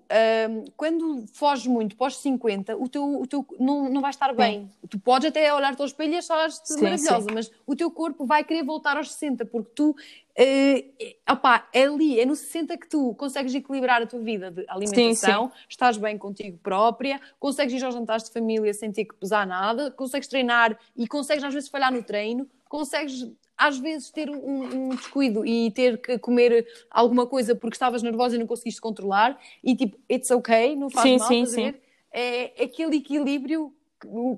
um, 0.50 0.64
quando 0.76 1.26
foges 1.32 1.68
muito 1.68 1.94
pós 1.94 2.16
50, 2.16 2.76
o 2.76 2.88
teu, 2.88 3.20
o 3.20 3.24
teu 3.24 3.46
não, 3.60 3.88
não 3.88 4.00
vai 4.00 4.10
estar 4.10 4.34
bem. 4.34 4.62
Sim. 4.62 4.88
Tu 4.88 4.98
podes 4.98 5.28
até 5.28 5.54
olhar-te 5.54 5.80
ao 5.80 5.86
espelho 5.86 6.12
e 6.12 6.16
achar-te 6.16 6.72
maravilhosa, 6.82 7.28
sim. 7.28 7.32
mas 7.32 7.52
o 7.64 7.76
teu 7.76 7.88
corpo 7.88 8.26
vai 8.26 8.42
querer 8.42 8.64
voltar 8.64 8.96
aos 8.96 9.12
60, 9.12 9.46
porque 9.46 9.70
tu, 9.72 9.90
uh, 9.90 11.32
opá, 11.32 11.68
é 11.72 11.84
ali, 11.84 12.18
é 12.18 12.26
no 12.26 12.34
60 12.34 12.76
que 12.76 12.88
tu 12.88 13.14
consegues 13.14 13.54
equilibrar 13.54 14.02
a 14.02 14.06
tua 14.08 14.18
vida 14.18 14.50
de 14.50 14.64
alimentação, 14.66 15.52
sim, 15.54 15.62
estás 15.68 15.96
bem 15.98 16.18
contigo 16.18 16.58
própria, 16.58 17.20
consegues 17.38 17.80
ir 17.80 17.84
aos 17.84 17.94
jantares 17.94 18.24
de 18.24 18.32
família 18.32 18.74
sem 18.74 18.90
ter 18.90 19.04
que 19.04 19.14
pesar 19.14 19.46
nada, 19.46 19.88
consegues 19.92 20.26
treinar 20.26 20.76
e 20.96 21.06
consegues 21.06 21.44
às 21.44 21.54
vezes 21.54 21.68
falhar 21.68 21.92
no 21.92 22.02
treino, 22.02 22.50
consegues 22.68 23.24
às 23.56 23.78
vezes 23.78 24.10
ter 24.10 24.28
um, 24.28 24.36
um, 24.36 24.88
descuido 24.90 25.46
e 25.46 25.70
ter 25.70 25.98
que 25.98 26.18
comer 26.18 26.66
alguma 26.90 27.26
coisa 27.26 27.54
porque 27.54 27.76
estavas 27.76 28.02
nervosa 28.02 28.36
e 28.36 28.38
não 28.38 28.46
conseguiste 28.46 28.80
controlar 28.80 29.38
e 29.62 29.76
tipo, 29.76 29.98
it's 30.10 30.30
ok, 30.30 30.76
não 30.76 30.90
faz 30.90 31.08
sim, 31.08 31.18
mal, 31.18 31.28
sim, 31.28 31.46
sim. 31.46 31.74
É, 32.12 32.62
é 32.62 32.64
aquele 32.64 32.96
equilíbrio 32.96 33.72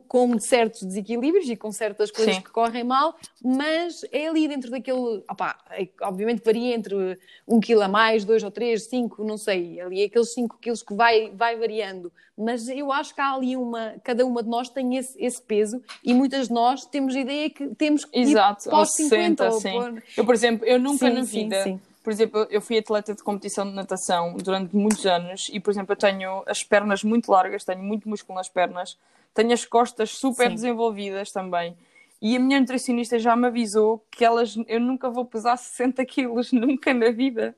com 0.09 0.39
certos 0.39 0.83
desequilíbrios 0.83 1.49
e 1.49 1.57
com 1.57 1.71
certas 1.73 2.11
coisas 2.11 2.37
Sim. 2.37 2.41
que 2.41 2.51
correm 2.51 2.85
mal, 2.85 3.17
mas 3.43 4.05
é 4.13 4.29
ali 4.29 4.49
dentro 4.49 4.71
daquele. 4.71 5.23
Opa, 5.31 5.57
é, 5.71 5.89
obviamente 6.03 6.43
varia 6.45 6.75
entre 6.75 7.19
um 7.47 7.61
quilo 7.61 7.83
a 7.83 7.89
mais, 7.89 8.25
dois 8.25 8.43
ou 8.43 8.51
três, 8.51 8.89
cinco, 8.89 9.25
não 9.25 9.37
sei, 9.37 9.81
ali 9.81 10.03
é 10.03 10.07
aqueles 10.07 10.33
cinco 10.33 10.59
quilos 10.61 10.83
que 10.83 10.95
vai, 10.95 11.31
vai 11.31 11.57
variando. 11.57 12.13
Mas 12.37 12.69
eu 12.69 12.93
acho 12.93 13.15
que 13.15 13.21
há 13.21 13.33
ali 13.33 13.57
uma. 13.57 13.95
Cada 14.05 14.27
uma 14.27 14.43
de 14.43 14.49
nós 14.49 14.69
tem 14.69 14.97
esse, 14.97 15.17
esse 15.23 15.41
peso 15.41 15.83
e 16.05 16.13
muitas 16.13 16.49
de 16.49 16.55
nós 16.55 16.85
temos 16.85 17.17
a 17.17 17.21
ideia 17.21 17.49
que 17.49 17.69
temos 17.75 18.05
que. 18.05 18.19
Exato, 18.19 18.71
aos 18.71 18.93
60, 18.93 19.51
50, 19.51 19.61
sim. 19.61 20.03
Eu, 20.17 20.25
por 20.25 20.35
exemplo, 20.35 20.67
eu 20.67 20.79
nunca 20.79 21.07
sim, 21.07 21.15
na 21.15 21.23
vida. 21.23 21.63
Sim, 21.63 21.81
por 22.07 22.13
exemplo, 22.13 22.47
eu 22.51 22.61
fui 22.61 22.79
atleta 22.79 23.13
de 23.15 23.21
competição 23.21 23.67
de 23.67 23.73
natação 23.73 24.35
durante 24.35 24.77
muitos 24.77 25.05
anos 25.07 25.49
e, 25.53 25.59
por 25.59 25.73
exemplo, 25.73 25.93
eu 25.93 25.97
tenho 25.97 26.45
as 26.47 26.63
pernas 26.63 27.03
muito 27.03 27.33
largas, 27.33 27.65
tenho 27.65 27.83
muito 27.83 28.09
músculo 28.09 28.39
nas 28.39 28.49
pernas, 28.49 28.97
tenho 29.37 29.53
as 29.53 29.67
costas 29.67 30.11
super 30.11 30.49
Sim. 30.49 30.55
desenvolvidas 30.55 31.31
também. 31.31 31.77
E 32.21 32.35
a 32.35 32.41
minha 32.41 32.59
nutricionista 32.59 33.19
já 33.19 33.37
me 33.37 33.47
avisou 33.47 34.05
que 34.11 34.25
elas, 34.25 34.57
eu 34.67 34.81
nunca 34.81 35.11
vou 35.11 35.27
pesar 35.27 35.57
60 35.59 36.05
quilos, 36.07 36.51
nunca 36.53 36.93
na 36.95 37.11
vida 37.11 37.55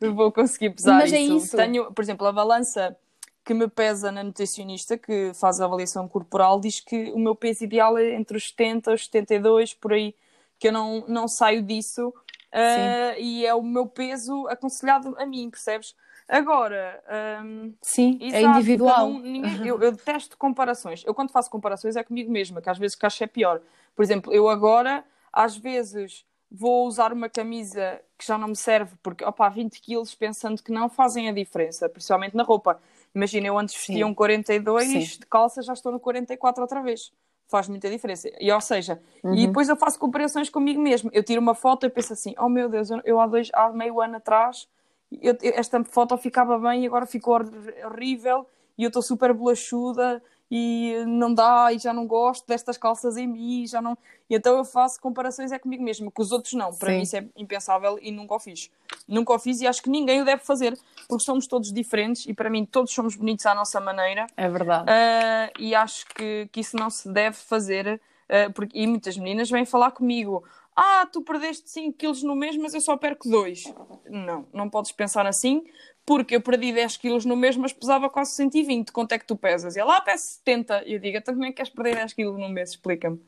vou 0.00 0.32
conseguir 0.32 0.70
pesar 0.70 0.94
Mas 0.94 1.12
é 1.12 1.18
isso. 1.18 1.32
É 1.32 1.36
isso. 1.36 1.56
Tenho, 1.56 1.92
por 1.92 2.02
exemplo, 2.02 2.26
a 2.26 2.32
balança 2.32 2.96
que 3.44 3.52
me 3.52 3.68
pesa 3.68 4.10
na 4.10 4.22
nutricionista, 4.22 4.96
que 4.96 5.32
faz 5.34 5.60
a 5.60 5.64
avaliação 5.64 6.08
corporal, 6.08 6.60
diz 6.60 6.80
que 6.80 7.10
o 7.12 7.18
meu 7.18 7.34
peso 7.34 7.64
ideal 7.64 7.98
é 7.98 8.14
entre 8.14 8.36
os 8.36 8.48
70 8.48 8.90
e 8.90 8.94
os 8.94 9.04
72, 9.04 9.74
por 9.74 9.92
aí, 9.92 10.14
que 10.58 10.68
eu 10.68 10.72
não, 10.72 11.04
não 11.08 11.28
saio 11.28 11.62
disso. 11.62 12.08
Uh, 12.08 13.18
e 13.18 13.44
é 13.44 13.54
o 13.54 13.62
meu 13.62 13.86
peso 13.86 14.46
aconselhado 14.48 15.14
a 15.18 15.26
mim, 15.26 15.50
percebes? 15.50 15.94
Agora, 16.28 17.02
um, 17.42 17.72
sim, 17.80 18.18
é 18.20 18.26
exato, 18.26 18.44
é 18.44 18.50
individual. 18.50 19.08
Um, 19.08 19.20
ninguém, 19.20 19.66
eu, 19.66 19.80
eu, 19.80 19.92
detesto 19.92 20.36
comparações. 20.36 21.02
Eu, 21.06 21.14
quando 21.14 21.30
faço 21.30 21.50
comparações, 21.50 21.96
é 21.96 22.04
comigo 22.04 22.30
mesma, 22.30 22.60
que 22.60 22.68
às 22.68 22.76
vezes 22.76 22.94
que 22.94 23.06
acho 23.06 23.24
é 23.24 23.26
pior. 23.26 23.62
Por 23.96 24.02
exemplo, 24.02 24.30
eu 24.32 24.46
agora, 24.46 25.02
às 25.32 25.56
vezes, 25.56 26.26
vou 26.50 26.86
usar 26.86 27.14
uma 27.14 27.30
camisa 27.30 27.98
que 28.18 28.26
já 28.26 28.36
não 28.36 28.48
me 28.48 28.56
serve, 28.56 28.94
porque, 29.02 29.24
opa, 29.24 29.48
20 29.48 29.80
quilos, 29.80 30.14
pensando 30.14 30.62
que 30.62 30.70
não 30.70 30.90
fazem 30.90 31.30
a 31.30 31.32
diferença, 31.32 31.88
principalmente 31.88 32.36
na 32.36 32.42
roupa. 32.42 32.78
Imagina, 33.14 33.46
eu 33.46 33.58
antes 33.58 33.74
vestia 33.74 34.06
um 34.06 34.12
42 34.12 34.86
sim. 34.86 34.98
de 34.98 35.26
calça, 35.26 35.62
já 35.62 35.72
estou 35.72 35.90
no 35.90 35.98
44 35.98 36.60
outra 36.60 36.82
vez. 36.82 37.10
Faz 37.46 37.66
muita 37.68 37.88
diferença. 37.88 38.28
E, 38.38 38.52
ou 38.52 38.60
seja, 38.60 39.00
uhum. 39.24 39.34
e 39.34 39.46
depois 39.46 39.70
eu 39.70 39.76
faço 39.76 39.98
comparações 39.98 40.50
comigo 40.50 40.78
mesmo. 40.78 41.08
Eu 41.14 41.22
tiro 41.22 41.40
uma 41.40 41.54
foto 41.54 41.86
e 41.86 41.88
penso 41.88 42.12
assim: 42.12 42.34
oh 42.38 42.50
meu 42.50 42.68
Deus, 42.68 42.90
eu 43.06 43.18
há, 43.18 43.26
dois, 43.26 43.48
há 43.54 43.70
meio 43.72 44.02
ano 44.02 44.16
atrás 44.16 44.68
eu, 45.10 45.36
esta 45.42 45.82
foto 45.84 46.16
ficava 46.16 46.58
bem 46.58 46.84
e 46.84 46.86
agora 46.86 47.06
ficou 47.06 47.38
horrível 47.84 48.46
e 48.76 48.84
eu 48.84 48.88
estou 48.88 49.02
super 49.02 49.32
bolachuda 49.32 50.22
e 50.50 50.94
não 51.06 51.32
dá 51.32 51.72
e 51.72 51.78
já 51.78 51.92
não 51.92 52.06
gosto 52.06 52.46
destas 52.46 52.78
calças 52.78 53.16
em 53.16 53.26
mim, 53.26 53.66
já 53.66 53.82
não. 53.82 53.96
E 54.30 54.34
então 54.34 54.56
eu 54.56 54.64
faço 54.64 55.00
comparações 55.00 55.52
é 55.52 55.58
comigo 55.58 55.82
mesmo, 55.82 56.10
com 56.10 56.22
os 56.22 56.32
outros 56.32 56.54
não. 56.54 56.72
Para 56.72 56.90
Sim. 56.90 56.96
mim 56.96 57.02
isso 57.02 57.16
é 57.16 57.26
impensável 57.36 57.98
e 58.00 58.10
nunca 58.10 58.34
o 58.34 58.38
fiz. 58.38 58.70
Nunca 59.06 59.34
o 59.34 59.38
fiz 59.38 59.60
e 59.60 59.66
acho 59.66 59.82
que 59.82 59.90
ninguém 59.90 60.22
o 60.22 60.24
deve 60.24 60.42
fazer, 60.42 60.78
porque 61.06 61.24
somos 61.24 61.46
todos 61.46 61.72
diferentes 61.72 62.26
e 62.26 62.32
para 62.32 62.48
mim 62.48 62.64
todos 62.64 62.92
somos 62.92 63.14
bonitos 63.14 63.44
à 63.46 63.54
nossa 63.54 63.80
maneira. 63.80 64.26
É 64.36 64.48
verdade. 64.48 64.90
Uh, 64.90 65.52
e 65.58 65.74
acho 65.74 66.06
que, 66.14 66.48
que 66.50 66.60
isso 66.60 66.76
não 66.76 66.88
se 66.88 67.12
deve 67.12 67.36
fazer, 67.36 68.00
uh, 68.28 68.52
porque, 68.52 68.78
e 68.78 68.86
muitas 68.86 69.18
meninas 69.18 69.50
vêm 69.50 69.64
falar 69.64 69.90
comigo. 69.90 70.44
Ah, 70.80 71.08
tu 71.12 71.22
perdeste 71.22 71.68
5 71.70 71.98
quilos 71.98 72.22
no 72.22 72.36
mês, 72.36 72.56
mas 72.56 72.72
eu 72.72 72.80
só 72.80 72.96
perco 72.96 73.28
2. 73.28 73.64
Não, 74.08 74.46
não 74.52 74.70
podes 74.70 74.92
pensar 74.92 75.26
assim, 75.26 75.64
porque 76.06 76.36
eu 76.36 76.40
perdi 76.40 76.72
10 76.72 76.98
quilos 76.98 77.24
no 77.24 77.34
mês, 77.34 77.56
mas 77.56 77.72
pesava 77.72 78.08
quase 78.08 78.36
120. 78.36 78.92
Quanto 78.92 79.10
é 79.10 79.18
que 79.18 79.26
tu 79.26 79.34
pesas? 79.34 79.74
E 79.74 79.80
ela, 79.80 79.96
ah, 79.96 80.00
peso 80.00 80.22
70. 80.22 80.84
E 80.86 80.92
eu 80.92 81.00
digo, 81.00 81.16
então 81.16 81.34
como 81.34 81.44
é 81.46 81.48
que 81.48 81.54
queres 81.54 81.72
perder 81.72 81.96
10 81.96 82.12
quilos 82.12 82.38
no 82.38 82.48
mês? 82.48 82.70
Explica-me. 82.70 83.20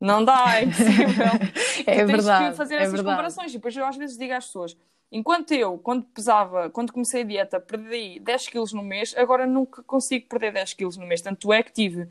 Não 0.00 0.24
dá, 0.24 0.56
é 0.56 0.66
impossível. 0.66 1.26
é 1.84 2.00
tu 2.00 2.06
verdade. 2.06 2.44
Tens 2.44 2.50
que 2.52 2.56
fazer 2.56 2.74
é 2.74 2.78
essas 2.78 2.92
verdade. 2.92 3.08
comparações. 3.08 3.50
E 3.50 3.54
depois 3.54 3.76
eu 3.76 3.84
às 3.84 3.96
vezes 3.96 4.16
digo 4.16 4.34
às 4.34 4.46
pessoas, 4.46 4.76
enquanto 5.10 5.54
eu, 5.54 5.78
quando 5.78 6.04
pesava, 6.04 6.70
quando 6.70 6.92
comecei 6.92 7.22
a 7.22 7.24
dieta, 7.24 7.58
perdi 7.58 8.20
10 8.20 8.48
quilos 8.50 8.72
no 8.72 8.84
mês, 8.84 9.16
agora 9.18 9.48
nunca 9.48 9.82
consigo 9.82 10.28
perder 10.28 10.52
10 10.52 10.74
quilos 10.74 10.96
no 10.96 11.08
mês. 11.08 11.20
Tanto 11.20 11.52
é 11.52 11.60
que 11.60 11.72
tive 11.72 12.08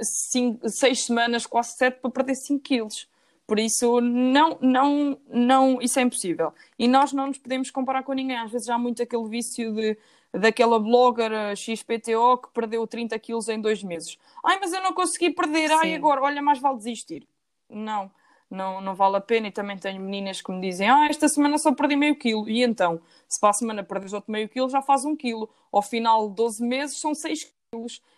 6 0.00 0.36
um, 0.36 0.94
semanas, 0.94 1.46
quase 1.46 1.76
7, 1.76 1.98
para 2.00 2.10
perder 2.12 2.36
5 2.36 2.62
quilos. 2.62 3.12
Por 3.46 3.58
isso, 3.58 4.00
não, 4.00 4.58
não, 4.60 5.18
não, 5.28 5.82
isso 5.82 5.98
é 5.98 6.02
impossível. 6.02 6.52
E 6.78 6.88
nós 6.88 7.12
não 7.12 7.26
nos 7.26 7.38
podemos 7.38 7.70
comparar 7.70 8.02
com 8.02 8.12
ninguém. 8.14 8.38
Às 8.38 8.50
vezes 8.50 8.68
há 8.68 8.78
muito 8.78 9.02
aquele 9.02 9.28
vício 9.28 9.74
de, 9.74 9.98
daquela 10.32 10.78
blogger 10.78 11.54
XPTO 11.54 12.38
que 12.38 12.52
perdeu 12.54 12.86
30 12.86 13.18
quilos 13.18 13.48
em 13.48 13.60
dois 13.60 13.82
meses. 13.82 14.18
Ai, 14.44 14.58
mas 14.60 14.72
eu 14.72 14.82
não 14.82 14.94
consegui 14.94 15.30
perder. 15.30 15.68
Sim. 15.68 15.76
Ai, 15.82 15.94
agora, 15.94 16.22
olha, 16.22 16.40
mais 16.40 16.58
vale 16.58 16.78
desistir. 16.78 17.28
Não, 17.68 18.10
não, 18.50 18.80
não 18.80 18.94
vale 18.94 19.16
a 19.16 19.20
pena. 19.20 19.48
E 19.48 19.52
também 19.52 19.76
tenho 19.76 20.00
meninas 20.00 20.40
que 20.40 20.50
me 20.50 20.60
dizem, 20.62 20.88
ah, 20.88 21.06
esta 21.08 21.28
semana 21.28 21.58
só 21.58 21.74
perdi 21.74 21.96
meio 21.96 22.16
quilo. 22.16 22.48
E 22.48 22.62
então, 22.62 22.98
se 23.28 23.38
para 23.38 23.50
a 23.50 23.54
semana 23.54 23.84
perdes 23.84 24.14
outro 24.14 24.32
meio 24.32 24.48
quilo, 24.48 24.70
já 24.70 24.80
faz 24.80 25.04
um 25.04 25.14
quilo. 25.14 25.50
Ao 25.70 25.82
final 25.82 26.30
de 26.30 26.36
12 26.36 26.64
meses, 26.64 26.98
são 26.98 27.14
6 27.14 27.44
quilos. 27.44 27.54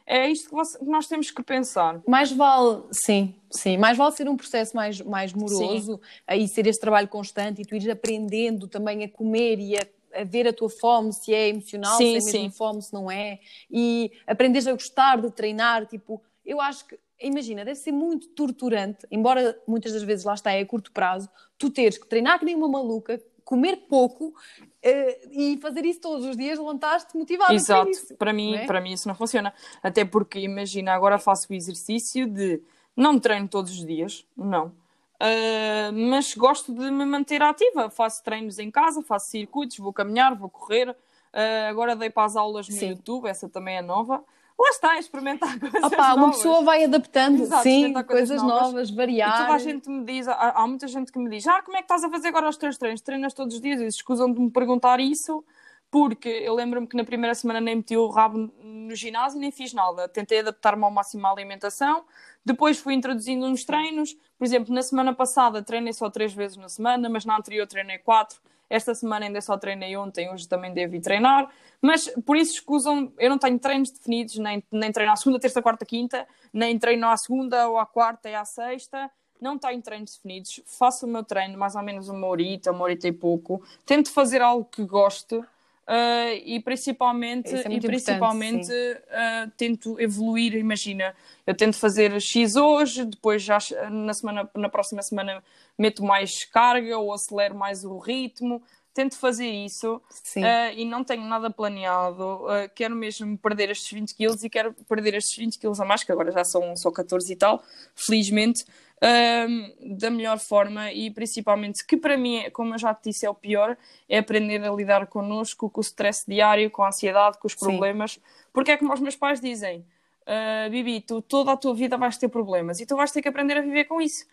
É 0.06 0.30
isto 0.30 0.50
que 0.50 0.84
nós 0.84 1.08
temos 1.08 1.30
que 1.30 1.42
pensar. 1.42 2.00
Mais 2.06 2.30
vale, 2.30 2.82
sim, 2.92 3.34
sim, 3.50 3.76
mais 3.76 3.98
vale 3.98 4.12
ser 4.14 4.28
um 4.28 4.36
processo 4.36 4.76
mais, 4.76 5.00
mais 5.00 5.32
moroso, 5.32 5.96
sim. 5.96 6.00
aí 6.26 6.46
ser 6.46 6.66
este 6.66 6.80
trabalho 6.80 7.08
constante 7.08 7.62
e 7.62 7.64
tu 7.64 7.74
ires 7.74 7.88
aprendendo 7.88 8.68
também 8.68 9.02
a 9.02 9.08
comer 9.08 9.58
e 9.58 9.76
a, 9.76 10.20
a 10.20 10.24
ver 10.24 10.46
a 10.46 10.52
tua 10.52 10.70
fome, 10.70 11.12
se 11.12 11.34
é 11.34 11.48
emocional, 11.48 11.96
sim, 11.96 12.20
se 12.20 12.28
é 12.28 12.32
mesmo 12.32 12.50
sim. 12.50 12.56
fome, 12.56 12.82
se 12.82 12.92
não 12.92 13.10
é, 13.10 13.40
e 13.70 14.12
aprenderes 14.26 14.66
a 14.66 14.72
gostar 14.72 15.20
de 15.20 15.30
treinar, 15.30 15.86
tipo, 15.86 16.22
eu 16.44 16.60
acho 16.60 16.86
que 16.86 16.96
imagina, 17.20 17.64
deve 17.64 17.78
ser 17.78 17.92
muito 17.92 18.28
torturante, 18.28 19.06
embora 19.10 19.58
muitas 19.66 19.92
das 19.92 20.02
vezes 20.02 20.24
lá 20.24 20.34
está, 20.34 20.52
é 20.52 20.60
a 20.60 20.66
curto 20.66 20.92
prazo, 20.92 21.28
tu 21.58 21.70
teres 21.70 21.98
que 21.98 22.06
treinar 22.06 22.38
que 22.38 22.44
nem 22.44 22.54
uma 22.54 22.68
maluca, 22.68 23.20
comer 23.46 23.86
pouco 23.88 24.26
uh, 24.26 25.30
e 25.30 25.56
fazer 25.62 25.86
isso 25.86 26.00
todos 26.00 26.26
os 26.26 26.36
dias, 26.36 26.58
levantaste 26.58 27.16
motivado 27.16 27.54
Exato. 27.54 27.88
Isso, 27.88 28.14
para 28.16 28.32
mim, 28.32 28.56
é? 28.56 28.66
para 28.66 28.80
mim 28.80 28.92
isso 28.92 29.06
não 29.06 29.14
funciona. 29.14 29.54
Até 29.80 30.04
porque, 30.04 30.40
imagina, 30.40 30.92
agora 30.92 31.16
faço 31.16 31.46
o 31.50 31.54
exercício 31.54 32.26
de 32.26 32.60
não 32.94 33.20
treino 33.20 33.46
todos 33.46 33.70
os 33.70 33.86
dias, 33.86 34.26
não. 34.36 34.66
Uh, 34.66 35.92
mas 36.10 36.34
gosto 36.34 36.74
de 36.74 36.90
me 36.90 37.06
manter 37.06 37.40
ativa. 37.40 37.88
Faço 37.88 38.22
treinos 38.24 38.58
em 38.58 38.70
casa, 38.70 39.00
faço 39.00 39.30
circuitos, 39.30 39.78
vou 39.78 39.92
caminhar, 39.92 40.34
vou 40.34 40.50
correr. 40.50 40.90
Uh, 40.90 41.68
agora 41.70 41.94
dei 41.94 42.10
para 42.10 42.24
as 42.24 42.34
aulas 42.34 42.68
no 42.68 42.74
Sim. 42.74 42.88
YouTube, 42.90 43.28
essa 43.28 43.48
também 43.48 43.76
é 43.76 43.82
nova 43.82 44.24
lá 44.58 44.68
está, 44.70 44.98
experimentar 44.98 45.58
coisas 45.60 45.82
Opa, 45.84 45.96
novas. 45.96 46.16
Uma 46.16 46.30
pessoa 46.30 46.62
vai 46.62 46.84
adaptando, 46.84 47.42
Exato, 47.42 47.62
sim, 47.62 47.92
coisas, 47.92 48.06
coisas 48.06 48.42
novas, 48.42 48.62
novas, 48.72 48.90
variar. 48.90 49.34
E 49.34 49.42
toda 49.42 49.54
a 49.54 49.58
gente 49.58 49.88
me 49.90 50.04
diz, 50.04 50.26
há, 50.26 50.50
há, 50.50 50.66
muita 50.66 50.88
gente 50.88 51.12
que 51.12 51.18
me 51.18 51.28
diz, 51.28 51.46
ah, 51.46 51.62
como 51.62 51.76
é 51.76 51.80
que 51.80 51.84
estás 51.84 52.02
a 52.04 52.10
fazer 52.10 52.28
agora 52.28 52.48
os 52.48 52.56
teus 52.56 52.78
treinos? 52.78 53.00
Treinas 53.00 53.34
todos 53.34 53.54
os 53.54 53.60
dias? 53.60 53.80
E 53.80 53.86
escusam 53.86 54.32
de 54.32 54.40
me 54.40 54.50
perguntar 54.50 54.98
isso, 54.98 55.44
porque 55.90 56.28
eu 56.28 56.54
lembro-me 56.54 56.86
que 56.86 56.96
na 56.96 57.04
primeira 57.04 57.34
semana 57.34 57.60
nem 57.60 57.76
meti 57.76 57.96
o 57.96 58.08
rabo 58.08 58.50
no 58.62 58.94
ginásio, 58.94 59.38
nem 59.38 59.50
fiz 59.50 59.72
nada. 59.72 60.08
Tentei 60.08 60.40
adaptar-me 60.40 60.84
ao 60.84 60.90
máximo 60.90 61.26
à 61.26 61.30
alimentação, 61.30 62.04
depois 62.46 62.78
fui 62.78 62.94
introduzindo 62.94 63.44
uns 63.44 63.64
treinos. 63.64 64.16
Por 64.38 64.44
exemplo, 64.44 64.72
na 64.72 64.80
semana 64.80 65.12
passada 65.12 65.60
treinei 65.60 65.92
só 65.92 66.08
três 66.08 66.32
vezes 66.32 66.56
na 66.56 66.68
semana, 66.68 67.08
mas 67.08 67.24
na 67.24 67.36
anterior 67.36 67.66
treinei 67.66 67.98
quatro. 67.98 68.40
Esta 68.70 68.94
semana 68.94 69.26
ainda 69.26 69.40
só 69.40 69.58
treinei 69.58 69.96
ontem, 69.96 70.30
hoje 70.30 70.48
também 70.48 70.72
devo 70.72 70.94
ir 70.94 71.00
treinar. 71.00 71.50
Mas 71.82 72.08
por 72.24 72.36
isso 72.36 72.52
escusam, 72.52 73.12
eu 73.18 73.28
não 73.28 73.36
tenho 73.36 73.58
treinos 73.58 73.90
definidos, 73.90 74.38
nem, 74.38 74.62
nem 74.70 74.92
treino 74.92 75.12
à 75.12 75.16
segunda, 75.16 75.40
terça, 75.40 75.60
quarta, 75.60 75.84
quinta, 75.84 76.24
nem 76.52 76.78
treino 76.78 77.08
à 77.08 77.16
segunda 77.16 77.68
ou 77.68 77.78
à 77.78 77.84
quarta 77.84 78.30
e 78.30 78.34
à 78.36 78.44
sexta. 78.44 79.10
Não 79.40 79.58
tenho 79.58 79.82
treinos 79.82 80.14
definidos, 80.14 80.60
faço 80.66 81.04
o 81.04 81.08
meu 81.08 81.24
treino 81.24 81.58
mais 81.58 81.74
ou 81.74 81.82
menos 81.82 82.08
uma 82.08 82.28
horita, 82.28 82.70
uma 82.70 82.84
horita 82.84 83.08
e 83.08 83.12
pouco. 83.12 83.60
Tento 83.84 84.12
fazer 84.12 84.40
algo 84.40 84.64
que 84.64 84.84
gosto 84.84 85.44
Uh, 85.88 86.42
e 86.44 86.58
principalmente, 86.58 87.54
é 87.54 87.72
e 87.72 87.80
principalmente 87.80 88.72
uh, 88.72 89.48
tento 89.56 90.00
evoluir, 90.00 90.54
imagina, 90.56 91.14
eu 91.46 91.54
tento 91.54 91.76
fazer 91.76 92.20
X 92.20 92.56
hoje, 92.56 93.04
depois 93.04 93.40
já 93.40 93.58
na, 93.88 94.12
semana, 94.12 94.50
na 94.52 94.68
próxima 94.68 95.00
semana 95.00 95.40
meto 95.78 96.02
mais 96.02 96.44
carga 96.44 96.98
ou 96.98 97.12
acelero 97.12 97.54
mais 97.54 97.84
o 97.84 97.98
ritmo, 97.98 98.60
tento 98.96 99.18
fazer 99.18 99.46
isso 99.46 99.96
uh, 99.96 100.72
e 100.74 100.84
não 100.86 101.04
tenho 101.04 101.22
nada 101.24 101.50
planeado, 101.50 102.46
quero 102.74 102.96
mesmo 102.96 103.36
perder 103.36 103.70
estes 103.70 103.92
20 103.92 104.14
quilos 104.14 104.42
e 104.42 104.48
quero 104.48 104.72
perder 104.88 105.14
estes 105.14 105.36
20 105.36 105.58
quilos 105.58 105.78
a 105.80 105.84
mais, 105.84 106.02
que 106.02 106.10
agora 106.10 106.32
já 106.32 106.42
são 106.44 106.74
só 106.76 106.90
14 106.90 107.30
e 107.30 107.36
tal, 107.36 107.62
felizmente, 107.94 108.64
um, 109.02 109.96
da 109.98 110.10
melhor 110.10 110.38
forma 110.38 110.90
e 110.90 111.10
principalmente 111.10 111.84
que 111.86 111.96
para 111.96 112.16
mim, 112.16 112.50
como 112.52 112.74
eu 112.74 112.78
já 112.78 112.94
te 112.94 113.10
disse, 113.10 113.26
é 113.26 113.30
o 113.30 113.34
pior, 113.34 113.76
é 114.08 114.18
aprender 114.18 114.62
a 114.64 114.70
lidar 114.72 115.06
connosco, 115.06 115.68
com 115.68 115.80
o 115.80 115.82
stress 115.82 116.24
diário, 116.26 116.70
com 116.70 116.82
a 116.82 116.88
ansiedade, 116.88 117.38
com 117.38 117.46
os 117.46 117.54
problemas, 117.54 118.12
Sim. 118.12 118.20
porque 118.52 118.70
é 118.70 118.76
como 118.76 118.92
os 118.94 119.00
meus 119.00 119.16
pais 119.16 119.40
dizem, 119.40 119.84
uh, 120.26 120.70
Bibi, 120.70 121.02
tu 121.02 121.20
toda 121.20 121.52
a 121.52 121.56
tua 121.56 121.74
vida 121.74 121.96
vais 121.98 122.16
ter 122.16 122.28
problemas 122.28 122.80
e 122.80 122.86
tu 122.86 122.96
vais 122.96 123.12
ter 123.12 123.20
que 123.20 123.28
aprender 123.28 123.58
a 123.58 123.60
viver 123.60 123.84
com 123.84 124.00
isso. 124.00 124.24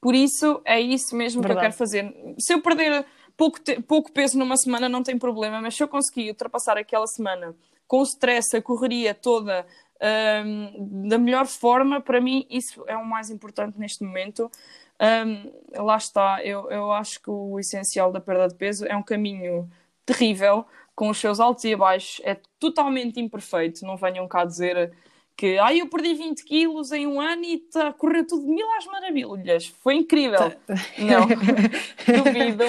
Por 0.00 0.16
isso, 0.16 0.60
é 0.64 0.80
isso 0.80 1.14
mesmo 1.14 1.40
Verdade. 1.40 1.60
que 1.60 1.66
eu 1.66 1.70
quero 1.70 1.78
fazer. 1.78 2.34
Se 2.36 2.52
eu 2.52 2.60
perder 2.60 3.06
pouco, 3.36 3.58
pouco 3.86 4.12
peso 4.12 4.38
numa 4.38 4.56
semana, 4.56 4.88
não 4.88 5.02
tem 5.02 5.18
problema, 5.18 5.60
mas 5.60 5.74
se 5.74 5.82
eu 5.82 5.88
conseguir 5.88 6.28
ultrapassar 6.30 6.76
aquela 6.76 7.06
semana 7.06 7.54
com 7.86 8.00
o 8.00 8.02
stress, 8.04 8.56
a 8.56 8.62
correria 8.62 9.14
toda, 9.14 9.66
um, 10.46 11.08
da 11.08 11.18
melhor 11.18 11.46
forma, 11.46 12.00
para 12.00 12.20
mim, 12.20 12.46
isso 12.48 12.84
é 12.86 12.96
o 12.96 13.04
mais 13.04 13.30
importante 13.30 13.78
neste 13.78 14.02
momento. 14.02 14.50
Um, 15.00 15.82
lá 15.84 15.96
está, 15.96 16.42
eu, 16.44 16.70
eu 16.70 16.92
acho 16.92 17.20
que 17.20 17.30
o 17.30 17.58
essencial 17.58 18.10
da 18.10 18.20
perda 18.20 18.48
de 18.48 18.54
peso 18.54 18.86
é 18.86 18.96
um 18.96 19.02
caminho 19.02 19.70
terrível, 20.06 20.64
com 20.94 21.08
os 21.08 21.18
seus 21.18 21.40
altos 21.40 21.64
e 21.64 21.74
baixos, 21.74 22.20
é 22.24 22.38
totalmente 22.58 23.20
imperfeito. 23.20 23.84
Não 23.84 23.96
venham 23.96 24.26
cá 24.28 24.44
dizer 24.44 24.92
que 25.36 25.58
ah, 25.58 25.74
eu 25.74 25.88
perdi 25.88 26.14
20 26.14 26.44
quilos 26.44 26.92
em 26.92 27.06
um 27.06 27.20
ano 27.20 27.44
e 27.44 27.54
está 27.54 27.92
correu 27.92 28.26
tudo 28.26 28.44
de 28.44 28.52
mil 28.52 28.66
às 28.76 28.86
maravilhas. 28.86 29.66
Foi 29.82 29.94
incrível. 29.94 30.38
Tá. 30.38 30.74
Não, 30.98 31.26
duvido. 32.22 32.64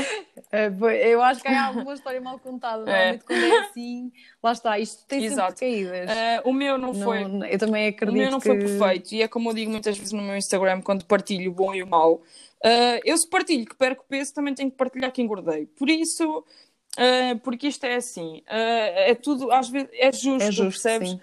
É, 0.51 1.13
eu 1.13 1.21
acho 1.21 1.41
que 1.41 1.47
há 1.47 1.67
alguma 1.67 1.93
história 1.93 2.21
mal 2.21 2.39
contada. 2.39 2.89
É. 2.89 3.17
Normalmente 3.17 3.21
é. 3.21 3.25
quando 3.25 3.43
é 3.43 3.59
assim, 3.59 4.11
lá 4.41 4.51
está, 4.51 4.79
isto 4.79 5.05
tem 5.05 5.25
Exato. 5.25 5.59
sempre 5.59 5.83
caídas. 5.87 6.09
Uh, 6.09 6.49
o 6.49 6.53
meu 6.53 6.77
não 6.77 6.93
foi. 6.93 7.27
Não, 7.27 7.45
eu 7.45 7.59
também 7.59 7.87
acredito. 7.87 8.15
O 8.15 8.17
meu 8.17 8.31
não 8.31 8.39
que... 8.39 8.47
foi 8.47 8.59
perfeito. 8.59 9.13
E 9.13 9.21
é 9.21 9.27
como 9.27 9.49
eu 9.49 9.53
digo 9.53 9.71
muitas 9.71 9.97
vezes 9.97 10.13
no 10.13 10.21
meu 10.21 10.37
Instagram, 10.37 10.81
quando 10.81 11.05
partilho 11.05 11.51
o 11.51 11.53
bom 11.53 11.73
e 11.75 11.83
o 11.83 11.87
mau. 11.87 12.21
Uh, 12.65 12.99
eu 13.03 13.17
se 13.17 13.29
partilho 13.29 13.65
que 13.65 13.75
perco 13.75 14.05
peso, 14.07 14.33
também 14.33 14.55
tenho 14.55 14.71
que 14.71 14.77
partilhar 14.77 15.11
que 15.11 15.21
engordei. 15.21 15.65
Por 15.65 15.89
isso, 15.89 16.39
uh, 16.39 17.39
porque 17.43 17.67
isto 17.67 17.83
é 17.83 17.95
assim, 17.95 18.41
é 18.47 19.13
tudo, 19.15 19.51
às 19.51 19.69
vezes, 19.69 19.89
é 19.93 20.11
justo, 20.13 20.47
é 20.47 20.51
justo 20.51 20.81
percebes? 20.81 21.09
Sim 21.09 21.19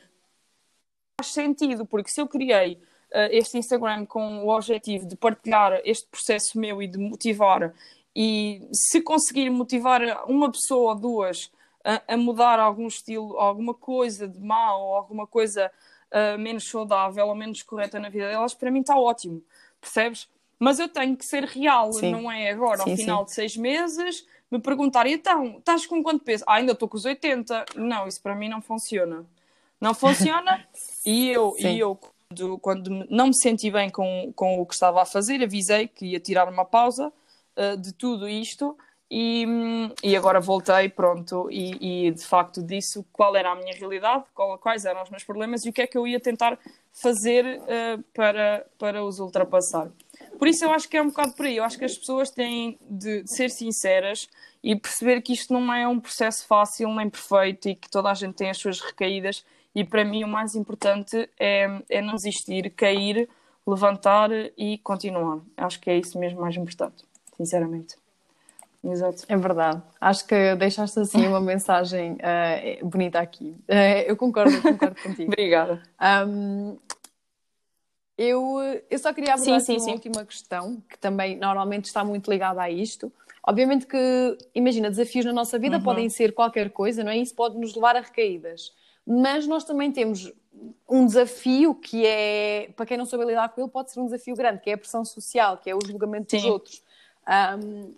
faz 1.20 1.28
sentido, 1.28 1.84
porque 1.84 2.10
se 2.10 2.20
eu 2.20 2.26
criei 2.26 2.74
uh, 3.10 3.28
este 3.30 3.58
Instagram 3.58 4.06
com 4.06 4.44
o 4.44 4.48
objetivo 4.48 5.06
de 5.06 5.16
partilhar 5.16 5.80
este 5.84 6.08
processo 6.08 6.58
meu 6.58 6.82
e 6.82 6.86
de 6.86 6.98
motivar, 6.98 7.72
e 8.16 8.66
se 8.72 9.00
conseguir 9.02 9.50
motivar 9.50 10.00
uma 10.26 10.50
pessoa 10.50 10.94
ou 10.94 10.98
duas 10.98 11.52
a, 11.84 12.14
a 12.14 12.16
mudar 12.16 12.58
algum 12.58 12.86
estilo, 12.86 13.38
alguma 13.38 13.74
coisa 13.74 14.26
de 14.26 14.40
mal 14.40 14.80
ou 14.80 14.96
alguma 14.96 15.26
coisa 15.26 15.70
uh, 16.10 16.38
menos 16.38 16.68
saudável 16.68 17.26
ou 17.26 17.34
menos 17.34 17.62
correta 17.62 18.00
na 18.00 18.08
vida 18.08 18.28
delas, 18.28 18.54
para 18.54 18.70
mim 18.70 18.80
está 18.80 18.98
ótimo, 18.98 19.42
percebes? 19.80 20.28
Mas 20.58 20.78
eu 20.78 20.88
tenho 20.88 21.16
que 21.16 21.24
ser 21.24 21.44
real, 21.44 21.92
sim. 21.92 22.10
não 22.10 22.30
é 22.30 22.50
agora, 22.50 22.82
sim, 22.82 22.90
ao 22.90 22.96
final 22.96 23.18
sim. 23.20 23.24
de 23.26 23.32
seis 23.32 23.56
meses, 23.56 24.26
me 24.50 24.58
perguntar, 24.58 25.06
então, 25.06 25.58
estás 25.58 25.86
com 25.86 26.02
quanto 26.02 26.24
peso? 26.24 26.44
Ah, 26.46 26.56
ainda 26.56 26.72
estou 26.72 26.88
com 26.88 26.96
os 26.96 27.04
80. 27.04 27.66
Não, 27.76 28.08
isso 28.08 28.20
para 28.20 28.34
mim 28.34 28.48
não 28.48 28.60
funciona. 28.60 29.24
Não 29.80 29.94
funciona. 29.94 30.66
e 31.04 31.30
eu, 31.30 31.54
e 31.58 31.78
eu 31.78 31.98
quando, 32.30 32.58
quando, 32.58 33.06
não 33.10 33.28
me 33.28 33.34
senti 33.34 33.70
bem 33.70 33.90
com, 33.90 34.32
com 34.34 34.60
o 34.60 34.66
que 34.66 34.74
estava 34.74 35.02
a 35.02 35.06
fazer, 35.06 35.42
avisei 35.42 35.88
que 35.88 36.06
ia 36.06 36.20
tirar 36.20 36.48
uma 36.48 36.64
pausa 36.64 37.12
uh, 37.56 37.76
de 37.76 37.92
tudo 37.92 38.28
isto 38.28 38.76
e, 39.10 39.44
e 40.04 40.16
agora 40.16 40.38
voltei, 40.40 40.88
pronto, 40.88 41.48
e, 41.50 42.06
e, 42.06 42.10
de 42.12 42.24
facto 42.24 42.62
disse 42.62 43.04
qual 43.12 43.34
era 43.34 43.50
a 43.50 43.56
minha 43.56 43.74
realidade, 43.74 44.24
qual, 44.32 44.56
quais 44.58 44.84
eram 44.84 45.02
os 45.02 45.10
meus 45.10 45.24
problemas 45.24 45.64
e 45.64 45.70
o 45.70 45.72
que 45.72 45.82
é 45.82 45.86
que 45.86 45.98
eu 45.98 46.06
ia 46.06 46.20
tentar 46.20 46.56
fazer 46.92 47.60
uh, 47.60 48.02
para, 48.14 48.64
para 48.78 49.04
os 49.04 49.18
ultrapassar. 49.18 49.90
Por 50.38 50.46
isso 50.46 50.64
eu 50.64 50.70
acho 50.70 50.88
que 50.88 50.96
é 50.96 51.02
um 51.02 51.08
bocado 51.08 51.32
por 51.32 51.46
aí, 51.46 51.56
eu 51.56 51.64
acho 51.64 51.76
que 51.76 51.84
as 51.84 51.98
pessoas 51.98 52.30
têm 52.30 52.78
de, 52.88 53.24
de 53.24 53.34
ser 53.34 53.50
sinceras 53.50 54.28
e 54.62 54.76
perceber 54.76 55.20
que 55.22 55.32
isto 55.32 55.52
não 55.52 55.74
é 55.74 55.88
um 55.88 55.98
processo 55.98 56.46
fácil 56.46 56.94
nem 56.94 57.10
perfeito 57.10 57.68
e 57.68 57.74
que 57.74 57.90
toda 57.90 58.08
a 58.08 58.14
gente 58.14 58.34
tem 58.34 58.50
as 58.50 58.58
suas 58.58 58.78
recaídas 58.80 59.44
e 59.74 59.84
para 59.84 60.04
mim 60.04 60.24
o 60.24 60.28
mais 60.28 60.54
importante 60.54 61.28
é, 61.38 61.68
é 61.88 62.02
não 62.02 62.14
desistir, 62.14 62.70
cair, 62.70 63.28
levantar 63.66 64.30
e 64.56 64.78
continuar. 64.78 65.40
Acho 65.56 65.80
que 65.80 65.90
é 65.90 65.98
isso 65.98 66.18
mesmo 66.18 66.40
mais 66.40 66.56
importante, 66.56 67.04
sinceramente. 67.36 67.96
Exato. 68.82 69.24
É 69.28 69.36
verdade. 69.36 69.82
Acho 70.00 70.26
que 70.26 70.54
deixaste 70.56 70.98
assim 70.98 71.26
uma 71.26 71.40
mensagem 71.40 72.12
uh, 72.14 72.86
bonita 72.86 73.20
aqui. 73.20 73.54
Uh, 73.68 74.02
eu 74.06 74.16
concordo, 74.16 74.60
concordo 74.62 74.96
contigo. 75.02 75.30
Obrigada. 75.30 75.82
Um, 76.26 76.78
eu, 78.16 78.58
eu 78.90 78.98
só 78.98 79.12
queria 79.12 79.34
abordar 79.34 79.60
sim, 79.60 79.66
sim, 79.66 79.72
uma 79.72 79.80
sim. 79.80 79.92
última 79.92 80.24
questão, 80.24 80.82
que 80.88 80.98
também 80.98 81.36
normalmente 81.36 81.86
está 81.86 82.04
muito 82.04 82.30
ligada 82.30 82.60
a 82.60 82.70
isto. 82.70 83.12
Obviamente 83.46 83.86
que, 83.86 84.38
imagina, 84.54 84.90
desafios 84.90 85.24
na 85.24 85.32
nossa 85.32 85.58
vida 85.58 85.76
uhum. 85.76 85.82
podem 85.82 86.08
ser 86.10 86.32
qualquer 86.32 86.70
coisa, 86.70 87.02
não 87.02 87.10
é? 87.10 87.16
Isso 87.16 87.34
pode 87.34 87.58
nos 87.58 87.74
levar 87.74 87.96
a 87.96 88.00
recaídas. 88.00 88.72
Mas 89.06 89.46
nós 89.46 89.64
também 89.64 89.90
temos 89.90 90.32
um 90.88 91.06
desafio 91.06 91.74
que 91.74 92.04
é, 92.04 92.70
para 92.76 92.84
quem 92.84 92.96
não 92.96 93.06
souber 93.06 93.26
lidar 93.26 93.48
com 93.48 93.60
ele, 93.60 93.70
pode 93.70 93.92
ser 93.92 94.00
um 94.00 94.06
desafio 94.06 94.34
grande, 94.34 94.60
que 94.60 94.70
é 94.70 94.74
a 94.74 94.78
pressão 94.78 95.04
social, 95.04 95.56
que 95.58 95.70
é 95.70 95.74
o 95.74 95.78
julgamento 95.84 96.34
dos 96.36 96.44
outros. 96.44 96.82
Um, 97.28 97.94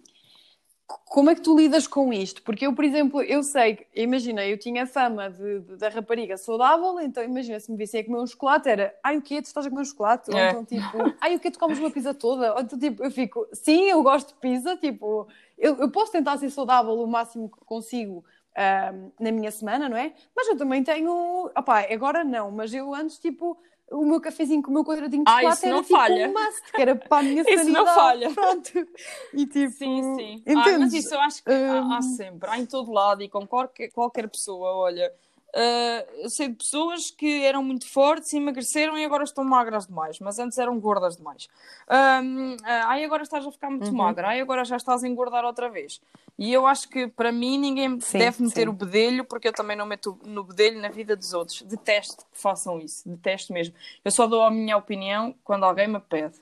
como 1.07 1.30
é 1.30 1.34
que 1.34 1.40
tu 1.40 1.57
lidas 1.57 1.86
com 1.86 2.12
isto? 2.12 2.42
Porque 2.42 2.66
eu, 2.66 2.74
por 2.74 2.84
exemplo, 2.84 3.22
eu 3.22 3.42
sei, 3.42 3.86
imagina, 3.94 4.44
eu 4.46 4.59
tinha 4.59 4.86
fama 4.86 5.30
de, 5.30 5.61
de, 5.61 5.76
da 5.76 5.88
rapariga 5.88 6.36
saudável, 6.36 7.00
então 7.00 7.22
imagina, 7.22 7.59
se 7.61 7.70
me 7.70 7.78
vissem 7.78 8.00
a 8.00 8.05
comer 8.05 8.20
um 8.20 8.26
chocolate, 8.26 8.68
era 8.68 8.94
ai 9.03 9.16
o 9.16 9.22
quê? 9.22 9.40
Tu 9.40 9.46
estás 9.46 9.66
a 9.66 9.70
comer 9.70 9.82
um 9.82 9.84
chocolate? 9.86 10.30
É. 10.34 10.55
Ou 10.55 10.62
então 10.62 10.64
tipo, 10.64 11.14
ai 11.20 11.36
o 11.36 11.40
quê? 11.40 11.50
Tu 11.50 11.59
comes 11.59 11.78
uma 11.78 11.90
pizza 11.90 12.12
toda? 12.12 12.55
Ou 12.55 12.61
então 12.61 12.78
tipo, 12.78 13.03
eu 13.03 13.11
fico, 13.11 13.46
sim, 13.53 13.84
eu 13.84 14.03
gosto 14.03 14.28
de 14.28 14.34
pizza, 14.34 14.76
tipo, 14.76 15.26
eu, 15.57 15.76
eu 15.76 15.90
posso 15.90 16.12
tentar 16.12 16.36
ser 16.36 16.50
saudável 16.50 16.92
o 16.92 17.07
máximo 17.07 17.48
que 17.48 17.64
consigo 17.64 18.24
um, 18.57 19.12
na 19.18 19.32
minha 19.32 19.50
semana, 19.50 19.88
não 19.88 19.96
é? 19.96 20.12
Mas 20.34 20.48
eu 20.48 20.57
também 20.57 20.82
tenho, 20.82 21.50
opá, 21.57 21.86
agora 21.90 22.24
não, 22.24 22.50
mas 22.50 22.72
eu 22.74 22.94
antes 22.94 23.18
tipo 23.18 23.59
o 23.90 24.07
meu 24.07 24.20
cafezinho 24.20 24.62
com 24.62 24.70
o 24.70 24.74
meu 24.74 24.84
quadradinho 24.84 25.22
de 25.22 25.30
ah, 25.30 25.36
chocolate 25.36 25.66
era 25.66 25.82
tipo 25.82 25.96
falha. 25.96 26.28
um 26.28 26.32
must, 26.32 26.72
que 26.72 26.82
era 26.82 26.96
para 26.96 27.18
a 27.18 27.22
minha 27.22 27.44
sanidade. 27.44 27.68
Isso 27.68 27.72
não 27.72 27.86
falha. 27.86 28.30
Pronto. 28.30 28.88
E 29.34 29.46
tipo... 29.46 29.72
Sim, 29.72 30.16
sim. 30.16 30.42
Ah, 30.48 30.78
mas 30.78 30.94
isso 30.94 31.14
eu 31.14 31.20
acho 31.20 31.44
que 31.44 31.50
há, 31.50 31.96
há, 31.98 32.03
sempre, 32.03 32.48
há 32.48 32.59
em 32.59 32.64
todo 32.64 32.90
lado 32.90 33.22
e 33.22 33.28
com 33.28 33.46
qualquer, 33.46 33.90
qualquer 33.90 34.28
pessoa, 34.28 34.72
olha... 34.76 35.12
Uh, 35.55 36.30
sei 36.30 36.48
de 36.48 36.55
pessoas 36.55 37.11
que 37.11 37.44
eram 37.44 37.62
muito 37.62 37.86
fortes 37.86 38.32
e 38.32 38.38
emagreceram 38.38 38.96
e 38.96 39.05
agora 39.05 39.22
estão 39.22 39.44
magras 39.44 39.86
demais, 39.86 40.18
mas 40.18 40.38
antes 40.38 40.57
eram 40.57 40.80
gordas 40.80 41.18
demais. 41.18 41.44
Uh, 41.86 42.55
uh, 42.55 42.86
ai, 42.86 43.05
agora 43.05 43.22
estás 43.22 43.46
a 43.46 43.53
ficar 43.53 43.68
muito 43.68 43.88
uhum. 43.88 43.96
magra, 43.96 44.28
ai, 44.28 44.40
agora 44.40 44.64
já 44.64 44.76
estás 44.76 45.05
a 45.05 45.09
engordar 45.09 45.44
outra 45.44 45.68
vez. 45.68 46.00
E 46.38 46.50
eu 46.50 46.66
acho 46.66 46.88
que 46.88 47.07
para 47.07 47.30
mim 47.30 47.59
ninguém 47.59 48.00
sim, 48.00 48.16
deve 48.16 48.42
meter 48.42 48.62
sim. 48.62 48.68
o 48.68 48.72
bedelho, 48.72 49.26
porque 49.26 49.48
eu 49.48 49.53
também 49.53 49.76
não 49.76 49.84
meto 49.84 50.18
no 50.24 50.42
bedelho 50.42 50.80
na 50.80 50.88
vida 50.88 51.14
dos 51.14 51.34
outros. 51.34 51.61
Detesto 51.61 52.24
que 52.32 52.40
façam 52.40 52.80
isso, 52.80 53.07
detesto 53.07 53.53
mesmo. 53.53 53.74
Eu 54.03 54.11
só 54.11 54.26
dou 54.26 54.42
a 54.42 54.50
minha 54.50 54.78
opinião 54.78 55.34
quando 55.44 55.64
alguém 55.64 55.86
me 55.86 56.00
pede. 56.00 56.38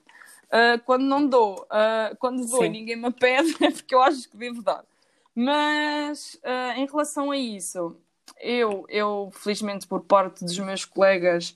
Uh, 0.47 0.81
quando 0.85 1.03
não 1.03 1.27
dou, 1.27 1.67
quando 2.17 2.47
dou 2.47 2.59
sim. 2.59 2.67
e 2.67 2.69
ninguém 2.69 2.95
me 2.95 3.11
pede, 3.11 3.55
é 3.61 3.71
porque 3.71 3.93
eu 3.93 4.01
acho 4.01 4.29
que 4.29 4.37
devo 4.37 4.61
dar. 4.61 4.85
Mas 5.35 6.39
em 6.75 6.85
relação 6.85 7.31
a 7.31 7.37
isso, 7.37 7.97
eu, 8.41 8.85
eu, 8.89 9.31
felizmente, 9.33 9.87
por 9.87 10.01
parte 10.01 10.43
dos 10.43 10.57
meus 10.59 10.85
colegas 10.85 11.55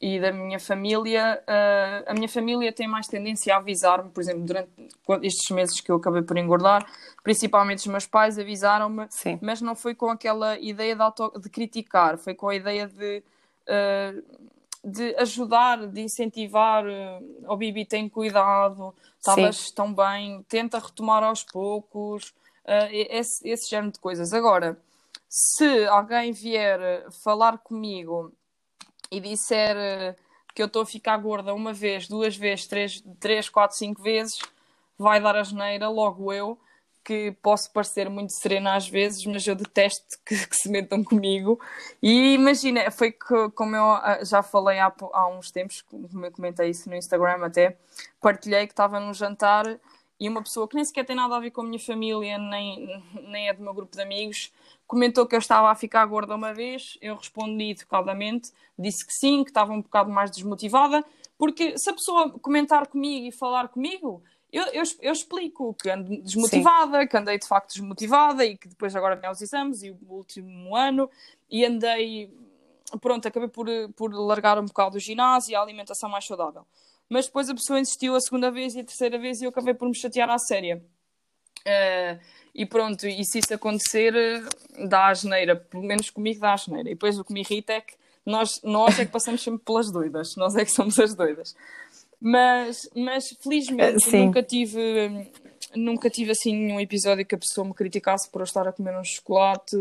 e 0.00 0.18
da 0.18 0.32
minha 0.32 0.58
família, 0.58 1.42
uh, 1.42 2.10
a 2.10 2.14
minha 2.14 2.28
família 2.28 2.72
tem 2.72 2.88
mais 2.88 3.06
tendência 3.06 3.54
a 3.54 3.58
avisar-me, 3.58 4.08
por 4.10 4.20
exemplo, 4.20 4.44
durante 4.44 4.70
estes 5.22 5.50
meses 5.50 5.80
que 5.80 5.90
eu 5.90 5.96
acabei 5.96 6.22
por 6.22 6.38
engordar, 6.38 6.86
principalmente 7.22 7.80
os 7.80 7.86
meus 7.86 8.06
pais 8.06 8.38
avisaram-me, 8.38 9.06
mas 9.42 9.60
não 9.60 9.74
foi 9.74 9.94
com 9.94 10.08
aquela 10.08 10.58
ideia 10.58 10.94
de, 10.96 11.02
auto, 11.02 11.38
de 11.38 11.50
criticar, 11.50 12.16
foi 12.16 12.34
com 12.34 12.48
a 12.48 12.54
ideia 12.54 12.86
de, 12.86 13.22
uh, 13.68 14.22
de 14.82 15.14
ajudar, 15.16 15.86
de 15.86 16.00
incentivar, 16.00 16.84
uh, 16.86 17.44
oh 17.46 17.56
Bibi, 17.56 17.84
tem 17.84 18.08
cuidado, 18.08 18.94
estavas 19.18 19.70
tão 19.70 19.92
bem, 19.92 20.42
tenta 20.48 20.78
retomar 20.78 21.22
aos 21.22 21.44
poucos, 21.44 22.32
uh, 22.64 22.88
esse, 22.90 23.46
esse 23.46 23.68
género 23.68 23.92
de 23.92 23.98
coisas. 23.98 24.32
Agora, 24.32 24.78
se 25.30 25.86
alguém 25.86 26.32
vier 26.32 27.08
falar 27.22 27.58
comigo 27.58 28.32
e 29.12 29.20
disser 29.20 29.76
eh, 29.76 30.16
que 30.52 30.60
eu 30.60 30.66
estou 30.66 30.82
a 30.82 30.86
ficar 30.86 31.16
gorda 31.18 31.54
uma 31.54 31.72
vez, 31.72 32.08
duas 32.08 32.36
vezes, 32.36 32.66
três, 32.66 33.00
três 33.20 33.48
quatro, 33.48 33.76
cinco 33.76 34.02
vezes, 34.02 34.40
vai 34.98 35.20
dar 35.20 35.36
a 35.36 35.44
geneira, 35.44 35.88
logo 35.88 36.32
eu, 36.32 36.58
que 37.04 37.30
posso 37.42 37.72
parecer 37.72 38.10
muito 38.10 38.32
serena 38.32 38.74
às 38.74 38.88
vezes, 38.88 39.24
mas 39.24 39.46
eu 39.46 39.54
detesto 39.54 40.18
que, 40.26 40.34
que 40.48 40.56
se 40.56 40.68
metam 40.68 41.04
comigo. 41.04 41.60
E 42.02 42.34
imagina, 42.34 42.90
foi 42.90 43.12
que, 43.12 43.50
como 43.54 43.76
eu 43.76 43.84
ah, 43.84 44.24
já 44.24 44.42
falei 44.42 44.80
há, 44.80 44.92
há 45.12 45.28
uns 45.28 45.52
tempos, 45.52 45.80
como 45.82 46.26
eu 46.26 46.32
comentei 46.32 46.70
isso 46.70 46.88
no 46.88 46.96
Instagram 46.96 47.46
até, 47.46 47.76
partilhei 48.20 48.66
que 48.66 48.72
estava 48.72 48.98
num 48.98 49.14
jantar 49.14 49.78
e 50.20 50.28
uma 50.28 50.42
pessoa 50.42 50.68
que 50.68 50.76
nem 50.76 50.84
sequer 50.84 51.06
tem 51.06 51.16
nada 51.16 51.34
a 51.34 51.40
ver 51.40 51.50
com 51.50 51.62
a 51.62 51.64
minha 51.64 51.80
família, 51.80 52.36
nem, 52.36 53.02
nem 53.26 53.48
é 53.48 53.54
do 53.54 53.62
meu 53.62 53.72
grupo 53.72 53.96
de 53.96 54.02
amigos, 54.02 54.52
comentou 54.86 55.26
que 55.26 55.34
eu 55.34 55.38
estava 55.38 55.70
a 55.70 55.74
ficar 55.74 56.04
gorda 56.04 56.34
uma 56.34 56.52
vez, 56.52 56.98
eu 57.00 57.16
respondi 57.16 57.70
educadamente, 57.70 58.52
disse 58.78 59.06
que 59.06 59.14
sim, 59.14 59.42
que 59.42 59.50
estava 59.50 59.72
um 59.72 59.80
bocado 59.80 60.10
mais 60.10 60.30
desmotivada, 60.30 61.02
porque 61.38 61.78
se 61.78 61.88
a 61.88 61.94
pessoa 61.94 62.30
comentar 62.38 62.86
comigo 62.86 63.26
e 63.26 63.32
falar 63.32 63.68
comigo, 63.68 64.22
eu, 64.52 64.64
eu, 64.66 64.82
eu 65.00 65.12
explico 65.12 65.72
que 65.74 65.88
ando 65.88 66.20
desmotivada, 66.22 67.00
sim. 67.00 67.06
que 67.06 67.16
andei 67.16 67.38
de 67.38 67.46
facto 67.46 67.72
desmotivada 67.72 68.44
e 68.44 68.58
que 68.58 68.68
depois 68.68 68.94
agora 68.94 69.16
vem 69.16 69.28
aos 69.28 69.40
exames 69.40 69.82
e 69.82 69.90
o 69.90 69.98
último 70.08 70.76
ano 70.76 71.08
e 71.48 71.64
andei, 71.64 72.30
pronto, 73.00 73.26
acabei 73.26 73.48
por, 73.48 73.66
por 73.96 74.12
largar 74.12 74.58
um 74.58 74.66
bocado 74.66 74.96
o 74.96 75.00
ginásio 75.00 75.52
e 75.52 75.54
a 75.54 75.62
alimentação 75.62 76.10
mais 76.10 76.26
saudável. 76.26 76.66
Mas 77.10 77.26
depois 77.26 77.50
a 77.50 77.54
pessoa 77.54 77.80
insistiu 77.80 78.14
a 78.14 78.20
segunda 78.20 78.52
vez 78.52 78.74
e 78.76 78.80
a 78.80 78.84
terceira 78.84 79.18
vez 79.18 79.40
e 79.40 79.44
eu 79.44 79.50
acabei 79.50 79.74
por 79.74 79.88
me 79.88 79.98
chatear 79.98 80.30
à 80.30 80.38
séria. 80.38 80.80
Uh, 81.60 82.18
e 82.54 82.64
pronto, 82.64 83.06
e 83.06 83.24
se 83.24 83.40
isso 83.40 83.52
acontecer, 83.52 84.14
dá 84.88 85.08
a 85.08 85.14
geneira, 85.14 85.56
pelo 85.56 85.82
menos 85.82 86.08
comigo 86.08 86.40
dá 86.40 86.54
a 86.54 86.56
geneira. 86.56 86.88
E 86.88 86.94
depois 86.94 87.18
o 87.18 87.24
que 87.24 87.32
me 87.32 87.40
irrita 87.40 87.72
é 87.72 87.80
que 87.80 87.94
nós, 88.24 88.60
nós 88.62 88.98
é 89.00 89.04
que 89.04 89.10
passamos 89.10 89.42
sempre 89.42 89.64
pelas 89.64 89.90
doidas, 89.90 90.36
nós 90.36 90.54
é 90.54 90.64
que 90.64 90.70
somos 90.70 90.98
as 91.00 91.12
doidas. 91.12 91.56
Mas, 92.20 92.88
mas 92.94 93.36
felizmente 93.42 94.08
uh, 94.08 94.16
nunca 94.16 94.42
tive 94.42 95.28
nunca 95.74 96.10
tive 96.10 96.32
assim 96.32 96.54
nenhum 96.54 96.80
episódio 96.80 97.24
que 97.24 97.34
a 97.34 97.38
pessoa 97.38 97.66
me 97.66 97.74
criticasse 97.74 98.30
por 98.30 98.40
eu 98.40 98.44
estar 98.44 98.66
a 98.66 98.72
comer 98.72 98.96
um 98.96 99.04
chocolate 99.04 99.76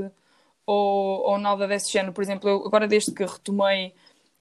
ou, 0.66 1.22
ou 1.22 1.38
nada 1.38 1.68
desse 1.68 1.92
género. 1.92 2.14
Por 2.14 2.24
exemplo, 2.24 2.50
eu, 2.50 2.66
agora 2.66 2.88
desde 2.88 3.12
que 3.12 3.26
retomei 3.26 3.94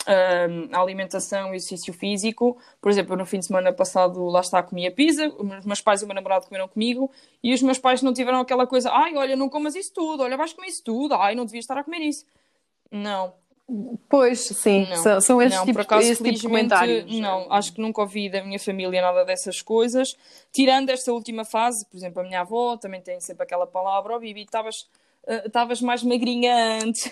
a 0.06 0.80
alimentação 0.80 1.52
e 1.52 1.56
exercício 1.56 1.92
físico. 1.92 2.56
Por 2.80 2.90
exemplo, 2.90 3.16
no 3.16 3.26
fim 3.26 3.38
de 3.38 3.46
semana 3.46 3.72
passado, 3.72 4.24
lá 4.26 4.40
está, 4.40 4.62
comia 4.62 4.90
pizza, 4.90 5.28
os 5.28 5.66
meus 5.66 5.80
pais 5.80 6.00
e 6.00 6.04
o 6.04 6.06
meu 6.06 6.14
namorado 6.14 6.46
comeram 6.46 6.68
comigo, 6.68 7.10
e 7.42 7.52
os 7.52 7.62
meus 7.62 7.78
pais 7.78 8.02
não 8.02 8.12
tiveram 8.12 8.40
aquela 8.40 8.66
coisa, 8.66 8.90
ai, 8.90 9.16
olha, 9.16 9.36
não 9.36 9.48
comas 9.48 9.74
isso 9.74 9.92
tudo, 9.92 10.22
olha, 10.22 10.36
vais 10.36 10.52
comer 10.52 10.68
isso 10.68 10.82
tudo, 10.82 11.14
ai, 11.14 11.34
não 11.34 11.44
devias 11.44 11.64
estar 11.64 11.76
a 11.76 11.84
comer 11.84 12.00
isso. 12.00 12.24
Não. 12.90 13.34
Pois, 14.08 14.46
sim, 14.46 14.86
não. 14.88 14.96
são, 14.96 15.20
são 15.20 15.42
esses, 15.42 15.58
não, 15.58 15.66
tipos, 15.66 15.82
acaso, 15.82 16.14
tipo 16.14 16.32
de 16.32 16.42
comentários. 16.42 17.18
Não, 17.18 17.52
acho 17.52 17.74
que 17.74 17.82
nunca 17.82 18.00
ouvi 18.00 18.30
da 18.30 18.42
minha 18.42 18.58
família 18.58 19.02
nada 19.02 19.26
dessas 19.26 19.60
coisas. 19.60 20.16
Tirando 20.50 20.88
esta 20.88 21.12
última 21.12 21.44
fase, 21.44 21.84
por 21.84 21.98
exemplo, 21.98 22.22
a 22.22 22.24
minha 22.24 22.40
avó 22.40 22.78
também 22.78 23.02
tem 23.02 23.20
sempre 23.20 23.42
aquela 23.42 23.66
palavra, 23.66 24.16
oh 24.16 24.18
Bibi, 24.18 24.44
estavas 24.44 24.88
estavas 25.28 25.80
mais 25.80 26.02
magrinha 26.02 26.80
antes. 26.82 27.10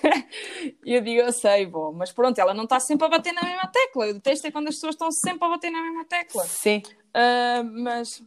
e 0.85 0.93
eu 0.95 1.01
digo, 1.03 1.21
eu 1.21 1.33
sei, 1.33 1.67
bom, 1.67 1.93
mas 1.93 2.13
pronto, 2.13 2.39
ela 2.39 2.55
não 2.55 2.65
está 2.65 2.81
sempre 2.81 3.07
a 3.07 3.11
bater 3.11 3.33
na 3.33 3.43
mesma 3.43 3.67
tecla. 3.67 4.07
Eu 4.07 4.15
detesto 4.15 4.47
é 4.47 4.51
quando 4.51 4.69
as 4.69 4.75
pessoas 4.75 4.95
estão 4.95 5.11
sempre 5.11 5.47
a 5.47 5.51
bater 5.51 5.71
na 5.71 5.83
mesma 5.83 6.05
tecla. 6.05 6.45
Sim. 6.45 6.83
Uh, 7.15 7.83
mas. 7.83 8.23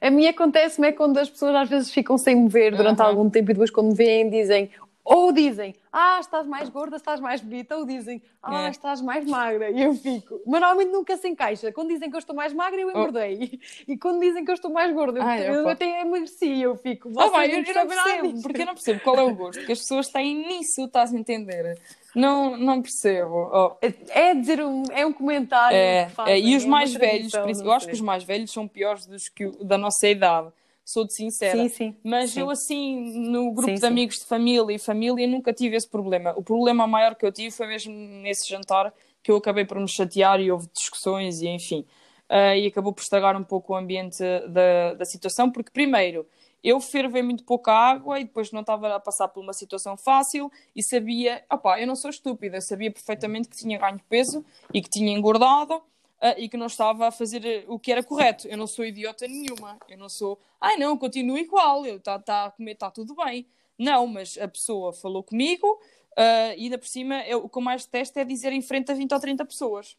A 0.00 0.10
mim 0.10 0.26
acontece-me 0.26 0.88
é 0.88 0.92
quando 0.92 1.18
as 1.18 1.28
pessoas 1.28 1.54
às 1.54 1.68
vezes 1.68 1.90
ficam 1.90 2.16
sem 2.18 2.34
me 2.34 2.48
ver 2.48 2.74
durante 2.74 3.00
uhum. 3.00 3.06
algum 3.06 3.30
tempo 3.30 3.50
e 3.50 3.54
depois 3.54 3.70
quando 3.70 3.88
me 3.88 3.94
veem 3.94 4.28
dizem 4.28 4.70
ou 5.06 5.30
dizem, 5.30 5.74
ah, 5.98 6.18
estás 6.20 6.46
mais 6.46 6.68
gorda, 6.68 6.96
estás 6.96 7.20
mais 7.20 7.40
bonita, 7.40 7.74
ou 7.74 7.86
dizem, 7.86 8.22
ah, 8.42 8.66
é. 8.66 8.70
estás 8.70 9.00
mais 9.00 9.24
magra, 9.24 9.70
e 9.70 9.82
eu 9.82 9.94
fico. 9.94 10.38
Mas 10.46 10.60
normalmente 10.60 10.92
nunca 10.92 11.16
se 11.16 11.26
encaixa. 11.26 11.72
Quando 11.72 11.88
dizem 11.88 12.10
que 12.10 12.16
eu 12.16 12.18
estou 12.18 12.36
mais 12.36 12.52
magra, 12.52 12.78
eu 12.78 12.88
oh. 12.88 12.90
engordei. 12.90 13.50
Oh. 13.54 13.92
E 13.92 13.96
quando 13.96 14.20
dizem 14.20 14.44
que 14.44 14.50
eu 14.50 14.54
estou 14.54 14.70
mais 14.70 14.92
gorda, 14.92 15.24
Ai, 15.24 15.48
eu, 15.48 15.54
eu 15.54 15.68
até 15.70 16.02
emagreci, 16.02 16.60
eu 16.60 16.76
fico. 16.76 17.08
Oh, 17.08 17.30
vai, 17.30 17.50
eu, 17.50 17.56
não 17.56 17.86
percebo, 17.86 18.42
porque 18.42 18.60
eu 18.60 18.66
não 18.66 18.74
percebo 18.74 19.00
qual 19.00 19.16
é 19.16 19.22
o 19.22 19.34
gosto 19.34 19.64
que 19.64 19.72
as 19.72 19.78
pessoas 19.78 20.08
têm 20.08 20.46
nisso, 20.46 20.84
estás 20.84 21.14
a 21.14 21.18
entender? 21.18 21.80
Não, 22.14 22.58
não 22.58 22.82
percebo. 22.82 23.50
Oh. 23.50 23.76
É, 23.80 23.94
é 24.10 24.34
dizer 24.34 24.62
um, 24.62 24.82
é 24.90 25.06
um 25.06 25.14
comentário. 25.14 25.74
É, 25.74 26.10
fazem, 26.10 26.34
é, 26.34 26.38
e 26.38 26.56
os 26.56 26.64
é 26.64 26.68
mais 26.68 26.92
velhos, 26.92 27.32
eu 27.32 27.72
acho 27.72 27.86
que 27.86 27.94
os 27.94 28.02
mais 28.02 28.22
velhos 28.22 28.52
são 28.52 28.68
piores 28.68 29.06
dos 29.06 29.30
que 29.30 29.46
da 29.64 29.78
nossa 29.78 30.06
idade 30.06 30.52
sou-te 30.86 31.12
sincera. 31.12 31.64
Sim, 31.64 31.68
sim. 31.68 31.96
Mas 32.02 32.30
sim. 32.30 32.40
eu, 32.40 32.48
assim, 32.48 33.28
no 33.28 33.52
grupo 33.52 33.66
Sim, 33.68 33.74
de 33.74 33.84
amigos 33.86 34.20
de 34.20 34.24
família 34.24 34.72
e 34.74 34.78
família, 34.78 35.26
nunca 35.26 35.52
tive 35.52 35.76
esse 35.76 35.88
problema. 35.88 36.32
O 36.36 36.42
problema 36.42 36.86
maior 36.86 37.16
que 37.16 37.26
eu 37.26 37.32
tive 37.32 37.50
foi 37.50 37.66
mesmo 37.66 37.92
nesse 37.92 38.48
jantar 38.48 38.94
que 39.22 39.30
eu 39.30 39.36
acabei 39.36 39.64
por 39.64 39.78
me 39.80 39.88
chatear 39.88 40.40
e 40.40 40.50
houve 40.52 40.68
discussões 40.72 41.42
e 41.42 41.48
enfim. 41.48 41.84
Ah, 42.28 42.56
e 42.56 42.66
acabou 42.68 42.92
por 42.92 43.02
estragar 43.02 43.36
um 43.36 43.42
pouco 43.44 43.72
o 43.72 43.76
ambiente 43.76 44.22
da, 44.48 44.94
da 44.94 45.04
situação, 45.04 45.50
porque 45.50 45.70
primeiro 45.70 46.26
eu 46.62 46.80
fervei 46.80 47.22
muito 47.22 47.44
pouca 47.44 47.72
água 47.72 48.18
e 48.18 48.24
depois 48.24 48.50
não 48.50 48.60
estava 48.60 48.94
a 48.94 49.00
passar 49.00 49.28
por 49.28 49.40
uma 49.40 49.52
situação 49.52 49.96
fácil 49.96 50.50
e 50.74 50.82
sabia, 50.82 51.44
opá, 51.52 51.80
eu 51.80 51.86
não 51.86 51.94
sou 51.94 52.10
estúpida, 52.10 52.60
sabia 52.60 52.90
perfeitamente 52.90 53.48
que 53.48 53.56
tinha 53.56 53.78
ganho 53.78 54.00
peso 54.08 54.44
e 54.74 54.82
que 54.82 54.88
tinha 54.88 55.12
engordado 55.16 55.80
ah, 56.20 56.34
e 56.38 56.48
que 56.48 56.56
não 56.56 56.66
estava 56.66 57.08
a 57.08 57.10
fazer 57.10 57.44
eh, 57.44 57.64
o 57.68 57.78
que 57.78 57.92
era 57.92 58.02
correto. 58.02 58.48
Eu 58.48 58.56
não 58.56 58.66
sou 58.66 58.84
idiota 58.84 59.26
nenhuma, 59.26 59.78
eu 59.88 59.98
não 59.98 60.08
sou, 60.08 60.38
ai 60.60 60.76
não, 60.76 60.96
continuo 60.96 61.38
igual, 61.38 61.86
está 61.86 62.18
tá 62.18 62.46
a 62.46 62.50
comer, 62.50 62.72
está 62.72 62.90
tudo 62.90 63.14
bem. 63.14 63.46
Não, 63.78 64.06
mas 64.06 64.38
a 64.38 64.48
pessoa 64.48 64.92
falou 64.92 65.22
comigo 65.22 65.80
ah, 66.16 66.54
e 66.56 66.64
ainda 66.64 66.78
por 66.78 66.88
cima 66.88 67.22
eu, 67.26 67.44
o 67.44 67.48
que 67.48 67.58
eu 67.58 67.62
mais 67.62 67.84
detesto 67.84 68.18
é 68.18 68.24
dizer 68.24 68.52
em 68.52 68.62
frente 68.62 68.90
a 68.90 68.94
20 68.94 69.12
ou 69.12 69.20
30 69.20 69.44
pessoas. 69.44 69.96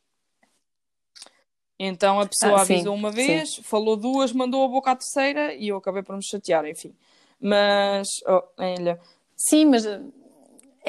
Então 1.79 2.19
a 2.19 2.25
pessoa 2.25 2.61
Ah, 2.61 2.65
sim, 2.65 2.73
avisou 2.73 2.95
uma 2.95 3.11
vez, 3.11 3.57
falou 3.57 3.95
duas, 3.95 4.33
mandou 4.33 4.63
a 4.63 4.67
boca 4.67 4.91
à 4.91 4.95
terceira 4.95 5.53
e 5.53 5.67
eu 5.67 5.77
acabei 5.77 6.01
por 6.01 6.15
me 6.15 6.25
chatear, 6.25 6.65
enfim. 6.65 6.95
Mas, 7.39 8.07
oh, 8.25 8.43
olha, 8.57 8.99
Sim, 9.37 9.65
mas 9.65 9.85
uh, 9.85 10.11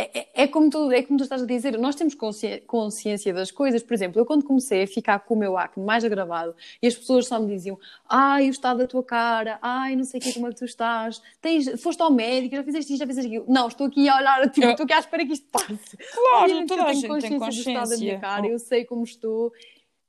é, 0.00 0.18
é- 0.20 0.28
é 0.44 0.46
como 0.46 0.70
tu, 0.70 0.90
é 0.92 1.02
como 1.02 1.18
tu 1.18 1.22
estás 1.24 1.42
a 1.42 1.46
dizer, 1.46 1.76
nós 1.78 1.94
temos 1.96 2.14
consci- 2.14 2.62
consciência 2.66 3.32
das 3.34 3.50
coisas. 3.50 3.82
Por 3.82 3.94
exemplo, 3.94 4.20
eu 4.20 4.24
quando 4.26 4.44
comecei 4.44 4.82
a 4.82 4.86
ficar 4.86 5.18
com 5.20 5.34
o 5.34 5.38
meu 5.38 5.56
acne 5.58 5.84
mais 5.84 6.04
agravado 6.04 6.54
e 6.82 6.86
as 6.86 6.94
pessoas 6.94 7.26
só 7.26 7.40
me 7.40 7.46
diziam 7.48 7.78
ai, 8.08 8.48
o 8.48 8.50
estado 8.50 8.78
da 8.78 8.86
tua 8.86 9.02
cara, 9.02 9.58
ai, 9.60 9.96
não 9.96 10.04
sei 10.04 10.20
o 10.20 10.22
que, 10.22 10.32
como 10.32 10.46
é 10.46 10.50
que 10.50 10.56
tu 10.56 10.64
estás, 10.64 11.20
Tens, 11.40 11.80
foste 11.82 12.00
ao 12.02 12.10
médico, 12.12 12.54
já 12.56 12.62
fizeste 12.62 12.92
isto, 12.92 13.00
já 13.00 13.06
fizeste 13.06 13.28
aquilo. 13.28 13.44
Não, 13.52 13.68
estou 13.68 13.86
aqui 13.86 14.08
a 14.08 14.16
olhar, 14.16 14.48
tipo, 14.50 14.66
Eu- 14.66 14.70
estou 14.70 14.84
aqui 14.84 14.92
à 14.92 14.98
espera 14.98 15.26
que 15.26 15.32
isto 15.32 15.46
passe. 15.50 15.96
Claro, 15.96 16.42
Obviamente 16.42 16.68
toda 16.68 16.84
a 16.84 16.92
gente 16.92 17.00
tem 17.02 17.08
consciência 17.38 17.38
do 17.38 17.52
estado 17.58 17.90
da 17.90 17.96
minha 17.96 18.14
consciência. 18.14 18.20
cara, 18.20 18.46
eu 18.46 18.58
sei 18.58 18.84
como 18.84 19.04
estou. 19.04 19.52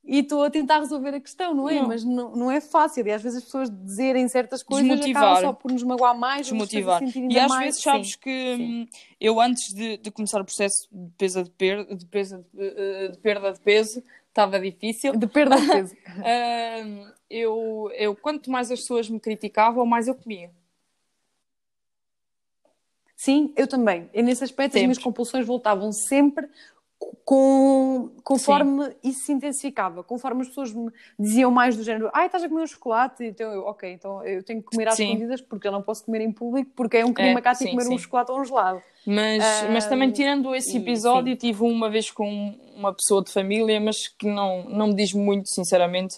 E 0.04 0.20
estou 0.20 0.43
a 0.43 0.50
tentar 0.50 0.80
resolver 0.80 1.14
a 1.14 1.20
questão, 1.20 1.54
não 1.54 1.70
é? 1.70 1.76
Não. 1.76 1.88
Mas 1.88 2.04
não, 2.04 2.36
não 2.36 2.52
é 2.52 2.62
fácil. 2.62 3.06
E 3.06 3.12
às 3.12 3.22
vezes 3.22 3.39
as 3.39 3.43
pessoas 3.43 3.70
dizerem 3.70 4.28
certas 4.28 4.64
coisas 4.64 5.00
acabam 5.02 5.41
só 5.41 5.54
por 5.54 5.72
nos 5.72 5.84
magoar 5.84 6.18
mais, 6.18 6.50
nos 6.50 6.68
desmotivar. 6.68 7.00
sentir 7.00 7.30
E 7.30 7.38
às 7.39 7.50
mais. 7.50 7.66
vezes 7.66 7.82
sabes 7.82 8.12
Sim. 8.14 8.18
que 8.20 8.56
sim. 8.58 8.64
hum, 8.64 8.88
eu 9.20 9.39
antes 9.39 9.74
de, 9.74 9.97
de 9.97 10.10
começar 10.10 10.41
o 10.41 10.45
processo 10.45 10.88
de 10.91 11.12
perda 11.12 11.43
de, 11.43 11.52
per 11.52 11.86
de, 11.86 11.95
de, 11.95 12.45
eh, 12.58 13.08
de 13.10 13.18
perda 13.20 13.52
de 13.52 13.60
peso 13.60 14.04
estava 14.30 14.60
difícil. 14.60 15.16
De 15.16 15.28
perda 15.28 15.60
de 15.60 15.68
peso. 15.68 15.95
Hum, 16.20 17.12
eu, 17.30 17.91
eu, 17.93 18.16
quanto 18.16 18.50
mais 18.50 18.72
as 18.72 18.80
pessoas 18.80 19.10
me 19.10 19.20
criticavam, 19.20 19.86
mais 19.86 20.08
eu 20.08 20.16
comia. 20.16 20.50
Sim, 23.16 23.54
eu 23.58 23.68
também. 23.68 24.10
E 24.14 24.22
nesse 24.24 24.43
aspecto 24.43 24.70
as 24.70 24.74
Sempre. 24.74 24.88
minhas 24.88 24.97
compulsões 24.97 25.45
voltavam 25.45 25.91
sempre 25.91 26.47
com, 27.24 28.12
conforme 28.24 28.95
isso 29.04 29.22
se 29.26 29.32
intensificava, 29.32 30.04
conforme 30.04 30.41
as 30.41 30.50
pessoas 30.50 30.74
me 30.74 30.91
diziam 31.18 31.50
mais 31.50 31.78
do 31.78 31.84
género, 31.84 32.10
ai, 32.14 32.26
estás 32.26 32.43
a 32.43 32.50
comer 32.50 32.64
um 32.64 32.68
chocolate, 32.68 33.24
então 33.24 33.52
eu, 33.54 33.64
ok, 33.64 33.91
então 33.91 34.24
eu 34.26 34.43
tenho 34.43 34.62
que 34.62 34.68
comer 34.70 34.88
às 34.88 34.95
Sim. 34.95 35.06
escondidas 35.06 35.41
porque 35.41 35.68
eu 35.68 35.72
não 35.72 35.82
posso 35.82 36.04
comer 36.04 36.22
em 36.22 36.32
público 36.32 36.72
porque 36.76 36.97
é 36.97 37.06
um 37.06 37.14
crime 37.14 37.38
É, 37.38 37.41
cá 37.41 37.52
tipo 37.52 37.64
sim, 37.64 37.72
comer 37.72 37.88
um 37.88 37.97
sim. 37.97 37.97
chocolate 38.00 38.32
ou 38.32 38.39
um 38.39 38.45
gelado. 38.45 38.82
Mas, 39.06 39.43
mas 39.72 39.86
também 39.88 40.12
tirando 40.12 40.54
esse 40.54 40.76
e- 40.78 40.82
episódio, 40.82 41.36
tive 41.36 41.64
uma 41.64 41.89
vez 41.89 42.12
com 42.12 42.56
uma 42.76 42.93
pessoa 42.93 43.24
de 43.24 43.32
família, 43.32 43.80
mas 43.80 44.08
que 44.08 44.28
não, 44.28 44.64
não 44.66 44.88
me 44.88 44.95
diz 44.95 45.14
muito, 45.14 45.50
sinceramente, 45.50 46.18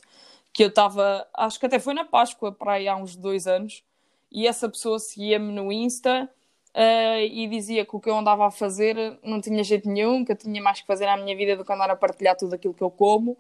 que 0.52 0.64
eu 0.64 0.68
estava, 0.68 1.28
acho 1.34 1.60
que 1.60 1.66
até 1.66 1.80
foi 1.80 1.94
na 1.94 2.04
Páscoa, 2.06 2.52
para 2.52 2.74
aí 2.74 2.88
há 2.88 2.96
uns 2.96 3.16
dois 3.16 3.48
anos, 3.48 3.84
e 4.32 4.48
essa 4.48 4.68
pessoa 4.68 4.98
seguia-me 5.00 5.52
no 5.54 5.72
Insta 5.72 6.30
eh, 6.74 7.26
e 7.26 7.48
dizia 7.48 7.86
que 7.86 7.96
o 7.96 8.00
que 8.00 8.10
eu 8.10 8.18
andava 8.18 8.48
a 8.48 8.52
fazer 8.52 9.20
não 9.24 9.42
tinha 9.42 9.64
jeito 9.64 9.90
nenhum, 9.90 10.24
que 10.24 10.32
eu 10.32 10.36
tinha 10.36 10.62
mais 10.62 10.82
que 10.82 10.88
fazer 10.88 11.06
na 11.06 11.18
minha 11.18 11.36
vida 11.36 11.56
do 11.56 11.66
que 11.66 11.72
andar 11.74 11.90
a 11.90 11.96
partilhar 11.96 12.36
tudo 12.38 12.54
aquilo 12.56 12.74
que 12.74 12.84
eu 12.84 12.92
como. 12.92 13.38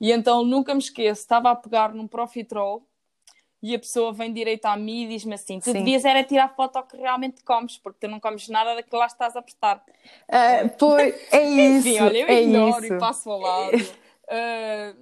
E 0.00 0.12
então 0.12 0.44
nunca 0.44 0.74
me 0.74 0.80
esqueço, 0.80 1.20
estava 1.22 1.50
a 1.50 1.56
pegar 1.56 1.94
num 1.94 2.06
Profitrol 2.06 2.82
e 3.62 3.74
a 3.74 3.78
pessoa 3.78 4.12
vem 4.12 4.32
direito 4.32 4.66
a 4.66 4.76
mim 4.76 5.04
e 5.04 5.08
diz-me 5.08 5.34
assim: 5.34 5.58
Tu 5.58 5.66
Sim. 5.66 5.72
devias 5.72 6.04
era 6.04 6.22
tirar 6.22 6.54
foto 6.54 6.76
ao 6.76 6.82
que 6.82 6.96
realmente 6.96 7.42
comes, 7.42 7.78
porque 7.78 8.06
tu 8.06 8.10
não 8.10 8.20
comes 8.20 8.48
nada 8.48 8.74
daquilo 8.74 8.90
que 8.90 8.96
lá 8.96 9.06
estás 9.06 9.34
a 9.36 9.40
prestar. 9.40 9.82
Ah, 10.28 10.68
pois, 10.78 11.14
é 11.32 11.42
isso, 11.48 11.88
Enfim, 11.88 12.00
olha, 12.00 12.18
eu 12.18 12.28
é 12.28 12.42
ignoro 12.42 12.84
isso. 12.84 12.94
e 12.94 12.98
passo 12.98 13.30
ao 13.30 13.40
lado. 13.40 13.76
Ah, 14.28 14.94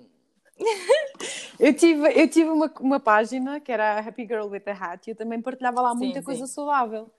Eu 1.59 1.75
tive, 1.75 2.21
eu 2.21 2.29
tive 2.29 2.51
uma, 2.51 2.73
uma 2.81 3.01
página 3.01 3.61
que 3.61 3.71
era 3.71 3.95
a 3.95 3.99
Happy 4.01 4.27
Girl 4.27 4.47
with 4.49 4.63
a 4.67 4.73
Hat 4.73 5.07
e 5.07 5.13
eu 5.13 5.17
também 5.17 5.41
partilhava 5.41 5.81
lá 5.81 5.93
Sim, 5.93 5.99
muita 5.99 6.21
sim. 6.21 6.25
coisa 6.25 6.47
saudável. 6.47 7.11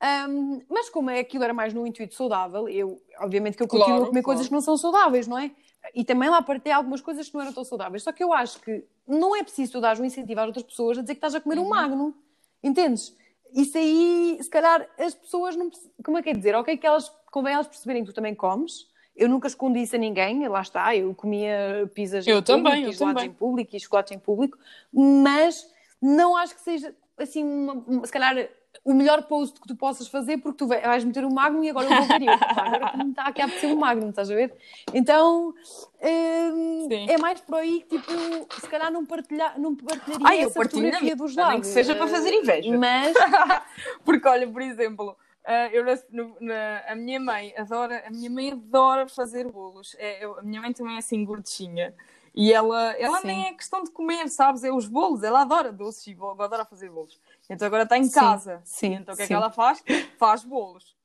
Ahm, 0.00 0.60
mas 0.68 0.90
como 0.90 1.08
é, 1.10 1.20
aquilo 1.20 1.44
era 1.44 1.54
mais 1.54 1.72
no 1.72 1.86
intuito 1.86 2.14
saudável, 2.14 2.68
eu, 2.68 3.00
obviamente 3.20 3.56
que 3.56 3.62
eu 3.62 3.68
Claro, 3.68 3.84
continuo 3.84 4.04
a 4.04 4.08
comer 4.08 4.22
claro. 4.22 4.24
coisas 4.24 4.46
que 4.48 4.52
não 4.52 4.60
são 4.60 4.76
saudáveis, 4.76 5.26
não 5.26 5.38
é? 5.38 5.50
E 5.94 6.04
também 6.04 6.28
lá 6.28 6.42
partilhei 6.42 6.74
algumas 6.74 7.00
coisas 7.00 7.28
que 7.28 7.34
não 7.34 7.42
eram 7.42 7.52
tão 7.52 7.64
saudáveis. 7.64 8.02
Só 8.02 8.12
que 8.12 8.22
eu 8.22 8.32
acho 8.32 8.60
que 8.60 8.84
não 9.06 9.34
é 9.34 9.42
preciso 9.42 9.72
tu 9.72 9.80
dar 9.80 9.98
um 9.98 10.04
incentivo 10.04 10.40
às 10.40 10.46
outras 10.48 10.64
pessoas 10.64 10.98
a 10.98 11.00
dizer 11.00 11.14
que 11.14 11.18
estás 11.18 11.34
a 11.34 11.40
comer 11.40 11.58
Uhum. 11.58 11.66
um 11.66 11.68
magno. 11.68 12.14
Entendes? 12.62 13.16
Isso 13.54 13.78
aí, 13.78 14.38
se 14.42 14.50
calhar, 14.50 14.86
as 14.98 15.14
pessoas 15.14 15.56
não. 15.56 15.70
Como 16.04 16.18
é 16.18 16.22
que 16.22 16.30
é 16.30 16.32
dizer? 16.34 16.54
Ok, 16.56 16.76
que 16.76 16.86
elas 16.86 17.10
convém 17.30 17.54
elas 17.54 17.68
perceberem 17.68 18.02
que 18.04 18.10
tu 18.10 18.14
também 18.14 18.34
comes. 18.34 18.88
Eu 19.14 19.28
nunca 19.30 19.46
escondi 19.48 19.80
isso 19.80 19.96
a 19.96 19.98
ninguém, 19.98 20.46
lá 20.46 20.60
está, 20.60 20.94
eu 20.94 21.14
comia 21.14 21.90
pizzas 21.94 22.26
Eu 22.26 22.38
em 22.38 22.42
também, 22.42 22.82
público, 22.84 22.86
eu 22.88 22.92
e 22.92 22.98
também. 23.14 23.26
em 23.28 23.32
público 23.32 23.76
e 23.76 23.80
chocolates 23.80 24.12
em 24.14 24.18
público, 24.18 24.58
mas 24.92 25.66
não 26.02 26.36
acho 26.36 26.54
que 26.54 26.60
seja 26.60 26.94
assim, 27.16 27.42
uma- 27.42 28.04
se 28.04 28.12
calhar, 28.12 28.36
o 28.84 28.94
melhor 28.94 29.22
post 29.24 29.60
que 29.60 29.66
tu 29.68 29.76
possas 29.76 30.08
fazer, 30.08 30.38
porque 30.38 30.58
tu 30.58 30.66
vai- 30.66 30.80
vais 30.80 31.04
meter 31.04 31.24
um 31.24 31.32
Magnum 31.32 31.64
e 31.64 31.70
agora 31.70 31.86
eu 31.86 31.96
vou 31.96 32.06
ver 32.06 32.22
eu. 32.22 32.32
Agora 32.32 32.90
que 32.90 32.96
me 32.98 33.10
está 33.10 33.22
aqui 33.24 33.42
a 33.42 33.44
apetecer 33.46 33.70
um 33.70 33.76
Magnum, 33.76 34.10
estás 34.10 34.30
a 34.30 34.34
ver? 34.34 34.54
Então 34.94 35.54
hum, 36.02 36.88
é 37.08 37.18
mais 37.18 37.40
por 37.40 37.56
aí 37.56 37.80
que, 37.88 37.98
tipo, 37.98 38.12
se 38.60 38.68
calhar 38.68 38.90
não, 38.92 39.04
partilhar, 39.04 39.58
não 39.58 39.74
partilharia 39.74 40.26
Ai, 40.26 40.42
eu 40.42 40.46
essa 40.48 40.54
partilho 40.58 40.82
fotografia 40.84 41.16
dos 41.16 41.26
mesma, 41.34 41.42
nem 41.42 41.52
lados. 41.54 41.68
que 41.68 41.74
seja 41.74 41.94
para 41.94 42.06
fazer 42.08 42.32
inveja. 42.32 42.78
Mas, 42.78 43.14
Porque 44.04 44.26
olha, 44.28 44.46
por 44.48 44.62
exemplo, 44.62 45.16
ah, 45.44 45.68
eu 45.72 45.84
no- 46.10 46.36
na- 46.40 46.82
a 46.88 46.94
minha 46.94 47.20
mãe 47.20 47.54
adora, 47.56 48.02
a 48.06 48.10
minha 48.10 48.30
mãe 48.30 48.52
adora 48.52 49.08
fazer 49.08 49.50
bolos. 49.50 49.94
É, 49.98 50.24
eu- 50.24 50.38
a 50.38 50.42
minha 50.42 50.60
mãe 50.60 50.72
também 50.72 50.94
é 50.96 50.98
assim 50.98 51.24
gordinha. 51.24 51.94
E 52.34 52.52
ela, 52.52 52.92
ela 52.98 53.20
Sim. 53.20 53.28
nem 53.28 53.46
é 53.46 53.52
questão 53.54 53.82
de 53.82 53.90
comer, 53.90 54.28
sabes? 54.28 54.62
É 54.62 54.70
os 54.70 54.86
bolos. 54.86 55.22
Ela 55.22 55.40
adora 55.40 55.72
doces 55.72 56.06
e 56.06 56.16
adora 56.38 56.66
fazer 56.66 56.90
bolos. 56.90 57.18
Então 57.48 57.66
agora 57.66 57.84
está 57.84 57.96
em 57.96 58.10
casa. 58.10 58.60
sim, 58.64 58.94
então 58.94 59.14
o 59.14 59.16
que 59.16 59.22
é 59.22 59.26
sim. 59.26 59.28
que 59.28 59.34
ela 59.34 59.50
faz? 59.50 59.82
Faz 60.18 60.44
bolos. 60.44 60.96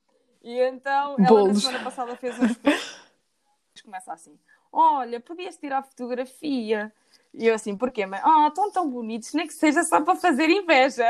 E 0.43 0.59
então 0.59 1.13
ela 1.13 1.17
na 1.19 1.27
Bolos. 1.27 1.61
semana 1.61 1.83
passada 1.83 2.15
fez 2.15 2.37
uns 2.39 2.57
começa 3.83 4.11
assim: 4.13 4.39
Olha, 4.71 5.19
podias 5.19 5.57
tirar 5.57 5.83
fotografia. 5.83 6.91
E 7.33 7.47
eu 7.47 7.55
assim, 7.55 7.77
porquê? 7.77 8.05
Mas, 8.05 8.21
ah, 8.25 8.47
estão 8.49 8.69
tão 8.71 8.89
bonitos, 8.89 9.33
nem 9.33 9.47
que 9.47 9.53
seja 9.53 9.83
só 9.83 10.01
para 10.01 10.15
fazer 10.15 10.49
inveja. 10.49 11.07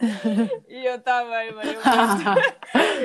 e 0.68 0.84
eu, 0.84 1.00
tá 1.00 1.22
bem, 1.24 1.54
bem, 1.54 1.72
eu 1.72 1.82
gosto." 1.82 2.56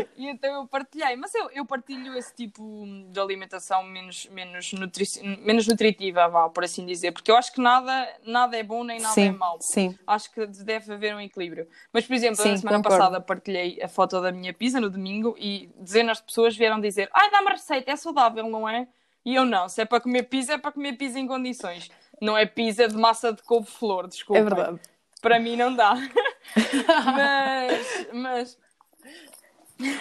E 0.16 0.28
então 0.28 0.54
eu 0.56 0.68
partilhei. 0.68 1.16
Mas 1.16 1.34
eu, 1.36 1.50
eu 1.52 1.66
partilho 1.66 2.18
esse 2.18 2.34
tipo 2.34 2.86
de 3.10 3.20
alimentação 3.20 3.84
menos, 3.84 4.26
menos, 4.28 4.72
nutri 4.74 5.06
menos 5.44 5.68
nutritiva, 5.68 6.28
vá, 6.30 6.50
por 6.50 6.64
assim 6.64 6.86
dizer. 6.86 7.12
Porque 7.12 7.30
eu 7.30 7.36
acho 7.36 7.52
que 7.54 7.62
nada, 7.62 8.08
nada 8.26 8.58
é 8.58 8.64
bom 8.64 8.84
nem 8.84 9.00
nada 9.00 9.12
é 9.12 9.26
sim, 9.26 9.32
mau. 9.32 9.58
sim. 9.60 9.98
Acho 10.08 10.32
que 10.32 10.46
deve 10.48 10.94
haver 10.94 11.16
um 11.16 11.20
equilíbrio. 11.20 11.68
Mas, 11.92 12.06
por 12.06 12.14
exemplo, 12.14 12.38
Sim, 12.38 12.52
na 12.52 12.58
semana 12.58 12.78
concordo. 12.78 12.98
passada 12.98 13.22
partilhei 13.22 13.82
a 13.82 13.88
foto 13.88 14.22
da 14.22 14.32
minha 14.32 14.54
pizza 14.54 14.80
no 14.80 14.90
domingo 14.90 15.36
e 15.38 15.70
dezenas 15.78 16.18
de 16.18 16.24
pessoas 16.24 16.56
vieram 16.56 16.80
dizer: 16.80 17.10
Ai, 17.14 17.30
dá-me 17.30 17.50
a 17.50 17.52
receita, 17.52 17.92
é 17.92 17.96
saudável, 17.96 18.48
não 18.50 18.68
é? 18.68 18.88
E 19.24 19.36
eu 19.36 19.46
não, 19.46 19.70
se 19.70 19.82
é 19.82 19.86
para 19.86 20.02
comer 20.02 20.24
pizza, 20.24 20.54
é 20.54 20.58
para 20.58 20.72
comer 20.72 20.94
pizza 20.94 21.20
em 21.20 21.28
condições. 21.28 21.90
Não 22.22 22.38
é 22.38 22.46
pizza 22.46 22.88
de 22.88 22.96
massa 22.96 23.34
de 23.34 23.42
couve-flor, 23.42 24.08
desculpa. 24.08 24.40
É 24.40 24.44
verdade. 24.44 24.80
Para 25.22 25.40
mim 25.40 25.56
não 25.56 25.76
dá. 25.76 25.96
mas, 27.16 28.08
mas 28.14 28.58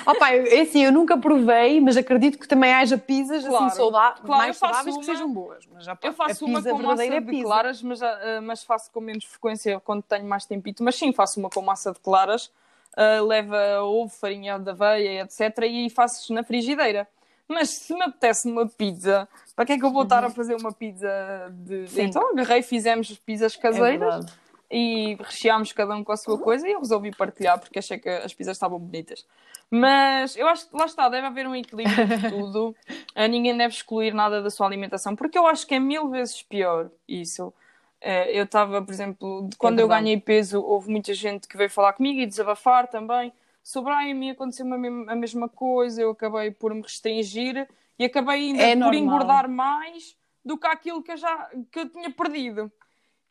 Opa, 0.05 0.35
eu, 0.35 0.45
é 0.47 0.61
assim, 0.61 0.85
eu 0.85 0.93
nunca 0.93 1.17
provei, 1.17 1.81
mas 1.81 1.97
acredito 1.97 2.39
que 2.39 2.47
também 2.47 2.73
haja 2.73 2.99
pizzas 2.99 3.45
Claro, 3.45 3.65
assim 3.67 3.77
sauda 3.77 4.13
claro, 4.13 4.29
mais 4.29 4.57
saudáveis 4.57 4.95
que 4.97 5.01
uma- 5.03 5.05
sejam 5.05 5.33
boas. 5.33 5.67
Mas 5.73 5.85
já, 5.85 5.97
eu 6.03 6.13
faço 6.13 6.45
uma 6.45 6.63
com 6.63 6.79
massa 6.79 7.07
de 7.07 7.13
é 7.15 7.21
pizza. 7.21 7.43
claras, 7.43 7.83
mas, 7.83 8.03
ah, 8.03 8.41
mas 8.43 8.63
faço 8.63 8.91
com 8.93 9.01
menos 9.01 9.25
frequência 9.25 9.81
quando 9.81 10.03
tenho 10.03 10.27
mais 10.27 10.45
tempito. 10.45 10.83
Mas 10.83 10.97
sim, 10.97 11.13
faço 11.13 11.41
uma 11.41 11.49
com 11.49 11.63
massa 11.63 11.93
de 11.93 12.01
claras, 12.01 12.51
ah, 12.95 13.21
leva 13.23 13.83
ovo, 13.83 14.11
farinha 14.15 14.59
de 14.59 14.71
aveia, 14.71 15.23
etc. 15.23 15.65
E 15.67 15.89
faço 15.89 16.33
na 16.35 16.43
frigideira. 16.43 17.09
Mas 17.53 17.71
se 17.71 17.93
me 17.95 18.03
apetece 18.03 18.49
uma 18.49 18.67
pizza, 18.69 19.29
para 19.57 19.67
que 19.67 19.73
é 19.73 19.79
que 19.79 19.85
eu 19.85 19.91
vou 19.91 20.05
estar 20.05 20.23
a 20.25 20.31
fazer 20.31 20.55
uma 20.55 20.73
pizza 20.73 21.09
de. 21.53 21.75
Uhum. 21.75 21.87
Sim. 21.89 22.03
Então 22.03 22.31
agarrei 22.31 22.61
e 22.61 22.63
fizemos 22.63 23.11
pizzas 23.19 23.57
É 23.57 23.61
caseiras. 23.61 23.99
verdade. 24.15 24.33
e 24.71 25.17
recheámos 25.19 25.73
cada 25.73 25.95
um 25.97 26.05
com 26.05 26.13
a 26.13 26.17
sua 26.17 26.39
coisa 26.39 26.67
e 26.69 26.71
eu 26.73 26.79
resolvi 26.79 27.11
partilhar 27.11 27.59
porque 27.59 27.81
achei 27.81 27.99
que 27.99 28.09
as 28.09 28.33
pizzas 28.33 28.57
estavam 28.57 28.79
bonitas. 28.79 29.27
Mas 29.69 30.37
eu 30.37 30.47
acho 30.49 30.69
que 30.69 30.77
lá 30.77 30.85
está, 30.85 31.09
deve 31.09 31.27
haver 31.27 31.47
um 31.47 31.55
equilíbrio 31.55 32.07
de 32.07 32.29
tudo. 32.31 32.75
Ah, 33.15 33.27
Ninguém 33.29 33.57
deve 33.57 33.75
excluir 33.75 34.15
nada 34.15 34.41
da 34.43 34.51
sua 34.51 34.67
alimentação, 34.67 35.15
porque 35.17 35.37
eu 35.39 35.47
acho 35.47 35.67
que 35.67 35.75
é 35.75 35.79
mil 35.81 36.09
vezes 36.09 36.43
pior 36.43 36.89
isso. 37.09 37.53
É, 38.01 38.37
eu 38.37 38.45
estava, 38.45 38.81
por 38.81 38.93
exemplo, 38.93 39.51
quando 39.59 39.79
é 39.79 39.83
eu 39.83 39.89
ganhei 39.89 40.19
peso, 40.19 40.61
houve 40.63 40.89
muita 40.91 41.13
gente 41.15 41.47
que 41.47 41.57
veio 41.57 41.69
falar 41.69 41.93
comigo 41.93 42.21
e 42.21 42.27
desabafar 42.27 42.87
também. 42.89 43.33
Sobre 43.63 43.93
a 43.93 44.15
mim 44.15 44.31
aconteceu 44.31 44.67
a 44.73 45.15
mesma 45.17 45.49
coisa, 45.49 46.03
eu 46.03 46.11
acabei 46.11 46.51
por 46.51 46.75
me 46.75 46.83
restringir 46.83 47.69
e 47.99 48.05
acabei 48.05 48.49
ainda 48.49 48.63
é 48.63 48.75
por 48.75 48.81
normal. 48.81 48.95
engordar 48.95 49.49
mais 49.49 50.17
do 50.45 50.57
que 50.57 50.67
aquilo 50.67 51.03
que 51.03 51.13
eu 51.13 51.17
já 51.17 51.51
que 51.71 51.81
eu 51.81 51.89
tinha 51.89 52.11
perdido. 52.11 52.73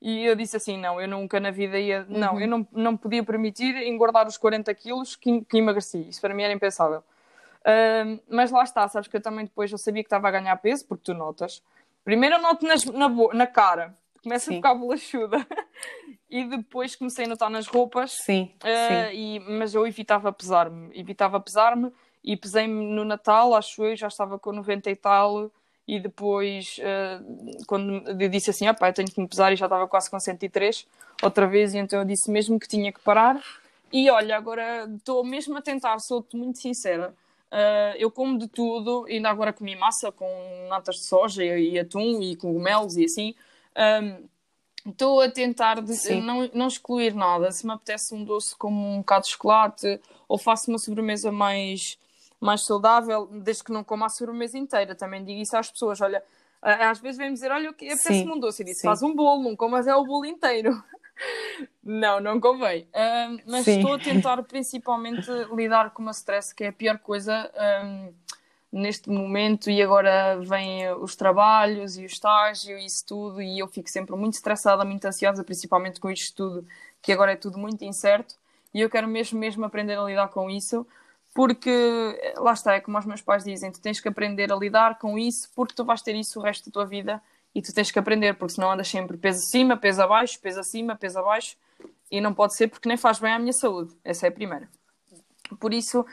E 0.02 0.24
eu 0.24 0.36
disse 0.36 0.56
assim: 0.56 0.78
não, 0.78 1.02
eu 1.02 1.08
nunca 1.08 1.40
na 1.40 1.52
vida 1.52 1.78
ia. 1.80 2.06
Uhum. 2.10 2.18
Não, 2.18 2.40
eu 2.40 2.48
não, 2.48 2.68
não 2.72 2.98
podia 2.98 3.24
permitir 3.24 3.76
engordar 3.76 4.28
os 4.28 4.38
40 4.38 4.74
quilos 4.76 5.16
que, 5.16 5.42
que 5.42 5.58
emagreci. 5.58 6.08
Isso 6.08 6.22
para 6.22 6.34
mim 6.34 6.44
era 6.44 6.54
impensável. 6.54 7.04
Uh, 7.60 8.20
mas 8.30 8.52
lá 8.52 8.64
está, 8.64 8.88
sabes 8.88 9.10
que 9.10 9.18
eu 9.18 9.22
também 9.22 9.46
depois 9.46 9.72
eu 9.72 9.78
sabia 9.78 10.02
que 10.02 10.08
estava 10.08 10.28
a 10.28 10.32
ganhar 10.32 10.56
peso, 10.58 10.86
porque 10.88 11.04
tu 11.04 11.14
notas. 11.14 11.62
Primeiro 12.06 12.36
eu 12.36 12.42
noto 12.42 12.66
nas, 12.66 12.86
na, 12.86 13.10
na 13.10 13.48
cara, 13.48 13.94
começa 14.24 14.52
a 14.52 14.56
ficar 14.56 14.76
bolachuda. 14.76 15.46
e 16.30 16.46
depois 16.46 16.96
comecei 16.96 17.26
a 17.26 17.28
notar 17.28 17.50
nas 17.50 17.68
roupas. 17.68 18.12
Sim. 18.12 18.52
Uh, 18.64 19.12
sim. 19.12 19.16
E, 19.16 19.40
mas 19.40 19.74
eu 19.74 19.86
evitava 19.88 20.32
pesar-me. 20.32 20.98
Evitava 20.98 21.40
pesar-me 21.40 21.92
e 22.24 22.36
pesei-me 22.36 22.86
no 22.86 23.06
Natal, 23.06 23.54
acho 23.56 23.84
eu, 23.84 23.96
já 23.96 24.08
estava 24.08 24.38
com 24.38 24.52
90 24.52 24.90
e 24.90 24.96
tal 24.96 25.52
e 25.90 26.00
depois, 26.00 26.78
uh, 26.78 27.66
quando 27.66 28.08
eu 28.22 28.30
disse 28.30 28.52
assim, 28.52 28.68
ah 28.68 28.76
pá, 28.76 28.90
eu 28.90 28.94
tenho 28.94 29.10
que 29.10 29.20
me 29.20 29.28
pesar 29.28 29.52
e 29.52 29.56
já 29.56 29.66
estava 29.66 29.88
quase 29.88 30.08
com 30.08 30.20
103 30.20 30.86
outra 31.24 31.48
vez, 31.48 31.74
e 31.74 31.80
então 31.80 31.98
eu 31.98 32.06
disse 32.06 32.30
mesmo 32.30 32.60
que 32.60 32.68
tinha 32.68 32.94
que 32.94 33.00
parar. 33.00 33.42
E 33.92 34.08
olha, 34.08 34.38
agora 34.38 34.88
estou 34.96 35.24
mesmo 35.24 35.58
a 35.58 35.62
tentar, 35.64 35.98
sou-te 35.98 36.38
muito 36.38 36.60
sincera. 36.60 37.12
Uh, 37.52 37.98
eu 37.98 38.12
como 38.12 38.38
de 38.38 38.48
tudo, 38.48 39.08
ainda 39.10 39.32
agora 39.32 39.52
comi 39.52 39.76
massa 39.76 40.12
com 40.12 40.28
natas 40.70 40.98
de 40.98 41.06
soja 41.06 41.44
e, 41.44 41.72
e 41.72 41.80
atum 41.80 42.22
e 42.22 42.36
cogumelos 42.36 42.96
e 42.96 43.06
assim. 43.06 43.34
Estou 44.86 45.20
um, 45.20 45.22
a 45.22 45.30
tentar 45.30 45.82
de, 45.82 46.22
não, 46.22 46.50
não 46.54 46.68
excluir 46.68 47.14
nada. 47.14 47.52
Se 47.52 47.66
me 47.66 47.74
apetece 47.74 48.14
um 48.14 48.24
doce 48.24 48.56
como 48.56 48.96
um 48.96 48.98
bocado 49.00 49.26
de 49.26 49.32
chocolate 49.32 50.02
ou 50.28 50.38
faço 50.38 50.70
uma 50.70 50.80
sobremesa 50.80 51.32
mais 51.32 51.98
mais 52.40 52.64
saudável, 52.64 53.28
desde 53.28 53.64
que 53.64 53.72
não 53.72 53.84
coma 53.84 54.06
a 54.06 54.10
sobremesa 54.10 54.58
inteira. 54.58 54.96
Também 54.96 55.24
digo 55.24 55.42
isso 55.42 55.58
às 55.58 55.70
pessoas. 55.70 56.00
Olha, 56.00 56.24
às 56.62 57.00
vezes 57.00 57.18
vem-me 57.18 57.34
dizer: 57.34 57.52
Olha, 57.52 57.70
apetece-me 57.70 58.32
um 58.32 58.40
doce. 58.40 58.62
Eu 58.62 58.66
disse: 58.66 58.84
Faz 58.84 59.02
um 59.02 59.14
bolo, 59.14 59.44
não 59.44 59.56
comas 59.56 59.88
é 59.88 59.96
o 59.96 60.06
bolo 60.06 60.26
inteiro. 60.26 60.82
não, 61.84 62.20
não 62.20 62.40
convém. 62.40 62.88
Mas 63.46 63.66
Sim. 63.66 63.78
estou 63.78 63.94
a 63.94 64.00
tentar 64.00 64.42
principalmente 64.44 65.30
lidar 65.54 65.92
com 65.92 66.02
uma 66.02 66.12
stress, 66.12 66.54
que 66.54 66.64
é 66.64 66.68
a 66.68 66.74
pior 66.74 66.98
coisa 67.00 67.52
um, 67.84 68.14
neste 68.72 69.10
momento. 69.10 69.70
E 69.70 69.82
agora 69.82 70.40
vêm 70.42 70.92
os 70.94 71.16
trabalhos 71.16 71.98
e 71.98 72.04
o 72.04 72.06
estágio 72.06 72.78
e 72.78 72.86
isso 72.86 73.06
tudo. 73.06 73.42
E 73.42 73.60
eu 73.60 73.68
fico 73.68 73.90
sempre 73.90 74.16
muito 74.16 74.34
estressada, 74.34 74.86
muito 74.86 75.06
ansiosa, 75.06 75.44
principalmente 75.44 76.00
com 76.00 76.10
isto 76.10 76.36
tudo, 76.36 76.68
que 77.02 77.12
agora 77.12 77.34
é 77.34 77.36
tudo 77.36 77.58
muito 77.58 77.84
incerto. 77.84 78.36
E 78.74 78.82
eu 78.82 78.90
quero 78.90 79.08
mesmo, 79.08 79.40
mesmo 79.40 79.66
aprender 79.66 79.98
a 79.98 80.04
lidar 80.04 80.30
com 80.30 80.50
isso 80.50 80.86
porque 81.34 82.34
lá 82.38 82.54
está, 82.54 82.74
é 82.74 82.80
como 82.80 82.98
os 82.98 83.06
meus 83.06 83.22
pais 83.22 83.44
dizem, 83.44 83.72
tu 83.72 83.80
tens 83.80 84.00
que 84.00 84.08
aprender 84.08 84.52
a 84.52 84.56
lidar 84.56 84.98
com 84.98 85.18
isso 85.18 85.50
porque 85.56 85.74
tu 85.74 85.86
vais 85.86 86.02
ter 86.02 86.16
isso 86.16 86.40
o 86.40 86.44
resto 86.44 86.66
da 86.66 86.74
tua 86.74 86.86
vida 86.86 87.22
e 87.54 87.62
tu 87.62 87.74
tens 87.74 87.92
que 87.92 88.00
aprender, 88.00 88.36
porque 88.36 88.54
senão 88.54 88.72
andas 88.72 88.88
sempre 88.88 89.18
peso 89.18 89.40
acima, 89.40 89.78
peso 89.78 90.02
abaixo, 90.02 90.40
peso 90.40 90.60
acima, 90.60 90.96
peso 90.96 91.20
abaixo 91.20 91.56
e 92.12 92.20
não 92.20 92.34
pode 92.34 92.56
ser 92.56 92.68
porque 92.68 92.88
nem 92.88 92.98
faz 92.98 93.20
bem 93.20 93.32
à 93.32 93.40
minha 93.40 93.54
saúde. 93.54 93.96
Essa 94.04 94.28
é 94.28 94.30
a 94.30 94.32
primeira. 94.32 94.68
Por 95.60 95.74
isso, 95.74 96.06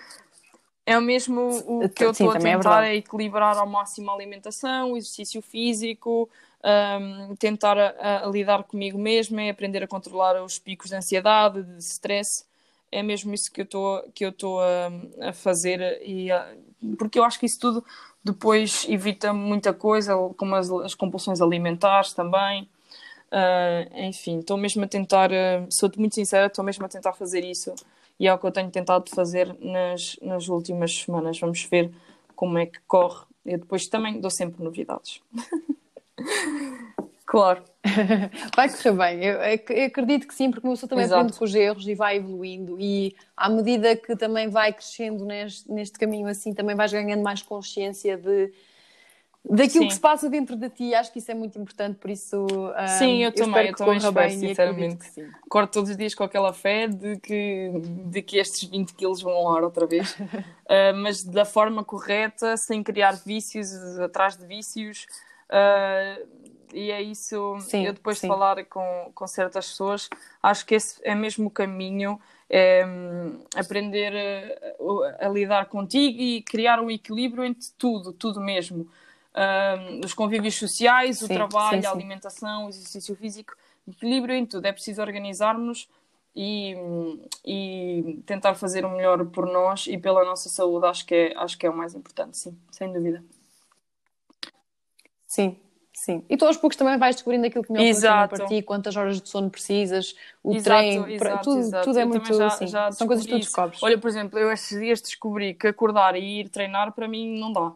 é 0.87 0.97
o 0.97 1.03
mesmo 1.03 1.43
o 1.67 1.89
que 1.89 2.05
eu 2.05 2.13
estou 2.13 2.31
a 2.31 2.37
é 2.37 2.39
tentar 2.39 2.85
é, 2.85 2.93
é, 2.93 2.97
equilibrar 2.97 3.59
ao 3.59 3.67
máximo 3.67 4.09
a 4.09 4.15
alimentação, 4.15 4.93
o 4.93 4.97
exercício 4.97 5.43
físico, 5.43 6.31
um, 6.65 7.35
tentar 7.35 7.77
a, 7.77 8.25
a 8.25 8.29
lidar 8.29 8.63
comigo 8.63 8.97
mesma, 8.97 9.43
é 9.43 9.51
aprender 9.51 9.83
a 9.83 9.89
controlar 9.89 10.41
os 10.43 10.61
picos 10.61 10.91
de 10.91 10.95
ansiedade, 10.95 11.65
de 11.65 11.79
stress. 11.79 12.45
É 12.93 13.03
mesmo 13.03 13.35
isso 13.35 13.51
que 13.53 13.63
eu 13.63 13.65
estou 13.65 14.03
que 14.15 14.25
eu 14.25 14.29
estou 14.29 14.61
a, 14.61 15.29
a, 15.29 15.33
fazer 15.33 16.01
e 16.07 16.31
a, 16.31 16.55
porque 16.97 17.19
eu 17.19 17.25
acho 17.25 17.41
que 17.41 17.47
isso 17.47 17.59
tudo 17.59 17.85
depois 18.23 18.87
evita 18.89 19.33
muita 19.33 19.73
coisa 19.75 20.15
como 20.37 20.55
as, 20.55 20.71
as 20.71 20.95
compulsões 20.95 21.41
alimentares 21.41 22.13
também. 22.13 22.69
Uh, 23.27 24.03
enfim 24.05 24.39
estou 24.39 24.57
mesmo 24.57 24.85
a 24.85 24.87
tentar 24.87 25.33
uh, 25.33 25.67
sou 25.69 25.91
muito 25.99 26.15
sincera 26.15 26.47
estou 26.47 26.65
mesmo 26.65 26.87
a 26.87 26.89
tentar 26.89 27.13
fazer 27.13 27.45
isso 27.45 27.75
e 28.19 28.27
é 28.27 28.35
o 28.35 28.39
que 28.39 28.47
eu 28.47 28.53
tenho 28.53 28.71
tentado 28.71 29.11
fazer 29.11 29.57
nas, 29.61 30.17
nas 30.23 30.49
últimas 30.49 30.95
semanas 30.95 31.39
vamos 31.39 31.63
ver 31.65 31.91
como 32.35 32.59
é 32.59 32.67
que 32.67 32.81
corre 32.87 33.25
eu 33.45 33.59
depois 33.59 33.87
também 33.87 34.21
dou 34.21 34.31
sempre 34.31 34.63
novidades 34.63 35.21
Claro. 37.27 37.65
vai 38.55 38.69
correr 38.69 38.93
bem. 38.93 39.25
Eu, 39.25 39.41
eu, 39.41 39.87
acredito 39.87 40.29
que 40.29 40.35
sim, 40.35 40.51
porque 40.51 40.67
o 40.67 40.71
pessoa 40.71 40.89
também 40.89 41.05
Exato. 41.05 41.21
aprende 41.21 41.39
com 41.39 41.45
os 41.45 41.55
erros 41.55 41.89
e 41.89 41.95
vai 41.95 42.17
evoluindo. 42.17 42.81
E 42.81 43.17
à 43.37 43.49
medida 43.49 43.97
que 43.97 44.15
também 44.17 44.49
vai 44.49 44.73
crescendo 44.73 45.25
neste, 45.25 45.71
neste 45.71 45.99
caminho 45.99 46.29
assim, 46.29 46.55
também 46.55 46.77
vais 46.77 46.93
ganhando 46.93 47.23
mais 47.23 47.43
consciência 47.43 48.17
de 48.17 48.53
daquilo 49.49 49.85
sim. 49.85 49.89
que 49.89 49.95
se 49.95 50.01
passa 50.01 50.29
dentro 50.29 50.57
de 50.57 50.69
ti. 50.69 50.95
Acho 50.95 51.13
que 51.13 51.19
isso 51.19 51.31
é 51.31 51.35
muito 51.35 51.59
importante, 51.59 51.97
por 51.97 52.11
isso. 52.11 52.47
sim, 52.99 53.23
eu, 53.23 53.29
eu 53.29 53.33
também, 53.33 53.69
eu 53.69 53.77
também 53.77 53.97
espero, 53.97 54.15
bem, 54.15 54.39
sinceramente. 54.39 55.33
Corto 55.49 55.73
todos 55.73 55.91
os 55.91 55.97
dias 55.97 56.15
com 56.15 56.25
aquela 56.25 56.53
fé 56.53 56.89
de 56.89 57.17
que, 57.19 57.71
de 58.07 58.23
que 58.23 58.39
estes 58.39 58.69
20 58.69 58.95
quilos 58.95 59.23
vão 59.23 59.33
ao 59.33 59.57
ar 59.57 59.63
outra 59.63 59.87
vez, 59.87 60.13
uh, 60.13 60.95
mas 61.01 61.23
da 61.23 61.45
forma 61.45 61.85
correta, 61.85 62.57
sem 62.57 62.83
criar 62.83 63.13
vícios 63.13 63.73
atrás 64.01 64.37
de 64.37 64.47
vícios. 64.47 65.07
Uh, 65.49 66.27
e 66.75 66.91
é 66.91 67.01
isso. 67.01 67.57
Sim, 67.61 67.87
eu 67.87 67.93
depois 67.93 68.19
sim. 68.19 68.27
de 68.27 68.33
falar 68.33 68.65
com, 68.65 69.11
com 69.15 69.27
certas 69.27 69.69
pessoas, 69.69 70.11
acho 70.43 70.67
que 70.67 70.75
esse 70.75 71.01
é 71.05 71.15
mesmo 71.15 71.47
o 71.47 71.51
caminho. 71.51 72.21
É, 72.49 72.87
aprender 73.57 74.13
a, 75.21 75.27
a, 75.27 75.29
lidar 75.29 75.67
contigo 75.67 76.17
e 76.17 76.43
criar 76.43 76.79
um 76.79 76.89
equilíbrio 76.89 77.43
entre 77.43 77.69
tudo, 77.77 78.13
tudo 78.13 78.41
mesmo. 78.41 78.89
Um, 79.37 80.01
os 80.05 80.15
convívios 80.15 80.55
sociais, 80.55 81.21
o 81.21 81.27
sim, 81.27 81.35
trabalho, 81.35 81.87
a 81.87 81.91
alimentação, 81.91 82.67
o 82.67 82.69
exercício 82.71 83.15
físico, 83.15 83.55
equilíbrio 83.87 84.35
em 84.35 84.47
tudo. 84.47 84.65
É 84.65 84.73
preciso 84.73 85.03
organizarmos 85.03 85.89
e, 86.35 86.75
e 87.45 88.23
tentar 88.25 88.55
fazer 88.55 88.85
o 88.85 88.91
melhor 88.91 89.27
por 89.27 89.47
nós 89.47 89.87
e 89.87 89.99
pela 89.99 90.25
nossa 90.25 90.49
saúde. 90.49 90.87
Acho 90.87 91.05
que 91.05 91.15
é, 91.15 91.37
acho 91.37 91.59
que 91.59 91.67
é 91.67 91.71
o 91.71 91.77
mais 91.77 91.95
importante, 91.95 92.39
sim, 92.39 92.59
sem 92.71 92.91
dúvida. 92.93 93.23
Sim, 95.27 95.59
Sim. 95.97 96.23
E 96.29 96.37
tu 96.37 96.45
aos 96.45 96.59
poucos 96.59 96.77
também 96.77 96.99
vais 96.99 97.17
descobrindo 97.17 97.47
aquilo 97.47 97.65
que 97.65 97.73
melhor 97.73 97.95
funciona 97.95 98.29
para 98.29 98.47
ti, 98.47 98.61
quantas 98.61 98.95
horas 98.97 99.19
de 99.19 99.27
sono 99.27 99.49
precisas, 99.49 100.15
o 100.45 100.55
exato, 100.55 100.79
treino, 100.79 101.09
exato, 101.09 101.45
tudo, 101.45 101.59
exato. 101.59 101.85
tudo 101.85 101.99
é 101.99 102.03
eu 102.03 102.07
muito 102.07 102.35
já, 102.35 102.47
assim. 102.49 102.67
Já 102.67 102.93
São 102.93 103.07
coisas 103.07 103.25
que 103.25 103.33
tu 103.33 103.39
descobres. 103.39 103.83
Olha, 103.83 103.97
por 103.97 104.07
exemplo, 104.07 104.39
eu 104.39 104.53
estes 104.53 104.79
dias 104.79 105.01
descobri 105.01 105.55
que 105.55 105.67
acordar 105.67 106.15
e 106.15 106.41
ir 106.41 106.51
treinar 106.51 106.93
para 106.93 107.09
mim 107.09 107.41
não 107.41 107.51
dá. 107.51 107.73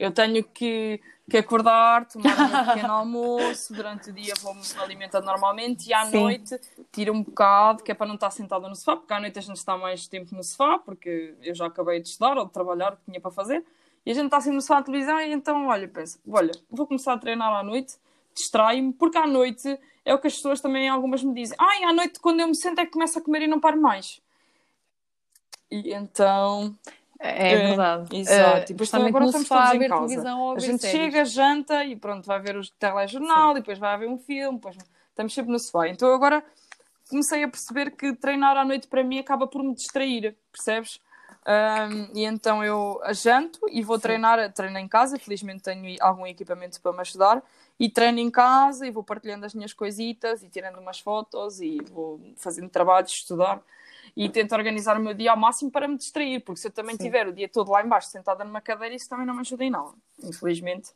Eu 0.00 0.10
tenho 0.10 0.42
que, 0.42 0.98
que 1.28 1.36
acordar, 1.36 2.06
tomar 2.06 2.32
um 2.32 2.64
pequeno 2.72 2.90
almoço, 2.90 3.74
durante 3.74 4.08
o 4.08 4.12
dia 4.14 4.32
vou-me 4.40 4.62
alimentando 4.78 5.26
normalmente 5.26 5.90
e 5.90 5.92
à 5.92 6.06
Sim. 6.06 6.22
noite 6.22 6.58
tiro 6.90 7.12
um 7.12 7.22
bocado, 7.22 7.82
que 7.82 7.92
é 7.92 7.94
para 7.94 8.06
não 8.06 8.14
estar 8.14 8.30
sentada 8.30 8.66
no 8.66 8.74
sofá, 8.74 8.96
porque 8.96 9.12
à 9.12 9.20
noite 9.20 9.38
a 9.38 9.42
gente 9.42 9.56
está 9.56 9.76
mais 9.76 10.08
tempo 10.08 10.34
no 10.34 10.42
sofá, 10.42 10.78
porque 10.78 11.34
eu 11.42 11.54
já 11.54 11.66
acabei 11.66 12.00
de 12.00 12.08
estudar 12.08 12.38
ou 12.38 12.46
de 12.46 12.50
trabalhar 12.50 12.94
o 12.94 12.96
que 12.96 13.04
tinha 13.04 13.20
para 13.20 13.30
fazer. 13.30 13.62
E 14.06 14.10
a 14.10 14.14
gente 14.14 14.24
está 14.24 14.38
assim 14.38 14.52
no 14.52 14.62
sofá 14.62 14.80
de 14.80 14.86
televisão 14.86 15.20
e 15.20 15.30
então, 15.34 15.66
olha, 15.66 15.86
pensa, 15.86 16.18
olha, 16.26 16.52
vou 16.70 16.86
começar 16.86 17.12
a 17.12 17.18
treinar 17.18 17.52
à 17.52 17.62
noite, 17.62 17.96
distrai-me, 18.34 18.94
porque 18.94 19.18
à 19.18 19.26
noite 19.26 19.78
é 20.02 20.14
o 20.14 20.18
que 20.18 20.28
as 20.28 20.34
pessoas 20.34 20.62
também 20.62 20.88
algumas 20.88 21.22
me 21.22 21.34
dizem. 21.34 21.58
Ai, 21.60 21.84
à 21.84 21.92
noite 21.92 22.20
quando 22.20 22.40
eu 22.40 22.48
me 22.48 22.56
sento 22.56 22.78
é 22.78 22.86
que 22.86 22.92
começo 22.92 23.18
a 23.18 23.22
comer 23.22 23.42
e 23.42 23.46
não 23.46 23.60
paro 23.60 23.78
mais. 23.78 24.18
E 25.70 25.92
então... 25.92 26.74
É, 27.22 27.52
é 27.52 27.56
verdade. 27.68 28.16
Exato. 28.16 28.60
Uh, 28.60 28.64
e 28.64 28.66
depois 28.68 28.90
também 28.90 29.08
agora 29.08 29.24
estamos 29.26 29.48
todos 29.48 29.68
a 29.68 29.74
ver 29.74 29.88
televisão 29.90 30.52
A 30.52 30.58
gente 30.58 30.80
séries. 30.80 31.00
chega, 31.00 31.24
janta 31.26 31.84
e 31.84 31.94
pronto, 31.94 32.24
vai 32.24 32.40
ver 32.40 32.56
o 32.56 32.66
telejornal 32.78 33.48
Sim. 33.48 33.50
e 33.52 33.60
depois 33.60 33.78
vai 33.78 33.98
ver 33.98 34.08
um 34.08 34.18
filme, 34.18 34.56
depois 34.56 34.76
estamos 35.10 35.34
sempre 35.34 35.52
no 35.52 35.58
sofá. 35.58 35.86
Então 35.88 36.12
agora 36.14 36.42
comecei 37.10 37.44
a 37.44 37.48
perceber 37.48 37.90
que 37.90 38.14
treinar 38.14 38.56
à 38.56 38.64
noite 38.64 38.88
para 38.88 39.04
mim 39.04 39.18
acaba 39.18 39.46
por 39.46 39.62
me 39.62 39.74
distrair, 39.74 40.34
percebes? 40.50 40.98
Um, 41.46 42.16
e 42.16 42.24
então 42.24 42.64
eu 42.64 43.00
janto 43.12 43.60
e 43.70 43.82
vou 43.82 43.96
Sim. 43.96 44.02
treinar, 44.02 44.52
treino 44.52 44.78
em 44.78 44.88
casa, 44.88 45.18
felizmente 45.18 45.62
tenho 45.62 45.96
algum 46.00 46.26
equipamento 46.26 46.80
para 46.80 46.92
me 46.92 47.00
ajudar, 47.00 47.42
e 47.78 47.88
treino 47.88 48.18
em 48.18 48.30
casa 48.30 48.86
e 48.86 48.90
vou 48.90 49.02
partilhando 49.02 49.44
as 49.44 49.54
minhas 49.54 49.72
coisitas 49.72 50.42
e 50.42 50.48
tirando 50.48 50.78
umas 50.78 51.00
fotos 51.00 51.60
e 51.60 51.78
vou 51.90 52.20
fazendo 52.36 52.68
trabalhos, 52.68 53.10
estudar 53.12 53.62
e 54.16 54.28
tento 54.28 54.52
organizar 54.54 54.96
o 54.96 55.00
meu 55.00 55.14
dia 55.14 55.30
ao 55.30 55.36
máximo 55.36 55.70
para 55.70 55.88
me 55.88 55.96
distrair, 55.96 56.40
porque 56.40 56.60
se 56.60 56.68
eu 56.68 56.72
também 56.72 56.96
Sim. 56.96 57.04
tiver 57.04 57.26
o 57.26 57.32
dia 57.32 57.48
todo 57.48 57.70
lá 57.70 57.84
embaixo 57.84 58.08
sentada 58.08 58.44
numa 58.44 58.60
cadeira, 58.60 58.94
isso 58.94 59.08
também 59.08 59.26
não 59.26 59.34
me 59.34 59.40
ajuda 59.40 59.64
em 59.64 59.70
nada, 59.70 59.92
infelizmente. 60.22 60.90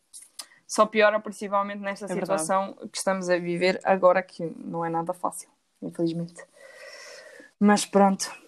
Só 0.67 0.87
piora 0.87 1.21
principalmente 1.21 1.81
nesta 1.81 2.07
é 2.07 2.09
situação 2.09 2.67
verdade. 2.69 2.89
que 2.91 2.99
estamos 2.99 3.29
a 3.29 3.39
viver 3.39 3.81
agora, 3.85 4.23
que 4.23 4.53
não 4.57 4.85
é 4.85 4.89
nada 4.89 5.12
fácil, 5.12 5.49
infelizmente. 5.83 6.43
Mas 7.61 7.85
pronto. 7.85 8.44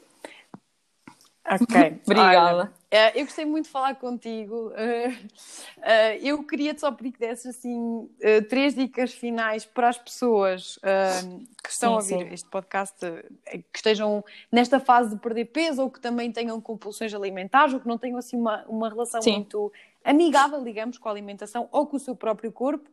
Ok, 1.49 2.01
obrigada. 2.05 2.73
Uh, 2.87 3.19
eu 3.19 3.25
gostei 3.25 3.45
muito 3.45 3.67
de 3.67 3.71
falar 3.71 3.95
contigo. 3.97 4.71
Uh, 4.71 5.17
eu 6.23 6.43
queria-te 6.45 6.81
só 6.81 6.91
pedir 6.91 7.13
que 7.13 7.19
desses 7.19 7.57
assim, 7.57 8.09
três 8.49 8.75
dicas 8.75 9.13
finais 9.13 9.65
para 9.65 9.89
as 9.89 9.99
pessoas 9.99 10.79
que 11.63 11.71
estão 11.71 12.01
sim, 12.01 12.15
a 12.15 12.17
ouvir 12.19 12.29
sim. 12.29 12.35
este 12.35 12.49
podcast, 12.49 12.99
que 13.73 13.79
estejam 13.79 14.25
nesta 14.51 14.81
fase 14.81 15.11
de 15.11 15.21
perder 15.21 15.47
peso 15.47 15.83
ou 15.83 15.91
que 15.91 16.01
também 16.01 16.31
tenham 16.33 16.61
compulsões 16.61 17.13
alimentares 17.13 17.75
ou 17.75 17.81
que 17.81 17.89
não 17.89 17.99
tenham 17.99 18.19
assim 18.19 18.37
uma, 18.37 18.65
uma 18.67 18.89
relação 18.89 19.21
sim. 19.23 19.35
muito 19.35 19.73
amigável, 20.05 20.63
digamos, 20.63 20.99
com 20.99 21.09
a 21.09 21.13
alimentação 21.13 21.69
ou 21.73 21.87
com 21.87 21.97
o 21.97 22.01
seu 22.01 22.15
próprio 22.15 22.53
corpo. 22.53 22.89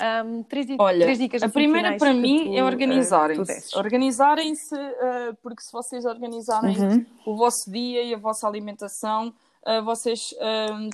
Um, 0.00 0.42
três, 0.44 0.66
Olha, 0.78 1.04
três 1.04 1.18
dicas 1.18 1.42
a 1.42 1.48
primeira 1.48 1.98
para 1.98 2.14
mim 2.14 2.46
tu, 2.46 2.56
é 2.56 2.64
organizarem-se. 2.64 3.76
Uh, 3.76 3.78
organizarem-se, 3.78 4.74
uh, 4.74 5.36
porque 5.42 5.62
se 5.62 5.70
vocês 5.70 6.06
organizarem 6.06 6.76
uhum. 6.78 7.06
o 7.26 7.36
vosso 7.36 7.70
dia 7.70 8.02
e 8.02 8.14
a 8.14 8.16
vossa 8.16 8.48
alimentação, 8.48 9.34
uh, 9.66 9.84
vocês 9.84 10.34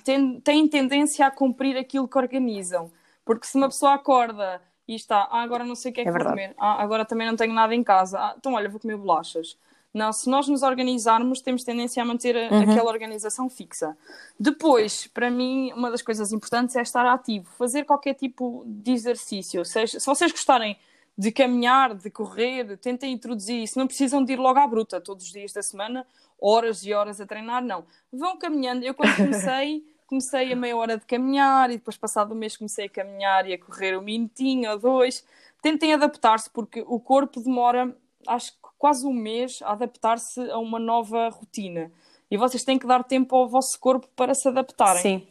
têm, 0.03 0.41
têm 0.41 0.67
tendência 0.67 1.25
a 1.25 1.31
cumprir 1.31 1.77
aquilo 1.77 2.07
que 2.07 2.17
organizam. 2.17 2.91
Porque 3.23 3.45
se 3.45 3.55
uma 3.55 3.69
pessoa 3.69 3.93
acorda 3.93 4.59
e 4.87 4.95
está, 4.95 5.27
ah, 5.29 5.43
agora 5.43 5.63
não 5.63 5.75
sei 5.75 5.91
o 5.91 5.93
que 5.93 6.01
é, 6.01 6.03
é 6.03 6.05
que 6.07 6.11
vou 6.11 6.27
comer, 6.27 6.55
ah, 6.57 6.81
agora 6.81 7.05
também 7.05 7.27
não 7.27 7.35
tenho 7.35 7.53
nada 7.53 7.75
em 7.75 7.83
casa, 7.83 8.17
ah, 8.17 8.33
então 8.35 8.53
olha, 8.53 8.67
vou 8.67 8.79
comer 8.79 8.97
bolachas. 8.97 9.55
Não, 9.93 10.13
se 10.13 10.29
nós 10.29 10.47
nos 10.47 10.61
organizarmos, 10.61 11.41
temos 11.41 11.63
tendência 11.63 12.01
a 12.01 12.05
manter 12.05 12.35
uhum. 12.35 12.61
aquela 12.61 12.91
organização 12.91 13.49
fixa. 13.49 13.97
Depois, 14.39 15.07
para 15.07 15.31
mim, 15.31 15.73
uma 15.73 15.89
das 15.89 16.01
coisas 16.01 16.31
importantes 16.31 16.75
é 16.75 16.81
estar 16.81 17.05
ativo, 17.07 17.49
fazer 17.57 17.85
qualquer 17.85 18.13
tipo 18.13 18.63
de 18.67 18.91
exercício. 18.91 19.65
Seja, 19.65 19.99
se 19.99 20.05
vocês 20.05 20.31
gostarem 20.31 20.77
de 21.19 21.33
caminhar, 21.33 21.95
de 21.95 22.09
correr, 22.09 22.77
tentem 22.77 23.11
introduzir 23.11 23.63
isso. 23.63 23.77
Não 23.77 23.87
precisam 23.87 24.23
de 24.23 24.31
ir 24.33 24.39
logo 24.39 24.57
à 24.57 24.65
bruta 24.65 25.01
todos 25.01 25.25
os 25.25 25.31
dias 25.33 25.51
da 25.51 25.61
semana, 25.61 26.07
horas 26.39 26.85
e 26.85 26.93
horas 26.93 27.19
a 27.19 27.25
treinar, 27.25 27.61
não. 27.61 27.83
Vão 28.09 28.37
caminhando. 28.37 28.85
Eu, 28.85 28.93
quando 28.93 29.13
comecei, 29.17 29.83
comecei 30.07 30.53
a 30.53 30.55
meia 30.55 30.77
hora 30.77 30.97
de 30.97 31.05
caminhar 31.05 31.71
e 31.71 31.73
depois, 31.73 31.97
passado 31.97 32.33
um 32.33 32.37
mês, 32.37 32.55
comecei 32.55 32.85
a 32.85 32.89
caminhar 32.89 33.45
e 33.49 33.53
a 33.53 33.57
correr 33.57 33.97
um 33.97 34.01
minutinho 34.01 34.71
ou 34.71 34.79
dois. 34.79 35.25
Tentem 35.61 35.93
adaptar-se, 35.93 36.49
porque 36.49 36.85
o 36.87 37.01
corpo 37.01 37.41
demora, 37.41 37.93
acho 38.25 38.53
que 38.53 38.58
quase 38.79 39.05
um 39.05 39.13
mês 39.13 39.61
a 39.61 39.73
adaptar-se 39.73 40.39
a 40.49 40.57
uma 40.57 40.79
nova 40.79 41.29
rotina. 41.29 41.91
E 42.31 42.37
vocês 42.37 42.63
têm 42.63 42.79
que 42.79 42.87
dar 42.87 43.03
tempo 43.03 43.35
ao 43.35 43.47
vosso 43.47 43.77
corpo 43.79 44.07
para 44.15 44.33
se 44.33 44.47
adaptarem. 44.47 45.01
Sim. 45.01 45.27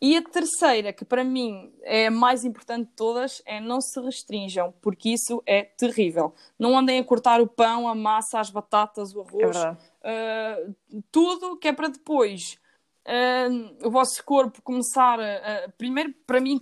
E 0.00 0.16
a 0.16 0.22
terceira, 0.22 0.92
que 0.92 1.04
para 1.04 1.22
mim 1.22 1.72
é 1.82 2.08
a 2.08 2.10
mais 2.10 2.44
importante 2.44 2.88
de 2.88 2.94
todas, 2.96 3.40
é 3.46 3.60
não 3.60 3.80
se 3.80 4.00
restringam, 4.00 4.74
porque 4.80 5.10
isso 5.10 5.40
é 5.46 5.62
terrível. 5.62 6.34
Não 6.58 6.76
andem 6.76 6.98
a 6.98 7.04
cortar 7.04 7.40
o 7.40 7.46
pão, 7.46 7.86
a 7.86 7.94
massa, 7.94 8.40
as 8.40 8.50
batatas, 8.50 9.14
o 9.14 9.20
arroz, 9.20 9.56
é 10.02 10.66
uh, 10.66 10.74
tudo 11.12 11.56
que 11.56 11.68
é 11.68 11.72
para 11.72 11.86
depois 11.86 12.58
uh, 13.06 13.86
o 13.86 13.92
vosso 13.92 14.24
corpo 14.24 14.60
começar 14.62 15.20
a. 15.20 15.68
Uh, 15.68 15.72
primeiro, 15.78 16.12
para 16.26 16.40
mim, 16.40 16.58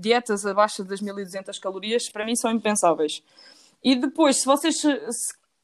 dietas 0.00 0.44
abaixo 0.44 0.82
das 0.82 1.00
1200 1.00 1.56
calorias, 1.60 2.10
para 2.10 2.24
mim 2.24 2.34
são 2.34 2.50
impensáveis. 2.50 3.22
E 3.84 3.94
depois, 3.94 4.40
se 4.40 4.46
vocês 4.46 4.80
se 4.80 4.88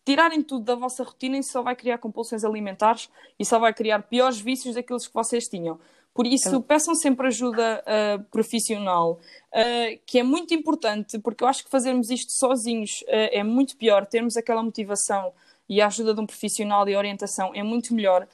tirarem 0.04 0.42
tudo 0.42 0.64
da 0.64 0.74
vossa 0.74 1.02
rotina, 1.02 1.38
isso 1.38 1.52
só 1.52 1.62
vai 1.62 1.74
criar 1.74 1.96
compulsões 1.96 2.44
alimentares 2.44 3.08
e 3.38 3.44
só 3.46 3.58
vai 3.58 3.72
criar 3.72 4.02
piores 4.02 4.38
vícios 4.38 4.74
daqueles 4.74 5.06
que 5.06 5.14
vocês 5.14 5.48
tinham. 5.48 5.80
Por 6.12 6.26
isso, 6.26 6.56
é. 6.56 6.60
peçam 6.60 6.94
sempre 6.94 7.28
ajuda 7.28 7.82
uh, 7.82 8.22
profissional, 8.24 9.12
uh, 9.12 10.00
que 10.04 10.18
é 10.18 10.22
muito 10.22 10.52
importante, 10.52 11.18
porque 11.20 11.42
eu 11.42 11.48
acho 11.48 11.64
que 11.64 11.70
fazermos 11.70 12.10
isto 12.10 12.32
sozinhos 12.32 13.02
uh, 13.02 13.30
é 13.32 13.42
muito 13.42 13.76
pior. 13.76 14.04
Termos 14.04 14.36
aquela 14.36 14.62
motivação 14.62 15.32
e 15.68 15.80
a 15.80 15.86
ajuda 15.86 16.12
de 16.12 16.20
um 16.20 16.26
profissional 16.26 16.86
e 16.88 16.96
orientação 16.96 17.52
é 17.54 17.62
muito 17.62 17.94
melhor. 17.94 18.26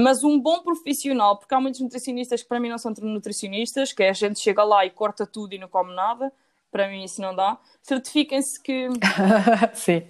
mas 0.00 0.22
um 0.22 0.38
bom 0.40 0.62
profissional, 0.62 1.36
porque 1.36 1.52
há 1.52 1.60
muitos 1.60 1.80
nutricionistas 1.80 2.42
que 2.42 2.48
para 2.48 2.60
mim 2.60 2.68
não 2.68 2.78
são 2.78 2.94
nutricionistas, 3.02 3.92
que 3.92 4.04
é 4.04 4.10
a 4.10 4.12
gente 4.12 4.38
chega 4.38 4.62
lá 4.62 4.86
e 4.86 4.90
corta 4.90 5.26
tudo 5.26 5.54
e 5.54 5.58
não 5.58 5.68
come 5.68 5.92
nada 5.92 6.32
para 6.74 6.88
mim 6.88 7.04
isso 7.04 7.22
não 7.22 7.32
dá. 7.32 7.56
Certifiquem-se 7.82 8.60
que. 8.60 8.88
Sim. 9.74 10.02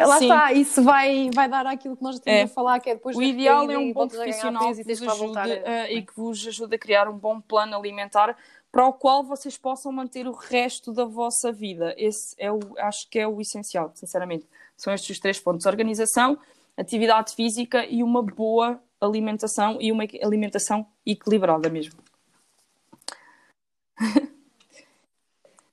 Lá 0.00 0.18
Sim. 0.18 0.24
está, 0.24 0.50
isso 0.54 0.82
vai, 0.82 1.28
vai 1.30 1.46
dar 1.46 1.66
aquilo 1.66 1.94
que 1.94 2.02
nós 2.02 2.18
temos 2.18 2.40
é. 2.40 2.44
a 2.44 2.48
falar, 2.48 2.80
que 2.80 2.88
é 2.88 2.94
depois 2.94 3.14
O 3.14 3.22
ideal 3.22 3.70
é 3.70 3.76
um 3.76 3.92
bom 3.92 4.08
profissional 4.08 4.74
que 4.74 4.82
vos 4.82 5.02
ajude, 5.02 5.38
a... 5.38 5.90
e 5.92 6.00
que 6.00 6.16
vos 6.16 6.48
ajude 6.48 6.74
a 6.76 6.78
criar 6.78 7.06
um 7.06 7.18
bom 7.18 7.38
plano 7.38 7.76
alimentar 7.76 8.34
para 8.72 8.86
o 8.86 8.94
qual 8.94 9.22
vocês 9.22 9.58
possam 9.58 9.92
manter 9.92 10.26
o 10.26 10.32
resto 10.32 10.90
da 10.90 11.04
vossa 11.04 11.52
vida. 11.52 11.94
Esse 11.98 12.34
é 12.38 12.50
o, 12.50 12.60
acho 12.78 13.06
que 13.10 13.18
é 13.18 13.28
o 13.28 13.38
essencial, 13.38 13.92
sinceramente. 13.94 14.48
São 14.78 14.90
estes 14.90 15.10
os 15.10 15.18
três 15.20 15.38
pontos: 15.38 15.66
organização, 15.66 16.38
atividade 16.78 17.34
física 17.34 17.84
e 17.84 18.02
uma 18.02 18.22
boa 18.22 18.80
alimentação 18.98 19.76
e 19.82 19.92
uma 19.92 20.04
alimentação 20.22 20.86
equilibrada 21.04 21.68
mesmo. 21.68 22.00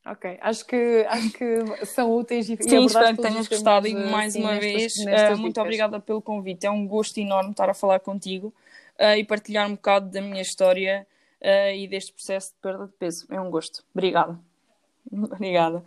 Ok, 0.03 0.37
acho 0.41 0.65
que, 0.65 1.05
acho 1.07 1.31
que 1.31 1.85
são 1.85 2.11
úteis 2.11 2.49
e 2.49 2.57
Sim, 2.59 2.85
espero 2.85 3.15
que 3.15 3.21
tenhas 3.21 3.47
gostado 3.47 3.87
e 3.87 3.93
mais 3.93 4.35
uma 4.35 4.53
nestas, 4.53 4.71
vez, 4.71 5.05
nestas 5.05 5.37
uh, 5.37 5.41
muito 5.41 5.61
obrigada 5.61 5.99
pelo 5.99 6.21
convite. 6.21 6.65
É 6.65 6.71
um 6.71 6.87
gosto 6.87 7.19
enorme 7.19 7.51
estar 7.51 7.69
a 7.69 7.73
falar 7.73 7.99
contigo 7.99 8.51
uh, 8.99 9.15
e 9.15 9.23
partilhar 9.23 9.67
um 9.67 9.75
bocado 9.75 10.09
da 10.09 10.19
minha 10.19 10.41
história 10.41 11.05
uh, 11.39 11.75
e 11.75 11.87
deste 11.87 12.13
processo 12.13 12.51
de 12.53 12.59
perda 12.61 12.87
de 12.87 12.93
peso. 12.93 13.27
É 13.29 13.39
um 13.39 13.51
gosto. 13.51 13.83
Obrigada. 13.93 14.39
Obrigada. 15.11 15.83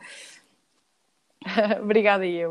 Obrigada 1.82 2.24
e 2.24 2.36
eu. 2.36 2.42